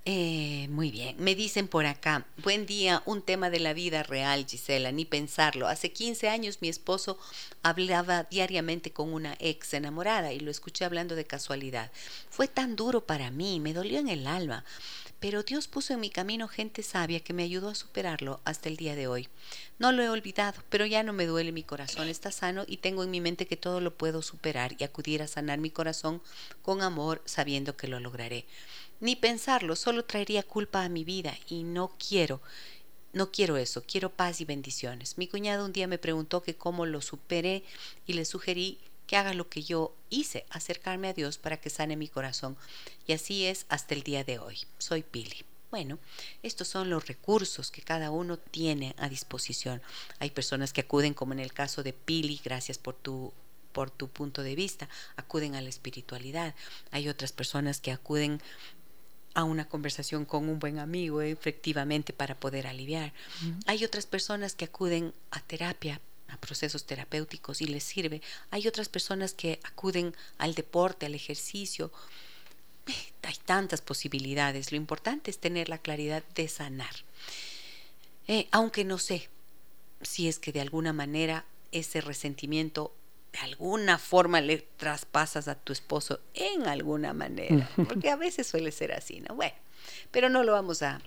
Eh, 0.07 0.69
muy 0.69 0.91
bien, 0.91 1.17
me 1.19 1.35
dicen 1.35 1.67
por 1.67 1.87
acá, 1.87 2.27
buen 2.43 2.67
día, 2.67 3.03
un 3.07 3.23
tema 3.23 3.49
de 3.49 3.59
la 3.59 3.73
vida 3.73 4.03
real, 4.03 4.45
Gisela, 4.47 4.93
ni 4.93 5.07
pensarlo. 5.07 5.67
Hace 5.67 5.93
15 5.93 6.29
años 6.29 6.59
mi 6.61 6.69
esposo 6.69 7.19
hablaba 7.63 8.25
diariamente 8.25 8.93
con 8.93 9.15
una 9.15 9.35
ex 9.39 9.73
enamorada 9.73 10.35
y 10.35 10.41
lo 10.41 10.51
escuché 10.51 10.85
hablando 10.85 11.15
de 11.15 11.25
casualidad. 11.25 11.91
Fue 12.29 12.49
tan 12.49 12.77
duro 12.77 13.07
para 13.07 13.31
mí, 13.31 13.61
me 13.61 13.73
dolió 13.73 13.99
en 13.99 14.09
el 14.09 14.27
alma 14.27 14.67
pero 15.25 15.43
Dios 15.43 15.69
puso 15.69 15.95
en 15.95 16.01
mi 16.01 16.11
camino 16.11 16.49
gente 16.49 16.83
sabia 16.83 17.19
que 17.21 17.33
me 17.33 17.45
ayudó 17.45 17.71
a 17.71 17.75
superarlo 17.75 18.43
hasta 18.45 18.69
el 18.69 18.77
día 18.77 18.95
de 18.95 19.07
hoy. 19.07 19.31
No 19.79 19.91
lo 19.91 20.03
he 20.03 20.11
olvidado, 20.11 20.63
pero 20.69 20.85
ya 20.85 21.03
no 21.03 21.15
me 21.15 21.25
duele 21.25 21.51
mi 21.51 21.63
corazón, 21.63 22.09
está 22.09 22.31
sano 22.31 22.65
y 22.67 22.77
tengo 22.77 23.03
en 23.03 23.11
mi 23.11 23.23
mente 23.23 23.47
que 23.47 23.57
todo 23.57 23.81
lo 23.81 23.97
puedo 23.97 24.21
superar 24.21 24.77
y 24.79 24.85
acudir 24.85 25.23
a 25.23 25.27
sanar 25.27 25.61
mi 25.61 25.71
corazón 25.71 26.21
con 26.61 26.83
amor 26.83 27.23
sabiendo 27.25 27.75
que 27.75 27.89
lo 27.89 28.01
lograré. 28.01 28.45
Ni 29.01 29.17
pensarlo, 29.17 29.77
solo 29.77 30.05
traería 30.05 30.43
culpa 30.43 30.85
a 30.85 30.89
mi 30.89 31.05
vida 31.05 31.37
y 31.49 31.63
no 31.63 31.93
quiero. 31.99 32.41
No 33.13 33.31
quiero 33.31 33.57
eso, 33.57 33.85
quiero 33.87 34.11
paz 34.11 34.41
y 34.41 34.45
bendiciones. 34.45 35.19
Mi 35.19 35.29
cuñado 35.29 35.65
un 35.65 35.73
día 35.73 35.87
me 35.87 35.99
preguntó 35.99 36.43
que 36.43 36.57
cómo 36.57 36.85
lo 36.87 37.01
superé 37.01 37.63
y 38.07 38.15
le 38.15 38.25
sugerí 38.25 38.79
que 39.07 39.17
haga 39.17 39.35
lo 39.35 39.49
que 39.49 39.63
yo 39.63 39.95
hice, 40.11 40.47
acercarme 40.51 41.09
a 41.09 41.13
Dios 41.13 41.39
para 41.39 41.59
que 41.59 41.71
sane 41.71 41.97
mi 41.97 42.09
corazón. 42.09 42.57
Y 43.07 43.13
así 43.13 43.45
es 43.45 43.67
hasta 43.69 43.95
el 43.95 44.03
día 44.03 44.25
de 44.25 44.39
hoy. 44.39 44.59
Soy 44.79 45.03
Pili. 45.03 45.45
Bueno, 45.71 45.99
estos 46.43 46.69
son 46.69 46.89
los 46.89 47.07
recursos 47.07 47.71
que 47.71 47.83
cada 47.83 48.11
uno 48.11 48.37
tiene 48.37 48.95
a 48.97 49.09
disposición. 49.09 49.83
Hay 50.21 50.31
personas 50.31 50.73
que 50.73 50.83
acuden, 50.83 51.15
como 51.15 51.33
en 51.33 51.41
el 51.41 51.53
caso 51.53 51.83
de 51.83 51.93
Pili, 51.93 52.41
gracias 52.43 52.79
por 52.79 52.95
tu 52.95 53.33
por 53.75 53.91
tu 53.91 54.09
punto 54.09 54.45
de 54.45 54.55
vista, 54.55 54.89
acuden 55.17 55.57
a 55.57 55.61
la 55.61 55.69
espiritualidad. 55.69 56.55
Hay 56.93 57.09
otras 57.09 57.33
personas 57.33 57.81
que 57.81 57.91
acuden 57.91 58.41
a 59.35 59.45
una 59.45 59.69
conversación 59.69 60.25
con 60.25 60.49
un 60.49 60.59
buen 60.59 60.79
amigo, 60.79 61.21
efectivamente, 61.21 62.13
para 62.13 62.39
poder 62.39 62.67
aliviar. 62.67 63.13
Hay 63.67 63.85
otras 63.85 64.07
personas 64.07 64.55
que 64.55 64.65
acuden 64.65 65.13
a 65.31 65.41
terapia 65.41 66.01
a 66.29 66.37
procesos 66.39 66.85
terapéuticos 66.85 67.61
y 67.61 67.67
les 67.67 67.85
sirve. 67.85 68.21
Hay 68.51 68.67
otras 68.67 68.89
personas 68.89 69.35
que 69.35 69.61
acuden 69.63 70.15
al 70.39 70.55
deporte, 70.55 71.07
al 71.07 71.15
ejercicio. 71.15 71.93
Eh, 72.87 73.13
hay 73.23 73.37
tantas 73.45 73.81
posibilidades. 73.81 74.73
Lo 74.73 74.77
importante 74.77 75.31
es 75.31 75.39
tener 75.39 75.69
la 75.69 75.79
claridad 75.79 76.23
de 76.35 76.49
sanar. 76.49 76.95
Eh, 78.27 78.49
aunque 78.51 78.85
no 78.85 78.99
sé 78.99 79.29
si 80.03 80.29
es 80.29 80.39
que 80.39 80.53
de 80.53 80.61
alguna 80.61 80.93
manera 80.93 81.45
ese 81.73 82.01
resentimiento 82.01 82.95
de 83.35 83.41
alguna 83.41 83.99
forma 83.99 84.41
le 84.41 84.59
traspasas 84.77 85.49
a 85.49 85.57
tu 85.57 85.73
esposo 85.73 86.21
en 86.35 86.69
alguna 86.69 87.13
manera, 87.13 87.69
porque 87.75 88.09
a 88.11 88.17
veces 88.17 88.47
suele 88.47 88.71
ser 88.71 88.93
así, 88.93 89.21
¿no? 89.21 89.35
Bueno, 89.35 89.57
pero 90.13 90.29
no 90.29 90.45
lo 90.45 90.53
vamos 90.53 90.83
a, 90.83 91.01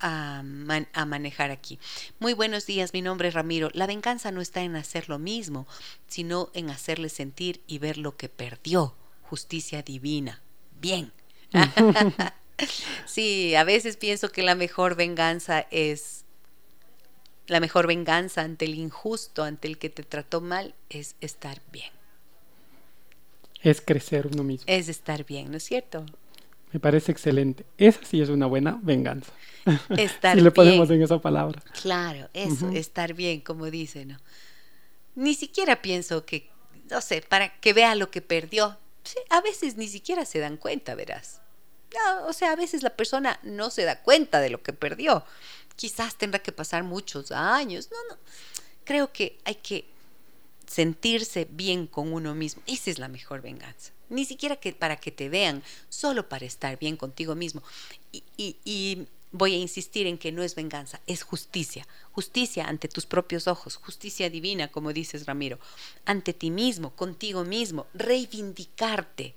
a, 0.00 0.42
manejar 0.42 1.52
aquí. 1.52 1.78
Muy 2.18 2.32
buenos 2.32 2.66
días, 2.66 2.92
mi 2.92 3.00
nombre 3.00 3.28
es 3.28 3.34
Ramiro. 3.34 3.70
La 3.74 3.86
venganza 3.86 4.32
no 4.32 4.40
está 4.40 4.62
en 4.62 4.74
hacer 4.74 5.08
lo 5.08 5.20
mismo, 5.20 5.68
sino 6.08 6.50
en 6.52 6.68
hacerle 6.68 7.08
sentir 7.08 7.60
y 7.68 7.78
ver 7.78 7.96
lo 7.96 8.16
que 8.16 8.28
perdió. 8.28 8.96
Justicia 9.22 9.82
divina. 9.82 10.42
Bien. 10.80 11.12
sí, 13.06 13.54
a 13.54 13.62
veces 13.62 13.96
pienso 13.96 14.32
que 14.32 14.42
la 14.42 14.56
mejor 14.56 14.96
venganza 14.96 15.64
es 15.70 16.24
la 17.50 17.58
mejor 17.58 17.88
venganza 17.88 18.42
ante 18.42 18.64
el 18.64 18.76
injusto, 18.76 19.42
ante 19.42 19.66
el 19.66 19.76
que 19.76 19.90
te 19.90 20.04
trató 20.04 20.40
mal, 20.40 20.74
es 20.88 21.16
estar 21.20 21.60
bien. 21.72 21.90
Es 23.60 23.80
crecer 23.80 24.28
uno 24.28 24.44
mismo. 24.44 24.64
Es 24.68 24.88
estar 24.88 25.26
bien, 25.26 25.50
¿no 25.50 25.56
es 25.56 25.64
cierto? 25.64 26.06
Me 26.72 26.78
parece 26.78 27.10
excelente. 27.10 27.66
Esa 27.76 28.04
sí 28.04 28.22
es 28.22 28.28
una 28.28 28.46
buena 28.46 28.78
venganza. 28.82 29.32
Estar 29.96 30.36
si 30.38 30.42
le 30.42 30.52
ponemos 30.52 30.88
en 30.90 31.02
esa 31.02 31.20
palabra. 31.20 31.60
Claro, 31.82 32.28
eso, 32.34 32.70
estar 32.70 33.14
bien, 33.14 33.40
como 33.40 33.68
dice, 33.68 34.06
¿no? 34.06 34.16
Ni 35.16 35.34
siquiera 35.34 35.82
pienso 35.82 36.24
que, 36.24 36.48
no 36.88 37.00
sé, 37.00 37.20
para 37.28 37.58
que 37.58 37.72
vea 37.72 37.96
lo 37.96 38.12
que 38.12 38.22
perdió. 38.22 38.78
a 39.28 39.40
veces 39.40 39.76
ni 39.76 39.88
siquiera 39.88 40.24
se 40.24 40.38
dan 40.38 40.56
cuenta, 40.56 40.94
verás. 40.94 41.39
O 42.26 42.32
sea, 42.32 42.52
a 42.52 42.56
veces 42.56 42.82
la 42.82 42.96
persona 42.96 43.38
no 43.42 43.70
se 43.70 43.84
da 43.84 44.00
cuenta 44.02 44.40
de 44.40 44.50
lo 44.50 44.62
que 44.62 44.72
perdió. 44.72 45.24
Quizás 45.76 46.16
tendrá 46.16 46.40
que 46.40 46.52
pasar 46.52 46.82
muchos 46.84 47.32
años. 47.32 47.88
No, 47.90 47.96
no. 48.08 48.20
Creo 48.84 49.12
que 49.12 49.38
hay 49.44 49.56
que 49.56 49.86
sentirse 50.66 51.46
bien 51.50 51.86
con 51.86 52.12
uno 52.12 52.34
mismo. 52.34 52.62
Esa 52.66 52.90
es 52.90 52.98
la 52.98 53.08
mejor 53.08 53.40
venganza 53.40 53.92
ni 54.10 54.24
siquiera 54.24 54.56
que 54.56 54.72
para 54.72 54.96
que 54.96 55.10
te 55.10 55.28
vean, 55.28 55.62
solo 55.88 56.28
para 56.28 56.44
estar 56.44 56.78
bien 56.78 56.96
contigo 56.96 57.34
mismo. 57.34 57.62
Y, 58.36 59.06
voy 59.32 59.54
a 59.54 59.58
insistir 59.58 60.08
en 60.08 60.18
que 60.18 60.32
no 60.32 60.42
es 60.42 60.56
venganza, 60.56 61.00
es 61.06 61.22
justicia, 61.22 61.86
justicia 62.10 62.66
ante 62.66 62.88
tus 62.88 63.06
propios 63.06 63.46
ojos, 63.46 63.76
justicia 63.76 64.28
divina, 64.28 64.72
como 64.72 64.92
dices 64.92 65.24
Ramiro, 65.24 65.60
ante 66.04 66.34
ti 66.34 66.50
mismo, 66.50 66.96
contigo 66.96 67.44
mismo, 67.44 67.86
reivindicarte, 67.94 69.36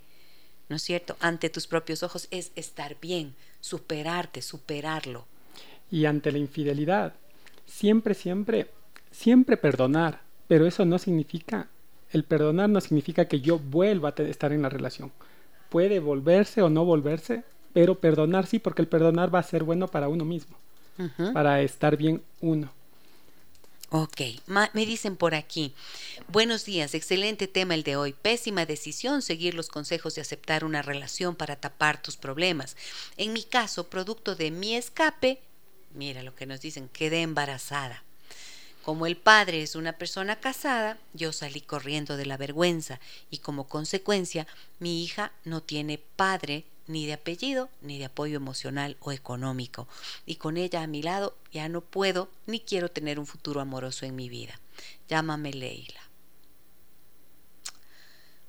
¿no 0.68 0.76
es 0.76 0.82
cierto? 0.82 1.16
Ante 1.20 1.50
tus 1.50 1.66
propios 1.66 2.02
ojos 2.02 2.28
es 2.30 2.52
estar 2.56 2.96
bien, 3.00 3.34
superarte, 3.60 4.42
superarlo. 4.42 5.26
Y 5.90 6.06
ante 6.06 6.32
la 6.32 6.38
infidelidad, 6.38 7.14
siempre, 7.66 8.14
siempre, 8.14 8.70
siempre 9.10 9.56
perdonar, 9.56 10.20
pero 10.48 10.66
eso 10.66 10.84
no 10.84 10.98
significa 10.98 11.68
el 12.14 12.22
perdonar 12.22 12.70
no 12.70 12.80
significa 12.80 13.24
que 13.24 13.40
yo 13.40 13.58
vuelva 13.58 14.14
a 14.16 14.22
estar 14.22 14.52
en 14.52 14.62
la 14.62 14.68
relación. 14.68 15.10
Puede 15.68 15.98
volverse 15.98 16.62
o 16.62 16.70
no 16.70 16.84
volverse, 16.84 17.42
pero 17.72 17.96
perdonar 17.96 18.46
sí, 18.46 18.60
porque 18.60 18.82
el 18.82 18.88
perdonar 18.88 19.34
va 19.34 19.40
a 19.40 19.42
ser 19.42 19.64
bueno 19.64 19.88
para 19.88 20.08
uno 20.08 20.24
mismo, 20.24 20.56
para 21.32 21.60
estar 21.62 21.96
bien 21.96 22.22
uno. 22.40 22.70
Ok, 23.96 24.22
me 24.44 24.86
dicen 24.86 25.14
por 25.14 25.36
aquí, 25.36 25.72
buenos 26.26 26.64
días, 26.64 26.94
excelente 26.94 27.46
tema 27.46 27.76
el 27.76 27.84
de 27.84 27.94
hoy, 27.94 28.12
pésima 28.12 28.66
decisión 28.66 29.22
seguir 29.22 29.54
los 29.54 29.68
consejos 29.68 30.16
de 30.16 30.20
aceptar 30.20 30.64
una 30.64 30.82
relación 30.82 31.36
para 31.36 31.54
tapar 31.54 32.02
tus 32.02 32.16
problemas. 32.16 32.76
En 33.16 33.32
mi 33.32 33.44
caso, 33.44 33.88
producto 33.88 34.34
de 34.34 34.50
mi 34.50 34.74
escape, 34.74 35.40
mira 35.94 36.24
lo 36.24 36.34
que 36.34 36.44
nos 36.44 36.60
dicen, 36.60 36.88
quedé 36.88 37.22
embarazada. 37.22 38.02
Como 38.82 39.06
el 39.06 39.16
padre 39.16 39.62
es 39.62 39.76
una 39.76 39.92
persona 39.92 40.40
casada, 40.40 40.98
yo 41.12 41.32
salí 41.32 41.60
corriendo 41.60 42.16
de 42.16 42.26
la 42.26 42.36
vergüenza 42.36 42.98
y 43.30 43.38
como 43.38 43.68
consecuencia 43.68 44.48
mi 44.80 45.04
hija 45.04 45.30
no 45.44 45.62
tiene 45.62 45.98
padre 45.98 46.64
ni 46.86 47.06
de 47.06 47.14
apellido 47.14 47.70
ni 47.80 47.98
de 47.98 48.06
apoyo 48.06 48.36
emocional 48.36 48.96
o 49.00 49.12
económico 49.12 49.88
y 50.26 50.36
con 50.36 50.56
ella 50.56 50.82
a 50.82 50.86
mi 50.86 51.02
lado 51.02 51.36
ya 51.52 51.68
no 51.68 51.80
puedo 51.80 52.30
ni 52.46 52.60
quiero 52.60 52.90
tener 52.90 53.18
un 53.18 53.26
futuro 53.26 53.60
amoroso 53.60 54.06
en 54.06 54.16
mi 54.16 54.28
vida. 54.28 54.60
Llámame 55.08 55.52
Leila. 55.52 56.00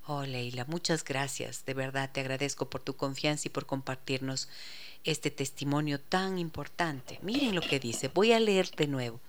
Oh 0.07 0.23
Leila, 0.23 0.65
muchas 0.65 1.03
gracias. 1.03 1.65
De 1.65 1.73
verdad 1.73 2.11
te 2.11 2.19
agradezco 2.19 2.69
por 2.69 2.81
tu 2.81 2.95
confianza 2.95 3.47
y 3.47 3.51
por 3.51 3.65
compartirnos 3.65 4.49
este 5.03 5.31
testimonio 5.31 5.99
tan 5.99 6.37
importante. 6.37 7.19
Miren 7.21 7.55
lo 7.55 7.61
que 7.61 7.79
dice. 7.79 8.09
Voy 8.09 8.31
a 8.31 8.39
leer 8.39 8.69
de 8.71 8.87
nuevo. 8.87 9.19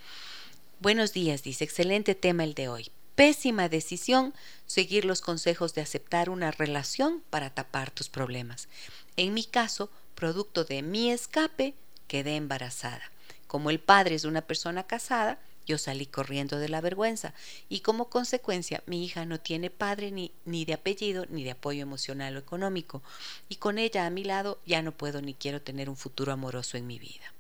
Buenos 0.81 1.15
días, 1.15 1.43
dice, 1.43 1.65
excelente 1.65 2.15
tema 2.15 2.45
el 2.45 2.53
de 2.53 2.69
hoy. 2.69 2.91
Pésima 3.17 3.71
decisión 3.71 4.35
seguir 4.67 5.07
los 5.07 5.23
consejos 5.23 5.75
de 5.75 5.81
aceptar 5.81 6.29
una 6.29 6.51
relación 6.51 7.23
para 7.31 7.49
tapar 7.51 7.91
tus 7.91 8.11
problemas. 8.11 8.69
En 9.17 9.33
mi 9.33 9.45
caso, 9.45 9.91
producto 10.15 10.65
de 10.65 10.83
mi 10.83 11.11
escape, 11.11 11.75
quedé 12.09 12.37
embarazada. 12.37 13.11
Como 13.47 13.71
el 13.71 13.81
padre 13.81 14.15
es 14.17 14.25
una 14.25 14.43
persona 14.43 14.87
casada, 14.87 15.39
yo 15.67 15.79
salí 15.79 16.07
corriendo 16.07 16.59
de 16.59 16.69
la 16.69 16.81
vergüenza 16.81 17.33
y 17.69 17.81
como 17.81 18.09
consecuencia 18.09 18.83
mi 18.87 19.05
hija 19.05 19.25
no 19.25 19.41
tiene 19.41 19.71
padre 19.71 20.11
ni, 20.13 20.31
ni 20.45 20.65
de 20.65 20.75
apellido 20.75 21.27
ni 21.29 21.43
de 21.43 21.53
apoyo 21.53 21.83
emocional 21.83 22.37
o 22.37 22.39
económico 22.39 23.03
y 23.49 23.57
con 23.57 23.79
ella 23.79 24.07
a 24.07 24.11
mi 24.11 24.23
lado 24.23 24.61
ya 24.65 24.81
no 24.83 24.93
puedo 24.93 25.23
ni 25.23 25.35
quiero 25.35 25.61
tener 25.61 25.91
un 25.91 25.97
futuro 25.97 26.33
amoroso 26.33 26.77
en 26.77 26.87
mi 26.87 26.99
vida. 27.01 27.33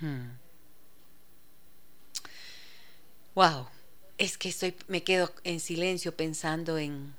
Hmm. 0.00 0.36
Wow, 3.34 3.68
es 4.22 4.38
que 4.38 4.50
estoy, 4.50 4.76
me 4.86 5.02
quedo 5.02 5.34
en 5.42 5.58
silencio 5.58 6.16
pensando 6.16 6.78
en, 6.78 7.12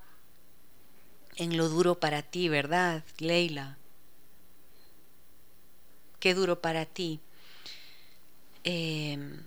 en 1.35 1.57
lo 1.57 1.67
duro 1.67 1.99
para 1.99 2.21
ti, 2.21 2.47
¿verdad, 2.47 3.03
Leila? 3.17 3.77
Qué 6.21 6.33
duro 6.33 6.61
para 6.61 6.85
ti. 6.85 7.19
Em, 8.63 9.45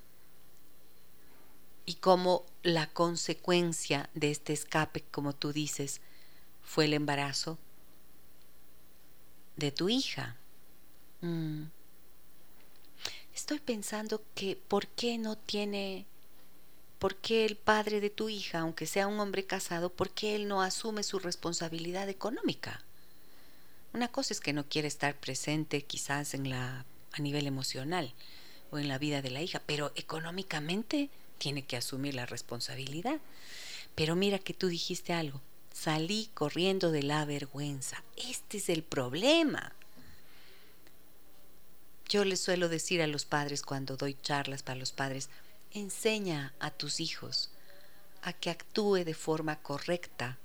y 1.86 1.94
cómo 1.94 2.44
la 2.62 2.88
consecuencia 2.92 4.10
de 4.12 4.32
este 4.32 4.52
escape, 4.52 5.04
como 5.10 5.34
tú 5.34 5.54
dices, 5.54 6.02
fue 6.62 6.84
el 6.84 6.92
embarazo 6.92 7.56
de 9.56 9.72
tu 9.72 9.88
hija. 9.88 10.36
Mm. 11.22 11.68
Estoy 13.34 13.60
pensando 13.60 14.22
que 14.34 14.56
por 14.56 14.88
qué 14.88 15.16
no 15.16 15.38
tiene 15.38 16.04
¿Por 16.98 17.16
qué 17.16 17.44
el 17.44 17.56
padre 17.56 18.00
de 18.00 18.10
tu 18.10 18.28
hija, 18.28 18.60
aunque 18.60 18.86
sea 18.86 19.06
un 19.06 19.20
hombre 19.20 19.44
casado, 19.44 19.90
por 19.90 20.10
qué 20.10 20.34
él 20.34 20.48
no 20.48 20.62
asume 20.62 21.02
su 21.02 21.18
responsabilidad 21.18 22.08
económica? 22.08 22.82
Una 23.92 24.08
cosa 24.08 24.32
es 24.32 24.40
que 24.40 24.52
no 24.52 24.68
quiere 24.68 24.88
estar 24.88 25.14
presente 25.14 25.82
quizás 25.82 26.34
en 26.34 26.50
la 26.50 26.84
a 27.18 27.22
nivel 27.22 27.46
emocional 27.46 28.12
o 28.70 28.78
en 28.78 28.88
la 28.88 28.98
vida 28.98 29.22
de 29.22 29.30
la 29.30 29.42
hija, 29.42 29.62
pero 29.64 29.92
económicamente 29.94 31.08
tiene 31.38 31.62
que 31.62 31.76
asumir 31.76 32.14
la 32.14 32.26
responsabilidad. 32.26 33.20
Pero 33.94 34.16
mira 34.16 34.38
que 34.38 34.54
tú 34.54 34.68
dijiste 34.68 35.12
algo, 35.12 35.40
salí 35.72 36.30
corriendo 36.34 36.90
de 36.90 37.02
la 37.02 37.24
vergüenza. 37.24 38.02
Este 38.16 38.58
es 38.58 38.68
el 38.68 38.82
problema. 38.82 39.72
Yo 42.08 42.24
les 42.24 42.40
suelo 42.40 42.68
decir 42.68 43.02
a 43.02 43.06
los 43.06 43.24
padres 43.24 43.62
cuando 43.62 43.96
doy 43.96 44.16
charlas 44.22 44.62
para 44.62 44.78
los 44.78 44.92
padres, 44.92 45.28
enseña 45.72 46.54
a 46.58 46.70
tus 46.70 47.00
hijos 47.00 47.50
a 48.22 48.32
que 48.32 48.50
actúe 48.50 49.04
de 49.04 49.14
forma 49.14 49.56
correcta, 49.62 50.38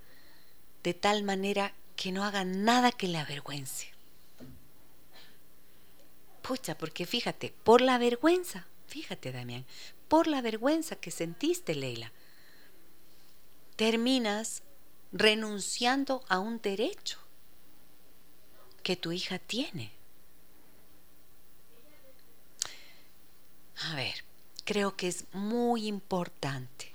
de 0.84 0.93
tal 0.93 1.24
manera 1.24 1.74
que 1.95 2.11
no 2.11 2.24
haga 2.24 2.43
nada 2.43 2.91
que 2.91 3.07
le 3.07 3.17
avergüence. 3.17 3.91
Pucha, 6.41 6.78
porque 6.78 7.05
fíjate, 7.05 7.53
por 7.63 7.82
la 7.82 7.97
vergüenza, 7.97 8.67
fíjate 8.88 9.32
Damián, 9.32 9.65
por 10.07 10.28
la 10.28 10.41
vergüenza 10.41 10.95
que 10.95 11.11
sentiste, 11.11 11.76
Leila, 11.76 12.11
terminas 13.76 14.63
renunciando 15.11 16.24
a 16.28 16.39
un 16.39 16.61
derecho 16.61 17.19
que 18.84 18.95
tu 18.95 19.11
hija 19.11 19.39
tiene. 19.39 19.91
A 23.84 23.95
ver, 23.95 24.24
creo 24.72 24.95
que 24.95 25.09
es 25.09 25.26
muy 25.34 25.86
importante 25.86 26.93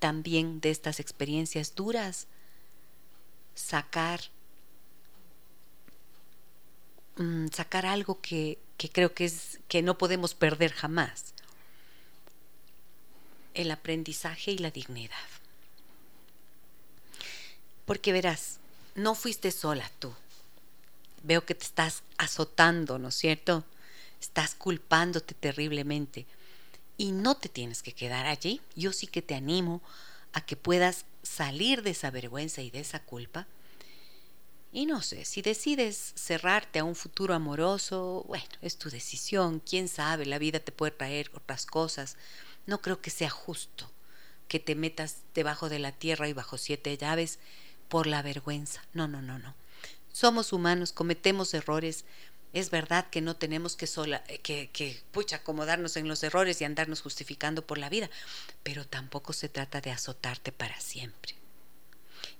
también 0.00 0.60
de 0.60 0.70
estas 0.70 0.98
experiencias 0.98 1.76
duras 1.76 2.26
sacar 3.54 4.20
mm, 7.14 7.46
sacar 7.52 7.86
algo 7.86 8.20
que, 8.20 8.58
que 8.76 8.88
creo 8.88 9.14
que 9.14 9.26
es 9.26 9.60
que 9.68 9.82
no 9.82 9.96
podemos 9.96 10.34
perder 10.34 10.72
jamás. 10.72 11.32
El 13.54 13.70
aprendizaje 13.70 14.50
y 14.50 14.58
la 14.58 14.72
dignidad. 14.72 15.28
Porque 17.86 18.12
verás 18.12 18.58
no 18.96 19.14
fuiste 19.14 19.52
sola 19.52 19.88
tú. 20.00 20.12
Veo 21.22 21.46
que 21.46 21.54
te 21.54 21.66
estás 21.66 22.02
azotando 22.18 22.98
no 22.98 23.10
es 23.10 23.14
cierto 23.14 23.64
estás 24.24 24.54
culpándote 24.54 25.34
terriblemente 25.34 26.26
y 26.96 27.12
no 27.12 27.36
te 27.36 27.48
tienes 27.48 27.82
que 27.82 27.92
quedar 27.92 28.26
allí. 28.26 28.60
Yo 28.74 28.92
sí 28.92 29.06
que 29.06 29.22
te 29.22 29.34
animo 29.34 29.82
a 30.32 30.40
que 30.40 30.56
puedas 30.56 31.04
salir 31.22 31.82
de 31.82 31.90
esa 31.90 32.10
vergüenza 32.10 32.62
y 32.62 32.70
de 32.70 32.80
esa 32.80 33.00
culpa. 33.00 33.46
Y 34.72 34.86
no 34.86 35.02
sé, 35.02 35.24
si 35.24 35.42
decides 35.42 36.14
cerrarte 36.16 36.80
a 36.80 36.84
un 36.84 36.96
futuro 36.96 37.34
amoroso, 37.34 38.24
bueno, 38.26 38.46
es 38.60 38.76
tu 38.76 38.90
decisión, 38.90 39.60
quién 39.60 39.88
sabe, 39.88 40.26
la 40.26 40.38
vida 40.38 40.58
te 40.58 40.72
puede 40.72 40.92
traer 40.92 41.30
otras 41.34 41.66
cosas. 41.66 42.16
No 42.66 42.80
creo 42.80 43.00
que 43.00 43.10
sea 43.10 43.30
justo 43.30 43.90
que 44.48 44.58
te 44.58 44.74
metas 44.74 45.18
debajo 45.34 45.68
de 45.68 45.78
la 45.78 45.92
tierra 45.92 46.28
y 46.28 46.32
bajo 46.32 46.58
siete 46.58 46.96
llaves 46.96 47.38
por 47.88 48.06
la 48.06 48.22
vergüenza. 48.22 48.82
No, 48.94 49.06
no, 49.06 49.22
no, 49.22 49.38
no. 49.38 49.54
Somos 50.12 50.52
humanos, 50.52 50.92
cometemos 50.92 51.54
errores, 51.54 52.04
es 52.54 52.70
verdad 52.70 53.06
que 53.10 53.20
no 53.20 53.34
tenemos 53.34 53.74
que, 53.74 53.88
sola, 53.88 54.22
eh, 54.28 54.38
que, 54.38 55.02
pucha, 55.10 55.36
acomodarnos 55.36 55.96
en 55.96 56.06
los 56.06 56.22
errores 56.22 56.60
y 56.60 56.64
andarnos 56.64 57.02
justificando 57.02 57.66
por 57.66 57.78
la 57.78 57.88
vida, 57.88 58.08
pero 58.62 58.86
tampoco 58.86 59.32
se 59.32 59.48
trata 59.48 59.80
de 59.80 59.90
azotarte 59.90 60.52
para 60.52 60.80
siempre. 60.80 61.34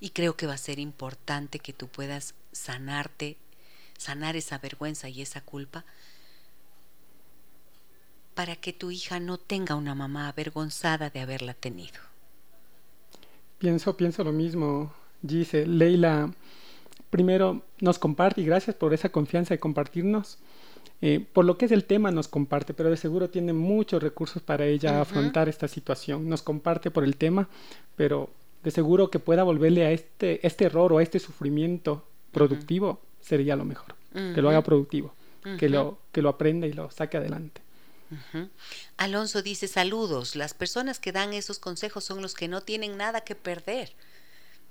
Y 0.00 0.10
creo 0.10 0.36
que 0.36 0.46
va 0.46 0.54
a 0.54 0.58
ser 0.58 0.78
importante 0.78 1.58
que 1.58 1.72
tú 1.72 1.88
puedas 1.88 2.34
sanarte, 2.52 3.36
sanar 3.98 4.36
esa 4.36 4.58
vergüenza 4.58 5.08
y 5.08 5.20
esa 5.20 5.40
culpa 5.40 5.84
para 8.36 8.54
que 8.56 8.72
tu 8.72 8.92
hija 8.92 9.18
no 9.18 9.38
tenga 9.38 9.74
una 9.74 9.94
mamá 9.94 10.28
avergonzada 10.28 11.10
de 11.10 11.20
haberla 11.20 11.54
tenido. 11.54 12.00
Pienso, 13.58 13.96
pienso 13.96 14.22
lo 14.22 14.32
mismo, 14.32 14.92
dice 15.22 15.66
Leila 15.66 16.32
primero 17.10 17.62
nos 17.80 17.98
comparte 17.98 18.40
y 18.40 18.44
gracias 18.44 18.76
por 18.76 18.94
esa 18.94 19.10
confianza 19.10 19.54
de 19.54 19.60
compartirnos. 19.60 20.38
Eh, 21.00 21.24
por 21.32 21.44
lo 21.44 21.58
que 21.58 21.66
es 21.66 21.72
el 21.72 21.84
tema 21.84 22.10
nos 22.10 22.28
comparte, 22.28 22.72
pero 22.72 22.90
de 22.90 22.96
seguro 22.96 23.28
tiene 23.28 23.52
muchos 23.52 24.02
recursos 24.02 24.42
para 24.42 24.64
ella 24.64 25.00
afrontar 25.00 25.48
esta 25.48 25.68
situación. 25.68 26.28
Nos 26.28 26.42
comparte 26.42 26.90
por 26.90 27.04
el 27.04 27.16
tema, 27.16 27.48
pero 27.96 28.30
de 28.62 28.70
seguro 28.70 29.10
que 29.10 29.18
pueda 29.18 29.42
volverle 29.42 29.84
a 29.84 29.90
este, 29.90 30.44
este 30.46 30.64
error 30.64 30.92
o 30.92 30.98
a 30.98 31.02
este 31.02 31.18
sufrimiento 31.18 32.06
productivo 32.32 33.00
sería 33.20 33.56
lo 33.56 33.64
mejor. 33.64 33.94
Que 34.12 34.40
lo 34.40 34.48
haga 34.48 34.62
productivo, 34.62 35.12
que, 35.58 35.68
lo, 35.68 35.98
que 36.12 36.22
lo 36.22 36.28
aprenda 36.28 36.68
y 36.68 36.72
lo 36.72 36.88
saque 36.90 37.16
adelante. 37.16 37.60
Alonso 38.96 39.42
dice 39.42 39.66
saludos. 39.66 40.36
Las 40.36 40.54
personas 40.54 41.00
que 41.00 41.10
dan 41.10 41.32
esos 41.32 41.58
consejos 41.58 42.04
son 42.04 42.22
los 42.22 42.34
que 42.34 42.46
no 42.46 42.60
tienen 42.60 42.96
nada 42.96 43.22
que 43.22 43.34
perder. 43.34 43.92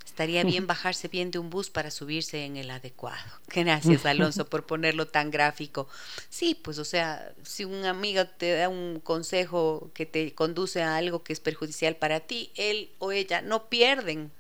Estaría 0.05 0.43
bien 0.43 0.67
bajarse 0.67 1.07
bien 1.07 1.31
de 1.31 1.39
un 1.39 1.49
bus 1.49 1.69
para 1.69 1.91
subirse 1.91 2.45
en 2.45 2.57
el 2.57 2.69
adecuado. 2.69 3.31
Gracias, 3.47 4.05
Alonso, 4.05 4.45
por 4.45 4.65
ponerlo 4.65 5.07
tan 5.07 5.31
gráfico. 5.31 5.87
Sí, 6.29 6.55
pues, 6.55 6.77
o 6.79 6.85
sea, 6.85 7.33
si 7.43 7.65
un 7.65 7.85
amigo 7.85 8.25
te 8.25 8.55
da 8.55 8.69
un 8.69 8.99
consejo 8.99 9.89
que 9.93 10.05
te 10.05 10.33
conduce 10.33 10.81
a 10.81 10.97
algo 10.97 11.23
que 11.23 11.33
es 11.33 11.39
perjudicial 11.39 11.95
para 11.95 12.19
ti, 12.19 12.51
él 12.55 12.89
o 12.99 13.11
ella 13.11 13.41
no 13.41 13.69
pierden. 13.69 14.31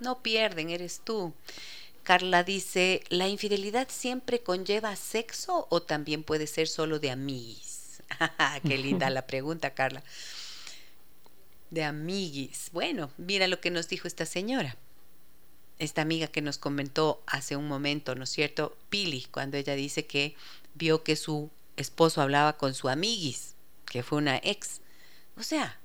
No 0.00 0.22
pierden, 0.22 0.70
eres 0.70 1.00
tú. 1.04 1.32
Carla 2.04 2.44
dice, 2.44 3.02
¿la 3.10 3.28
infidelidad 3.28 3.88
siempre 3.90 4.40
conlleva 4.40 4.94
sexo 4.96 5.66
o 5.70 5.82
también 5.82 6.22
puede 6.22 6.46
ser 6.46 6.68
solo 6.68 6.98
de 6.98 7.10
amiguis? 7.10 8.02
Qué 8.66 8.78
linda 8.78 9.10
la 9.10 9.26
pregunta, 9.26 9.74
Carla. 9.74 10.02
De 11.68 11.84
amiguis. 11.84 12.70
Bueno, 12.72 13.10
mira 13.18 13.46
lo 13.46 13.60
que 13.60 13.70
nos 13.70 13.88
dijo 13.88 14.08
esta 14.08 14.24
señora 14.24 14.76
esta 15.78 16.02
amiga 16.02 16.26
que 16.26 16.42
nos 16.42 16.58
comentó 16.58 17.22
hace 17.26 17.56
un 17.56 17.68
momento, 17.68 18.14
¿no 18.14 18.24
es 18.24 18.30
cierto? 18.30 18.76
Pili, 18.90 19.26
cuando 19.30 19.56
ella 19.56 19.74
dice 19.74 20.06
que 20.06 20.34
vio 20.74 21.02
que 21.02 21.16
su 21.16 21.50
esposo 21.76 22.20
hablaba 22.20 22.54
con 22.54 22.74
su 22.74 22.88
amiguis, 22.88 23.54
que 23.86 24.02
fue 24.02 24.18
una 24.18 24.38
ex. 24.38 24.80
O 25.36 25.42
sea, 25.42 25.78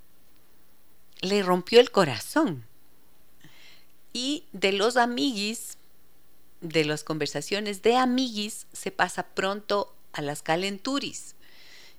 le 1.22 1.44
rompió 1.44 1.80
el 1.80 1.92
corazón. 1.92 2.66
Y 4.14 4.46
de 4.52 4.74
los 4.74 4.98
amiguis, 4.98 5.78
de 6.62 6.86
las 6.86 7.04
conversaciones 7.04 7.82
de 7.82 7.96
amiguis, 7.96 8.68
se 8.74 8.92
pasa 8.92 9.24
pronto 9.24 9.96
a 10.12 10.22
las 10.22 10.42
calenturis. 10.42 11.36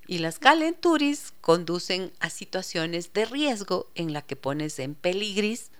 Y 0.07 0.19
las 0.19 0.39
calenturis 0.39 1.33
conducen 1.41 2.13
a 2.21 2.29
situaciones 2.29 3.13
de 3.13 3.25
riesgo 3.25 3.89
en 3.95 4.13
la 4.13 4.23
que 4.23 4.37
pones 4.37 4.79
en 4.79 4.95
peligris 4.95 5.71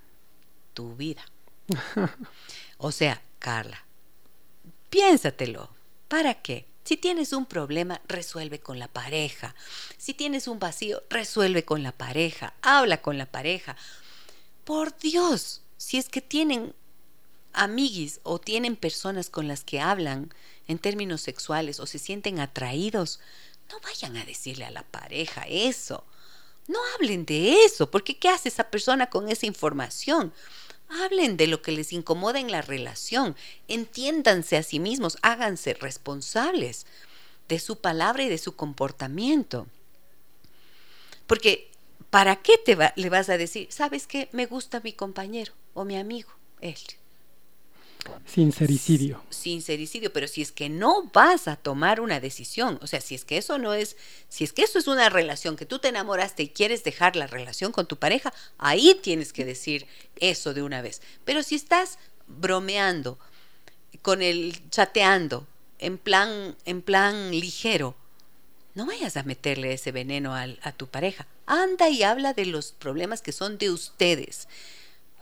tu 0.73 0.97
vida 0.97 1.25
o 2.79 2.93
sea, 2.93 3.23
Carla, 3.39 3.85
piénsatelo. 4.91 5.71
¿Para 6.09 6.35
qué? 6.35 6.67
Si 6.85 6.99
tienes 6.99 7.33
un 7.33 7.47
problema, 7.47 8.01
resuelve 8.07 8.61
con 8.61 8.79
la 8.79 8.89
pareja. 8.89 9.55
Si 9.97 10.13
tienes 10.13 10.47
un 10.49 10.59
vacío, 10.59 11.03
resuelve 11.09 11.65
con 11.65 11.83
la 11.83 11.93
pareja. 11.93 12.55
Habla 12.61 13.01
con 13.01 13.17
la 13.17 13.27
pareja. 13.27 13.77
Por 14.65 14.97
Dios, 14.99 15.63
si 15.79 15.97
es 15.97 16.09
que 16.09 16.21
tienen 16.21 16.75
amiguis 17.55 18.21
o 18.23 18.39
tienen 18.39 18.77
personas 18.77 19.31
con 19.31 19.49
las 19.49 19.65
que 19.65 19.81
hablan 19.81 20.35
en 20.67 20.79
términos 20.79 21.23
sexuales 21.23 21.81
o 21.81 21.87
se 21.87 21.99
sienten 21.99 22.39
atraídos, 22.41 23.21
no 23.71 23.81
vayan 23.81 24.17
a 24.17 24.25
decirle 24.25 24.65
a 24.65 24.71
la 24.71 24.83
pareja 24.83 25.45
eso. 25.49 26.05
No 26.67 26.79
hablen 26.95 27.25
de 27.25 27.65
eso, 27.65 27.91
porque 27.91 28.19
¿qué 28.19 28.29
hace 28.29 28.49
esa 28.49 28.71
persona 28.71 29.09
con 29.09 29.31
esa 29.31 29.47
información? 29.47 30.33
Hablen 31.03 31.37
de 31.37 31.47
lo 31.47 31.61
que 31.63 31.73
les 31.73 31.93
incomoda 31.93 32.39
en 32.39 32.51
la 32.51 32.63
relación, 32.63 33.37
entiéndanse 33.69 34.57
a 34.57 34.63
sí 34.63 34.79
mismos, 34.79 35.19
háganse 35.23 35.75
responsables 35.75 36.87
de 37.49 37.59
su 37.59 37.81
palabra 37.81 38.23
y 38.23 38.29
de 38.29 38.39
su 38.39 38.55
comportamiento. 38.55 39.67
Porque, 41.27 41.71
¿para 42.11 42.37
qué 42.37 42.59
te 42.59 42.77
le 42.97 43.11
vas 43.11 43.29
a 43.29 43.39
decir, 43.39 43.69
sabes 43.71 44.07
que 44.07 44.29
me 44.33 44.47
gusta 44.47 44.81
mi 44.81 44.93
compañero 44.93 45.53
o 45.73 45.85
mi 45.85 45.97
amigo, 45.97 46.31
él? 46.61 46.79
Sincericidio. 48.27 49.23
Sincericidio, 49.31 50.13
pero 50.13 50.29
si 50.29 50.43
es 50.43 50.53
que 50.53 50.69
no 50.69 51.11
vas 51.13 51.49
a 51.49 51.57
tomar 51.57 52.01
una 52.01 52.21
decisión, 52.21 52.79
o 52.83 52.87
sea, 52.87 53.01
si 53.01 53.15
es 53.15 53.25
que 53.25 53.37
eso 53.37 53.59
no 53.59 53.75
es, 53.75 53.97
si 54.29 54.45
es 54.45 54.53
que 54.53 54.63
eso 54.63 54.79
es 54.79 54.87
una 54.87 55.09
relación 55.09 55.57
que 55.57 55.67
tú 55.67 55.79
te 55.79 55.89
enamoraste 55.89 56.43
y 56.43 56.49
quieres 56.49 56.85
dejar 56.85 57.17
la 57.17 57.27
relación 57.27 57.73
con 57.73 57.87
tu 57.87 57.97
pareja, 57.97 58.33
ahí 58.59 58.99
tienes 59.03 59.33
que 59.33 59.45
decir 59.45 59.87
eso 60.17 60.55
de 60.55 60.63
una 60.63 60.83
vez. 60.83 61.03
Pero 61.25 61.43
si 61.43 61.55
estás 61.55 61.99
bromeando, 62.27 63.19
con 64.03 64.23
el 64.23 64.59
chateando, 64.71 65.47
en 65.79 65.99
plan, 65.99 66.57
en 66.65 66.83
plan 66.83 67.31
ligero, 67.31 67.95
no 68.75 68.87
vayas 68.87 69.17
a 69.17 69.23
meterle 69.23 69.73
ese 69.73 69.93
veneno 69.93 70.35
a 70.35 70.73
tu 70.73 70.89
pareja. 70.89 71.27
Anda 71.47 71.89
y 71.89 72.03
habla 72.03 72.33
de 72.33 72.47
los 72.47 72.73
problemas 72.73 73.23
que 73.23 73.33
son 73.33 73.57
de 73.59 73.71
ustedes 73.71 74.49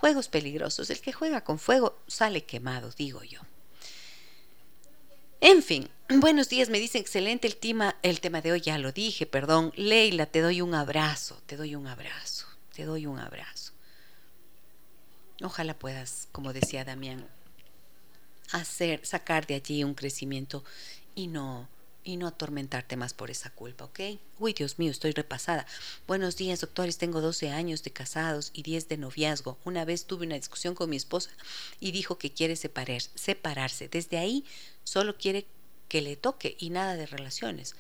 Juegos 0.03 0.26
peligrosos. 0.26 0.90
El 0.90 1.00
que 1.00 1.12
juega 1.12 1.44
con 1.44 1.61
fuego 1.61 1.96
sale 2.09 2.42
quemado, 2.42 2.90
digo 2.90 3.22
yo. 3.22 3.40
En 5.40 5.62
fin, 5.62 5.88
buenos 6.09 6.48
días, 6.48 6.70
me 6.70 6.80
dice 6.80 6.98
excelente 6.98 7.46
el 7.46 7.55
tema, 7.55 7.94
el 8.03 8.20
tema 8.20 8.40
de 8.40 8.50
hoy, 8.50 8.61
ya 8.61 8.78
lo 8.78 8.90
dije, 8.90 9.26
perdón. 9.26 9.72
Leila, 9.76 10.26
te 10.26 10.40
doy 10.40 10.61
un 10.61 10.74
abrazo, 10.74 11.40
te 11.46 11.57
doy 11.57 11.76
un 11.76 11.86
abrazo, 11.86 12.48
te 12.74 12.84
doy 12.84 13.07
un 13.07 13.20
abrazo. 13.20 13.74
Ojalá 15.40 15.78
puedas, 15.78 16.26
como 16.32 16.53
decía 16.53 16.84
Damián, 16.84 17.24
hacer, 18.50 19.07
sacar 19.07 19.46
de 19.46 19.55
allí 19.55 19.84
un 19.84 19.94
crecimiento 19.94 20.64
y 21.14 21.28
no 21.28 21.68
y 22.05 22.16
no 22.16 22.26
atormentarte 22.26 22.96
más 22.96 23.14
por 23.14 23.30
esa 23.30 23.50
culpa, 23.50 23.84
¿ok? 23.84 24.00
Uy, 24.38 24.53
Dios 24.53 24.78
mío, 24.78 24.90
estoy 24.90 25.12
repasada. 25.12 25.66
Buenos 26.07 26.36
días, 26.36 26.61
doctores. 26.61 26.98
Tengo 26.98 27.20
12 27.20 27.50
años 27.50 27.82
de 27.82 27.92
casados 27.92 28.50
y 28.53 28.62
10 28.62 28.88
de 28.88 28.96
noviazgo. 28.96 29.59
Una 29.64 29.84
vez 29.84 30.07
tuve 30.07 30.26
una 30.26 30.36
discusión 30.36 30.74
con 30.74 30.90
mi 30.90 30.96
esposa 30.96 31.30
y 31.80 31.92
dijo 31.92 32.18
que 32.18 32.32
quiere 32.32 32.57
separar, 32.57 33.03
separarse. 33.14 33.88
Desde 33.88 34.18
ahí 34.18 34.44
solo 34.84 35.16
quiere 35.16 35.46
que 35.88 36.03
le 36.03 36.16
toque 36.16 36.57
y 36.59 36.70
nada 36.70 36.96
de 36.96 37.07
relaciones. 37.07 37.76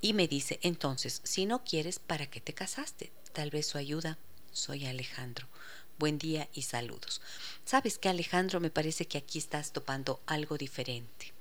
Y 0.00 0.12
me 0.12 0.28
dice, 0.28 0.60
entonces, 0.62 1.20
si 1.24 1.46
no 1.46 1.64
quieres, 1.64 1.98
¿para 1.98 2.26
qué 2.26 2.40
te 2.40 2.52
casaste? 2.52 3.10
Tal 3.32 3.50
vez 3.50 3.66
su 3.66 3.78
ayuda. 3.78 4.18
Soy 4.52 4.86
Alejandro. 4.86 5.48
Buen 5.98 6.18
día 6.18 6.48
y 6.52 6.62
saludos. 6.62 7.20
¿Sabes 7.64 7.98
qué, 7.98 8.08
Alejandro? 8.08 8.60
Me 8.60 8.70
parece 8.70 9.06
que 9.06 9.18
aquí 9.18 9.38
estás 9.38 9.72
topando 9.72 10.20
algo 10.26 10.58
diferente 10.58 11.34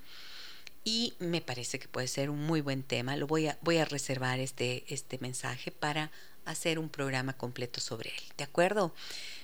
y 0.84 1.13
me 1.19 1.41
parece 1.41 1.79
que 1.79 1.88
puede 1.88 2.07
ser 2.07 2.29
un 2.29 2.45
muy 2.45 2.61
buen 2.61 2.84
tema. 2.84 3.15
Lo 3.15 3.27
voy 3.27 3.47
a, 3.47 3.57
voy 3.61 3.77
a 3.77 3.86
reservar 3.86 4.39
este, 4.39 4.84
este 4.88 5.17
mensaje 5.19 5.71
para 5.71 6.11
hacer 6.45 6.79
un 6.79 6.89
programa 6.89 7.34
completo 7.34 7.79
sobre 7.79 8.09
él. 8.09 8.23
¿De 8.38 8.43
acuerdo? 8.43 8.93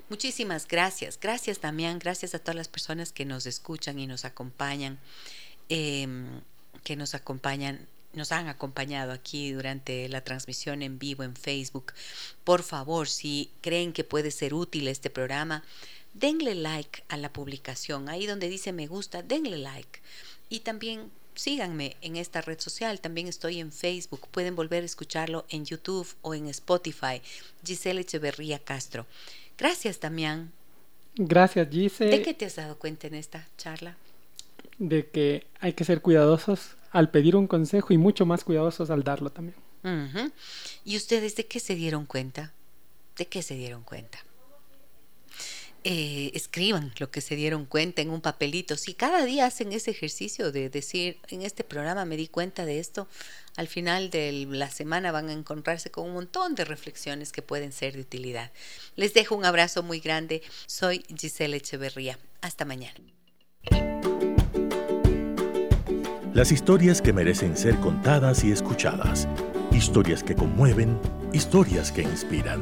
Muchísimas 0.10 0.68
gracias. 0.68 1.20
Gracias, 1.20 1.62
Damián. 1.62 2.00
Gracias 2.00 2.36
a 2.36 2.40
todas 2.40 2.56
las 2.56 2.68
personas 2.68 3.12
que 3.12 3.26
nos 3.26 3.46
escuchan 3.46 4.00
y 4.00 4.08
nos 4.08 4.26
acompañan, 4.26 5.00
em, 5.70 6.42
que 6.84 6.96
nos 6.96 7.16
acompañan, 7.16 7.88
nos 8.14 8.32
han 8.32 8.48
acompañado 8.48 9.12
aquí 9.12 9.52
durante 9.52 10.10
la 10.10 10.24
transmisión 10.24 10.82
en 10.82 11.00
vivo 11.00 11.24
en 11.24 11.36
Facebook. 11.36 11.94
Por 12.44 12.64
favor, 12.64 13.08
si 13.08 13.52
creen 13.62 13.94
que 13.94 14.04
puede 14.04 14.32
ser 14.32 14.54
útil 14.54 14.88
este 14.88 15.10
programa, 15.10 15.64
denle 16.14 16.56
like 16.56 17.04
a 17.08 17.16
la 17.16 17.32
publicación. 17.32 18.10
Ahí 18.10 18.26
donde 18.26 18.50
dice 18.50 18.74
me 18.74 18.88
gusta, 18.88 19.22
denle 19.22 19.58
like. 19.58 20.02
Y 20.50 20.62
también 20.62 21.12
síganme 21.40 21.96
en 22.02 22.18
esta 22.18 22.42
red 22.42 22.60
social. 22.60 23.00
También 23.00 23.28
estoy 23.28 23.60
en 23.60 23.72
Facebook. 23.72 24.28
Pueden 24.30 24.56
volver 24.56 24.84
a 24.84 24.86
escucharlo 24.86 25.46
en 25.50 25.66
YouTube 25.66 26.08
o 26.22 26.34
en 26.34 26.48
Spotify. 26.48 27.22
Giselle 27.64 28.02
Echeverría 28.02 28.60
Castro. 28.60 29.06
Gracias, 29.58 30.00
Damián. 30.00 30.52
Gracias, 31.16 31.68
Giselle. 31.72 32.18
¿De 32.18 32.22
qué 32.22 32.34
te 32.34 32.46
has 32.46 32.58
dado 32.58 32.78
cuenta 32.78 33.08
en 33.08 33.16
esta 33.16 33.48
charla? 33.58 33.96
De 34.78 35.08
que 35.08 35.48
hay 35.60 35.74
que 35.74 35.86
ser 35.86 36.02
cuidadosos 36.02 36.76
al 36.92 37.10
pedir 37.10 37.36
un 37.36 37.48
consejo 37.48 37.94
y 37.94 37.98
mucho 37.98 38.26
más 38.26 38.44
cuidadosos 38.44 38.90
al 38.90 39.04
darlo 39.04 39.32
también. 39.32 39.58
¿Y 40.84 40.98
ustedes 40.98 41.36
de 41.36 41.46
qué 41.46 41.60
se 41.60 41.76
dieron 41.76 42.06
cuenta? 42.06 42.52
¿De 43.18 43.28
qué 43.28 43.42
se 43.42 43.56
dieron 43.56 43.84
cuenta? 43.84 44.20
Eh, 45.92 46.30
escriban 46.36 46.94
lo 47.00 47.10
que 47.10 47.20
se 47.20 47.36
dieron 47.36 47.66
cuenta 47.66 48.04
en 48.04 48.12
un 48.12 48.22
papelito. 48.22 48.78
Si 48.78 48.94
cada 48.94 49.26
día 49.26 49.48
hacen 49.48 49.74
ese 49.74 49.90
ejercicio 49.90 50.52
de 50.52 50.70
decir, 50.70 51.18
en 51.30 51.42
este 51.42 51.64
programa 51.64 52.06
me 52.06 52.16
di 52.16 52.28
cuenta 52.28 52.64
de 52.64 52.78
esto, 52.78 53.08
al 53.56 53.68
final 53.68 54.12
de 54.12 54.46
la 54.52 54.70
semana 54.70 55.12
van 55.12 55.30
a 55.30 55.34
encontrarse 55.34 55.90
con 55.90 56.06
un 56.06 56.14
montón 56.14 56.54
de 56.54 56.64
reflexiones 56.64 57.32
que 57.32 57.42
pueden 57.42 57.72
ser 57.72 57.96
de 57.96 58.02
utilidad. 58.02 58.52
Les 58.98 59.16
dejo 59.16 59.36
un 59.36 59.46
abrazo 59.46 59.82
muy 59.82 60.00
grande. 60.00 60.44
Soy 60.68 61.04
Giselle 61.18 61.58
Echeverría. 61.58 62.20
Hasta 62.42 62.66
mañana. 62.66 63.00
Las 66.36 66.52
historias 66.52 67.02
que 67.02 67.14
merecen 67.14 67.58
ser 67.58 67.76
contadas 67.80 68.44
y 68.44 68.52
escuchadas. 68.52 69.28
Historias 69.72 70.22
que 70.22 70.36
conmueven, 70.36 71.00
historias 71.34 71.92
que 71.92 72.04
inspiran. 72.04 72.62